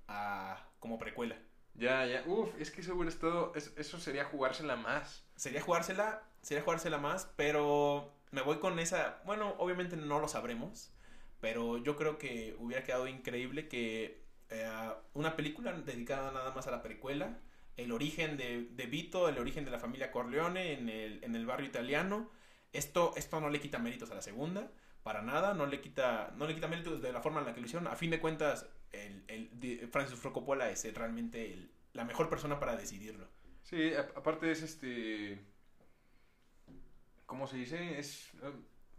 a 0.07 0.65
como 0.79 0.97
precuela. 0.97 1.37
Ya, 1.75 2.05
ya, 2.07 2.23
uff, 2.25 2.49
es 2.59 2.71
que 2.71 2.81
eso 2.81 2.95
hubiera 2.95 3.09
estado, 3.11 3.53
es- 3.55 3.73
eso 3.77 3.99
sería 3.99 4.25
jugársela 4.25 4.75
más. 4.75 5.23
Sería 5.35 5.61
jugársela, 5.61 6.23
sería 6.41 6.63
jugársela 6.63 6.97
más, 6.97 7.31
pero 7.35 8.13
me 8.31 8.41
voy 8.41 8.57
con 8.59 8.79
esa, 8.79 9.21
bueno, 9.25 9.55
obviamente 9.59 9.95
no 9.97 10.19
lo 10.19 10.27
sabremos, 10.27 10.91
pero 11.39 11.77
yo 11.77 11.95
creo 11.95 12.17
que 12.17 12.55
hubiera 12.59 12.83
quedado 12.83 13.07
increíble 13.07 13.67
que 13.67 14.23
eh, 14.49 14.69
una 15.13 15.35
película 15.35 15.73
dedicada 15.73 16.31
nada 16.31 16.53
más 16.53 16.67
a 16.67 16.71
la 16.71 16.81
precuela, 16.81 17.39
el 17.77 17.91
origen 17.91 18.35
de, 18.37 18.67
de 18.71 18.85
Vito, 18.87 19.29
el 19.29 19.37
origen 19.37 19.63
de 19.65 19.71
la 19.71 19.79
familia 19.79 20.11
Corleone 20.11 20.73
en 20.73 20.89
el, 20.89 21.23
en 21.23 21.35
el 21.35 21.45
barrio 21.45 21.67
italiano. 21.67 22.29
Esto, 22.73 23.13
esto 23.15 23.39
no 23.39 23.49
le 23.49 23.59
quita 23.61 23.79
méritos 23.79 24.11
a 24.11 24.15
la 24.15 24.21
segunda, 24.21 24.71
para 25.03 25.21
nada, 25.21 25.53
no 25.53 25.65
le 25.65 25.81
quita, 25.81 26.33
no 26.35 26.45
le 26.45 26.53
quita 26.55 26.67
méritos 26.67 27.01
de 27.01 27.11
la 27.13 27.21
forma 27.21 27.39
en 27.39 27.45
la 27.47 27.53
que 27.53 27.61
lo 27.61 27.65
hicieron. 27.67 27.87
A 27.87 27.95
fin 27.95 28.11
de 28.11 28.19
cuentas, 28.19 28.67
el, 28.91 29.23
el- 29.27 29.87
Francis 29.91 30.19
Ford 30.19 30.33
Coppola 30.33 30.69
es 30.69 30.93
realmente 30.93 31.53
el- 31.53 31.71
la 31.93 32.03
mejor 32.03 32.29
persona 32.29 32.59
para 32.59 32.75
decidirlo. 32.75 33.27
Sí, 33.63 33.93
aparte 33.95 34.51
es 34.51 34.61
este. 34.61 35.39
¿Cómo 37.29 37.45
se 37.47 37.57
dice? 37.57 37.99
Es. 37.99 38.31
eh, 38.41 38.51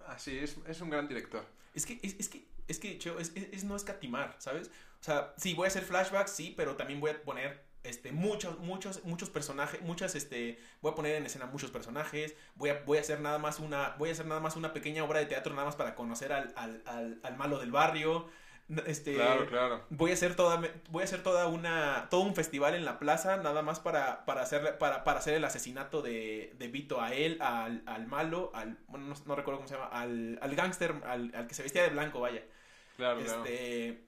Ah, 0.06 0.16
es, 0.16 0.56
es 0.66 0.80
un 0.80 0.88
gran 0.88 1.06
director. 1.08 1.44
Es 1.74 1.84
que, 1.84 2.00
es, 2.02 2.16
es 2.18 2.28
que, 2.28 2.48
es 2.68 2.78
que, 2.78 2.98
Cheo, 2.98 3.18
es, 3.18 3.32
es, 3.36 3.64
no 3.64 3.76
escatimar, 3.76 4.34
¿sabes? 4.38 4.68
O 5.00 5.04
sea, 5.04 5.34
sí, 5.36 5.52
voy 5.54 5.66
a 5.66 5.68
hacer 5.68 5.82
flashbacks, 5.84 6.30
sí, 6.32 6.54
pero 6.56 6.74
también 6.76 7.00
voy 7.00 7.10
a 7.10 7.22
poner 7.22 7.62
este, 7.82 8.10
muchos, 8.12 8.58
muchos, 8.60 9.04
muchos 9.04 9.28
personajes, 9.28 9.82
muchas, 9.82 10.14
este, 10.14 10.58
voy 10.80 10.92
a 10.92 10.94
poner 10.94 11.16
en 11.16 11.26
escena 11.26 11.46
muchos 11.46 11.70
personajes, 11.70 12.34
voy 12.54 12.70
a, 12.70 12.82
voy 12.86 12.96
a 12.98 13.02
hacer 13.02 13.20
nada 13.20 13.38
más 13.38 13.60
una, 13.60 13.94
voy 13.98 14.08
a 14.08 14.12
hacer 14.12 14.26
nada 14.26 14.40
más 14.40 14.56
una 14.56 14.72
pequeña 14.72 15.04
obra 15.04 15.20
de 15.20 15.26
teatro 15.26 15.52
nada 15.54 15.66
más 15.66 15.76
para 15.76 15.94
conocer 15.94 16.32
al, 16.32 16.52
al, 16.56 16.82
al, 16.86 17.20
al 17.22 17.36
malo 17.36 17.58
del 17.58 17.72
barrio, 17.72 18.28
este, 18.86 19.14
Claro, 19.14 19.46
claro. 19.46 19.84
voy 19.90 20.10
a 20.10 20.14
hacer 20.14 20.36
toda, 20.36 20.62
voy 20.90 21.02
a 21.02 21.04
hacer 21.04 21.22
toda 21.22 21.46
una, 21.48 22.08
todo 22.10 22.20
un 22.22 22.34
festival 22.34 22.74
en 22.74 22.84
la 22.84 22.98
plaza 22.98 23.36
nada 23.38 23.62
más 23.62 23.80
para, 23.80 24.24
para 24.24 24.42
hacer, 24.42 24.78
para, 24.78 25.04
para 25.04 25.18
hacer 25.18 25.34
el 25.34 25.44
asesinato 25.44 26.02
de, 26.02 26.54
de 26.58 26.68
Vito 26.68 27.00
a 27.00 27.12
él, 27.14 27.38
al, 27.40 27.82
al 27.86 28.06
malo, 28.06 28.50
al, 28.54 28.78
bueno, 28.88 29.06
no, 29.06 29.14
no 29.26 29.34
recuerdo 29.36 29.58
cómo 29.58 29.68
se 29.68 29.74
llama, 29.74 29.88
al, 29.88 30.38
al 30.40 30.54
gángster, 30.54 30.94
al, 31.04 31.32
al 31.34 31.46
que 31.46 31.54
se 31.54 31.62
vestía 31.62 31.82
de 31.82 31.90
blanco, 31.90 32.20
vaya. 32.20 32.42
Claro, 32.96 33.20
claro. 33.20 33.44
Este, 33.44 34.04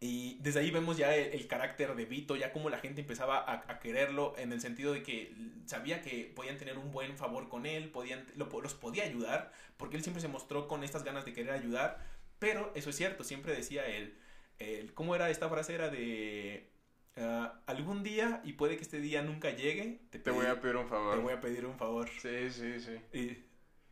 y 0.00 0.36
desde 0.40 0.60
ahí 0.60 0.70
vemos 0.70 0.96
ya 0.98 1.14
el, 1.14 1.32
el 1.32 1.46
carácter 1.46 1.94
de 1.94 2.04
Vito, 2.04 2.36
ya 2.36 2.52
como 2.52 2.68
la 2.68 2.78
gente 2.78 3.00
empezaba 3.00 3.38
a, 3.38 3.64
a 3.68 3.78
quererlo 3.78 4.34
en 4.36 4.52
el 4.52 4.60
sentido 4.60 4.92
de 4.92 5.02
que 5.02 5.34
sabía 5.66 6.02
que 6.02 6.30
podían 6.36 6.58
tener 6.58 6.76
un 6.76 6.92
buen 6.92 7.16
favor 7.16 7.48
con 7.48 7.64
él, 7.64 7.90
podían, 7.90 8.26
lo- 8.36 8.50
los 8.60 8.74
podía 8.74 9.04
ayudar, 9.04 9.50
porque 9.78 9.96
él 9.96 10.02
siempre 10.02 10.20
se 10.20 10.28
mostró 10.28 10.68
con 10.68 10.84
estas 10.84 11.04
ganas 11.04 11.24
de 11.24 11.32
querer 11.32 11.52
ayudar, 11.52 11.98
pero 12.38 12.72
eso 12.74 12.90
es 12.90 12.96
cierto, 12.96 13.24
siempre 13.24 13.54
decía 13.54 13.86
él, 13.86 14.18
el, 14.58 14.92
¿cómo 14.94 15.14
era 15.14 15.30
esta 15.30 15.48
frase? 15.48 15.74
Era 15.74 15.88
de... 15.90 16.70
ah, 17.16 17.60
algún 17.66 18.02
día, 18.02 18.40
y 18.44 18.54
puede 18.54 18.76
que 18.76 18.82
este 18.82 19.00
día 19.00 19.22
nunca 19.22 19.50
llegue, 19.50 20.00
te, 20.10 20.18
Te 20.18 20.30
voy 20.30 20.46
a 20.46 20.60
pedir 20.60 20.76
un 20.76 20.88
favor. 20.88 21.16
te 21.16 21.22
voy 21.22 21.32
a 21.32 21.40
pedir 21.40 21.66
un 21.66 21.76
favor. 21.76 22.08
Sí, 22.20 22.50
sí, 22.50 22.80
sí. 22.80 22.98
Y 23.18 23.44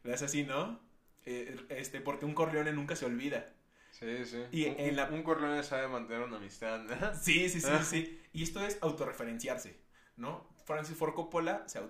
le 0.07 0.15
hace 0.15 0.27
así, 0.27 0.45
¿no? 0.45 0.81
Eh, 1.25 1.57
este, 1.71 2.01
porque 2.01 2.25
un 2.25 2.35
Corleone 2.35 2.73
nunca 2.73 2.97
se 2.97 3.05
olvida. 3.07 3.53
Sí, 3.93 4.25
sí. 4.25 4.43
Y 4.51 4.67
un, 4.67 4.81
en 4.81 4.97
la- 4.97 5.11
un 5.11 5.23
Corleone 5.23 5.63
sabe 5.63 5.87
mantener 5.89 6.23
una 6.23 6.39
amistad. 6.39 6.81
¿no? 6.83 7.15
Sí, 7.15 7.49
sí, 7.49 7.61
sí, 7.61 7.69
sí. 7.85 8.19
Y 8.33 8.43
esto 8.43 8.65
es 8.65 8.79
autorreferenciarse, 8.81 9.77
¿no? 10.17 10.49
Francis 10.65 10.97
Ford 10.97 11.15
Coppola, 11.15 11.65
se 11.69 11.81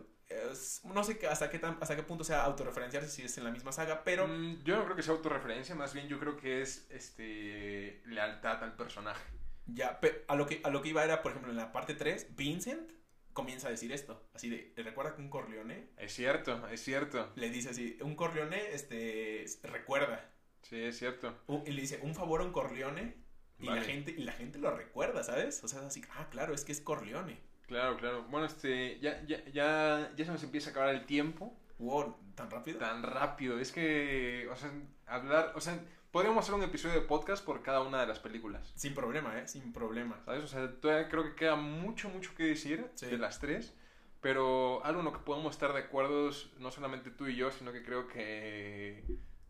es- 0.51 0.81
no 0.85 1.03
sé 1.05 1.19
hasta 1.29 1.51
qué, 1.51 1.59
tan- 1.59 1.79
hasta 1.81 1.97
qué 1.97 2.03
punto 2.03 2.25
sea 2.25 2.43
autorreferenciarse 2.45 3.09
si 3.09 3.23
es 3.23 3.37
en 3.39 3.45
la 3.45 3.51
misma 3.51 3.73
saga, 3.73 4.03
pero 4.05 4.27
Mm, 4.29 4.63
yo 4.65 4.77
no 4.77 4.85
creo 4.85 4.97
que 4.97 5.03
sea 5.03 5.15
autorreferencia, 5.15 5.75
más 5.75 5.93
bien 5.95 6.09
yo 6.09 6.19
creo 6.19 6.37
que 6.37 6.63
es 6.63 6.87
este 6.91 8.03
lealtad 8.07 8.63
al 8.63 8.77
personaje. 8.77 9.23
ya, 9.67 10.01
pe- 10.01 10.25
a 10.29 10.35
lo, 10.37 10.47
que, 10.47 10.61
a 10.65 10.71
lo 10.71 10.83
que 10.83 10.89
iba 10.91 11.05
era, 11.05 11.23
por 11.23 11.33
ejemplo, 11.33 11.51
en 11.51 11.57
la 11.57 11.73
parte 11.73 11.95
3, 11.95 12.35
Vincent 12.37 12.93
comienza 13.33 13.69
a 13.69 13.71
decir 13.71 13.93
esto, 13.93 14.29
así 14.35 14.51
de, 14.51 14.73
¿le 14.77 14.83
recuerda 14.83 15.15
que 15.15 15.23
un 15.23 15.31
Corleone? 15.31 15.89
Es 15.97 16.13
cierto, 16.13 16.67
es 16.69 16.83
cierto. 16.83 17.33
Le 17.37 17.49
dice 17.49 17.71
así, 17.71 17.97
un 18.03 18.15
Corleone, 18.17 18.75
este, 18.75 19.47
recuerda. 19.63 20.29
Sí, 20.63 20.83
es 20.83 20.99
cierto. 20.99 21.39
Y 21.65 21.71
le 21.73 21.81
dice, 21.81 21.99
un 22.03 22.15
favor 22.15 22.41
a 22.41 22.45
un 22.45 22.53
Corleone, 22.53 23.17
y, 23.59 23.67
la 23.67 23.81
gente, 23.83 24.11
y 24.11 24.25
la 24.25 24.33
gente 24.33 24.59
lo 24.59 24.77
recuerda, 24.77 25.23
¿sabes? 25.23 25.63
O 25.65 25.69
sea, 25.69 25.79
es 25.81 25.87
así, 25.87 26.03
ah, 26.17 26.29
claro, 26.31 26.53
es 26.55 26.65
que 26.65 26.73
es 26.73 26.81
Corleone. 26.81 27.41
Claro, 27.73 27.97
claro. 27.97 28.25
Bueno, 28.29 28.47
este, 28.47 28.99
ya, 29.01 29.23
ya, 29.27 29.43
ya, 29.47 30.13
ya 30.15 30.25
se 30.27 30.31
nos 30.31 30.43
empieza 30.43 30.69
a 30.69 30.73
acabar 30.73 30.91
el 30.95 31.07
tiempo. 31.07 31.57
Wow, 31.79 32.17
¿tan 32.35 32.51
rápido? 32.51 32.79
Tan 32.79 33.03
rápido. 33.03 33.59
Es 33.59 33.73
que, 33.73 34.47
o 34.53 34.57
sea, 34.57 34.71
hablar, 35.07 35.53
o 35.55 35.61
sea, 35.61 35.81
podríamos 36.11 36.45
hacer 36.45 36.55
un 36.55 36.63
episodio 36.65 37.01
de 37.01 37.07
podcast 37.07 37.43
por 37.43 37.63
cada 37.63 37.81
una 37.81 38.03
de 38.03 38.07
las 38.07 38.19
películas. 38.19 38.73
Sin 38.77 38.95
problema, 38.95 39.39
¿eh? 39.39 39.49
Sin 39.49 39.73
problema. 39.73 40.21
¿Sabes? 40.27 40.45
O 40.45 40.49
sea, 40.49 40.71
todavía 40.81 41.09
creo 41.09 41.25
que 41.25 41.35
queda 41.35 41.57
mucho, 41.57 42.11
mucho 42.11 42.35
que 42.35 42.43
decir 42.45 42.87
Sí. 42.95 43.07
de 43.07 43.17
las 43.17 43.41
tres. 43.41 43.75
Pero 44.21 44.85
algo 44.85 45.01
en 45.01 45.07
lo 45.07 45.13
que 45.15 45.21
podemos 45.21 45.53
estar 45.55 45.73
de 45.73 45.81
acuerdo, 45.81 46.31
no 46.59 46.71
solamente 46.71 47.11
tú 47.11 47.27
y 47.27 47.37
yo, 47.37 47.51
sino 47.51 47.73
que 47.73 47.83
creo 47.83 48.07
que, 48.07 49.03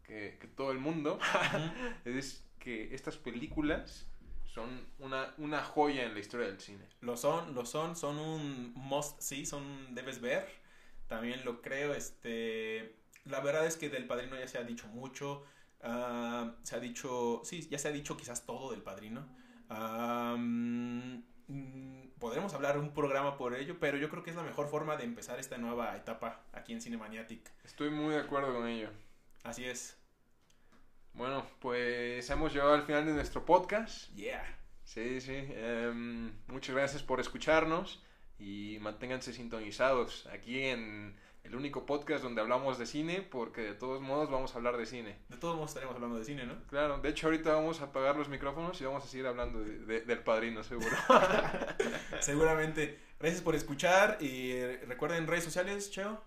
que, 0.04 0.38
que 0.40 0.46
todo 0.46 0.70
el 0.70 0.78
mundo, 0.78 1.18
es 2.04 2.48
que 2.60 2.94
estas 2.94 3.16
películas 3.16 4.08
son 4.52 4.86
una, 4.98 5.34
una 5.38 5.62
joya 5.64 6.04
en 6.04 6.12
la 6.14 6.20
historia 6.20 6.46
del 6.46 6.60
cine. 6.60 6.86
Lo 7.00 7.16
son, 7.16 7.54
lo 7.54 7.64
son, 7.64 7.96
son 7.96 8.18
un 8.18 8.74
must 8.74 9.20
see, 9.20 9.46
son 9.46 9.94
debes 9.94 10.20
ver. 10.20 10.46
También 11.08 11.44
lo 11.44 11.62
creo, 11.62 11.94
este... 11.94 12.96
La 13.24 13.40
verdad 13.40 13.66
es 13.66 13.76
que 13.76 13.88
del 13.88 14.06
Padrino 14.06 14.38
ya 14.38 14.48
se 14.48 14.58
ha 14.58 14.64
dicho 14.64 14.88
mucho. 14.88 15.44
ah, 15.82 16.54
se 16.64 16.76
ha 16.76 16.80
dicho, 16.80 17.40
sí, 17.44 17.66
ya 17.68 17.78
se 17.78 17.88
ha 17.88 17.92
dicho 17.92 18.16
quizás 18.16 18.44
todo 18.44 18.72
del 18.72 18.82
Padrino. 18.82 19.26
Ah, 19.70 20.36
mm, 20.38 21.22
podremos 22.18 22.52
hablar 22.54 22.78
un 22.78 22.92
programa 22.92 23.36
por 23.38 23.54
ello, 23.54 23.78
pero 23.80 23.96
yo 23.96 24.10
creo 24.10 24.22
que 24.22 24.30
es 24.30 24.36
la 24.36 24.42
mejor 24.42 24.68
forma 24.68 24.96
de 24.96 25.04
empezar 25.04 25.38
esta 25.38 25.56
nueva 25.58 25.96
etapa 25.96 26.44
aquí 26.52 26.72
en 26.72 26.80
Cinemaniatic. 26.80 27.50
Estoy 27.64 27.90
muy 27.90 28.14
de 28.14 28.20
acuerdo 28.20 28.52
con 28.54 28.66
ello. 28.66 28.90
Así 29.44 29.64
es. 29.64 30.01
Bueno, 31.14 31.46
pues 31.60 32.28
hemos 32.30 32.52
llegado 32.52 32.72
al 32.74 32.82
final 32.84 33.04
de 33.06 33.12
nuestro 33.12 33.44
podcast. 33.44 34.10
Yeah. 34.14 34.42
Sí, 34.84 35.20
sí. 35.20 35.34
em, 35.34 36.32
muchas 36.48 36.74
gracias 36.74 37.02
por 37.02 37.20
escucharnos 37.20 38.02
y 38.38 38.78
manténganse 38.80 39.32
sintonizados 39.32 40.26
aquí 40.26 40.64
en 40.64 41.16
el 41.44 41.54
único 41.54 41.86
podcast 41.86 42.22
donde 42.22 42.40
hablamos 42.40 42.78
de 42.78 42.86
cine, 42.86 43.20
porque 43.22 43.60
de 43.62 43.74
todos 43.74 44.00
modos 44.00 44.30
vamos 44.30 44.54
a 44.54 44.58
hablar 44.58 44.76
de 44.76 44.86
cine. 44.86 45.18
De 45.28 45.36
todos 45.36 45.54
modos 45.56 45.70
estaremos 45.70 45.94
hablando 45.96 46.18
de 46.18 46.24
cine, 46.24 46.46
¿no? 46.46 46.62
Claro, 46.68 46.98
de 46.98 47.08
hecho 47.08 47.26
ahorita 47.26 47.52
vamos 47.52 47.80
a 47.80 47.84
apagar 47.84 48.16
los 48.16 48.28
micrófonos 48.28 48.80
y 48.80 48.84
vamos 48.84 49.04
a 49.04 49.08
seguir 49.08 49.26
hablando 49.26 49.60
de- 49.60 49.78
de- 49.80 50.00
del 50.02 50.20
padrino, 50.20 50.62
seguro. 50.64 50.96
Seguramente. 52.20 52.98
Gracias 53.18 53.42
por 53.42 53.54
escuchar 53.54 54.18
y 54.20 54.54
recuerden 54.86 55.26
redes 55.26 55.44
sociales, 55.44 55.90
Cheo. 55.90 56.20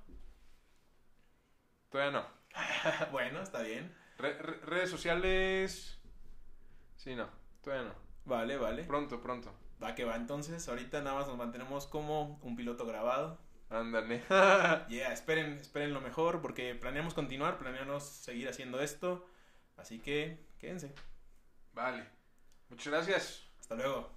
Todavía 1.89 2.19
no. 2.21 2.27
bueno, 3.11 3.41
está 3.41 3.61
bien. 3.61 3.93
Re- 4.17 4.37
re- 4.37 4.59
redes 4.65 4.89
sociales... 4.89 5.99
Sí, 6.95 7.15
no. 7.15 7.27
Todavía 7.61 7.89
no. 7.89 7.95
Vale, 8.25 8.57
vale. 8.57 8.83
Pronto, 8.83 9.21
pronto. 9.21 9.53
Va 9.83 9.93
que 9.93 10.05
va, 10.05 10.15
entonces 10.15 10.67
ahorita 10.69 11.01
nada 11.01 11.17
más 11.17 11.27
nos 11.27 11.37
mantenemos 11.37 11.85
como 11.87 12.39
un 12.41 12.55
piloto 12.55 12.85
grabado. 12.85 13.39
Ándale. 13.69 14.23
Yeah, 14.89 15.11
esperen, 15.11 15.53
esperen 15.53 15.93
lo 15.93 16.01
mejor 16.01 16.41
porque 16.41 16.75
planeamos 16.75 17.13
continuar, 17.13 17.57
planeamos 17.57 18.03
seguir 18.03 18.47
haciendo 18.47 18.79
esto. 18.79 19.25
Así 19.77 19.99
que 19.99 20.45
quédense. 20.59 20.93
vale. 21.73 22.05
Muchas 22.69 22.87
gracias. 22.93 23.43
Hasta 23.59 23.75
luego. 23.75 24.09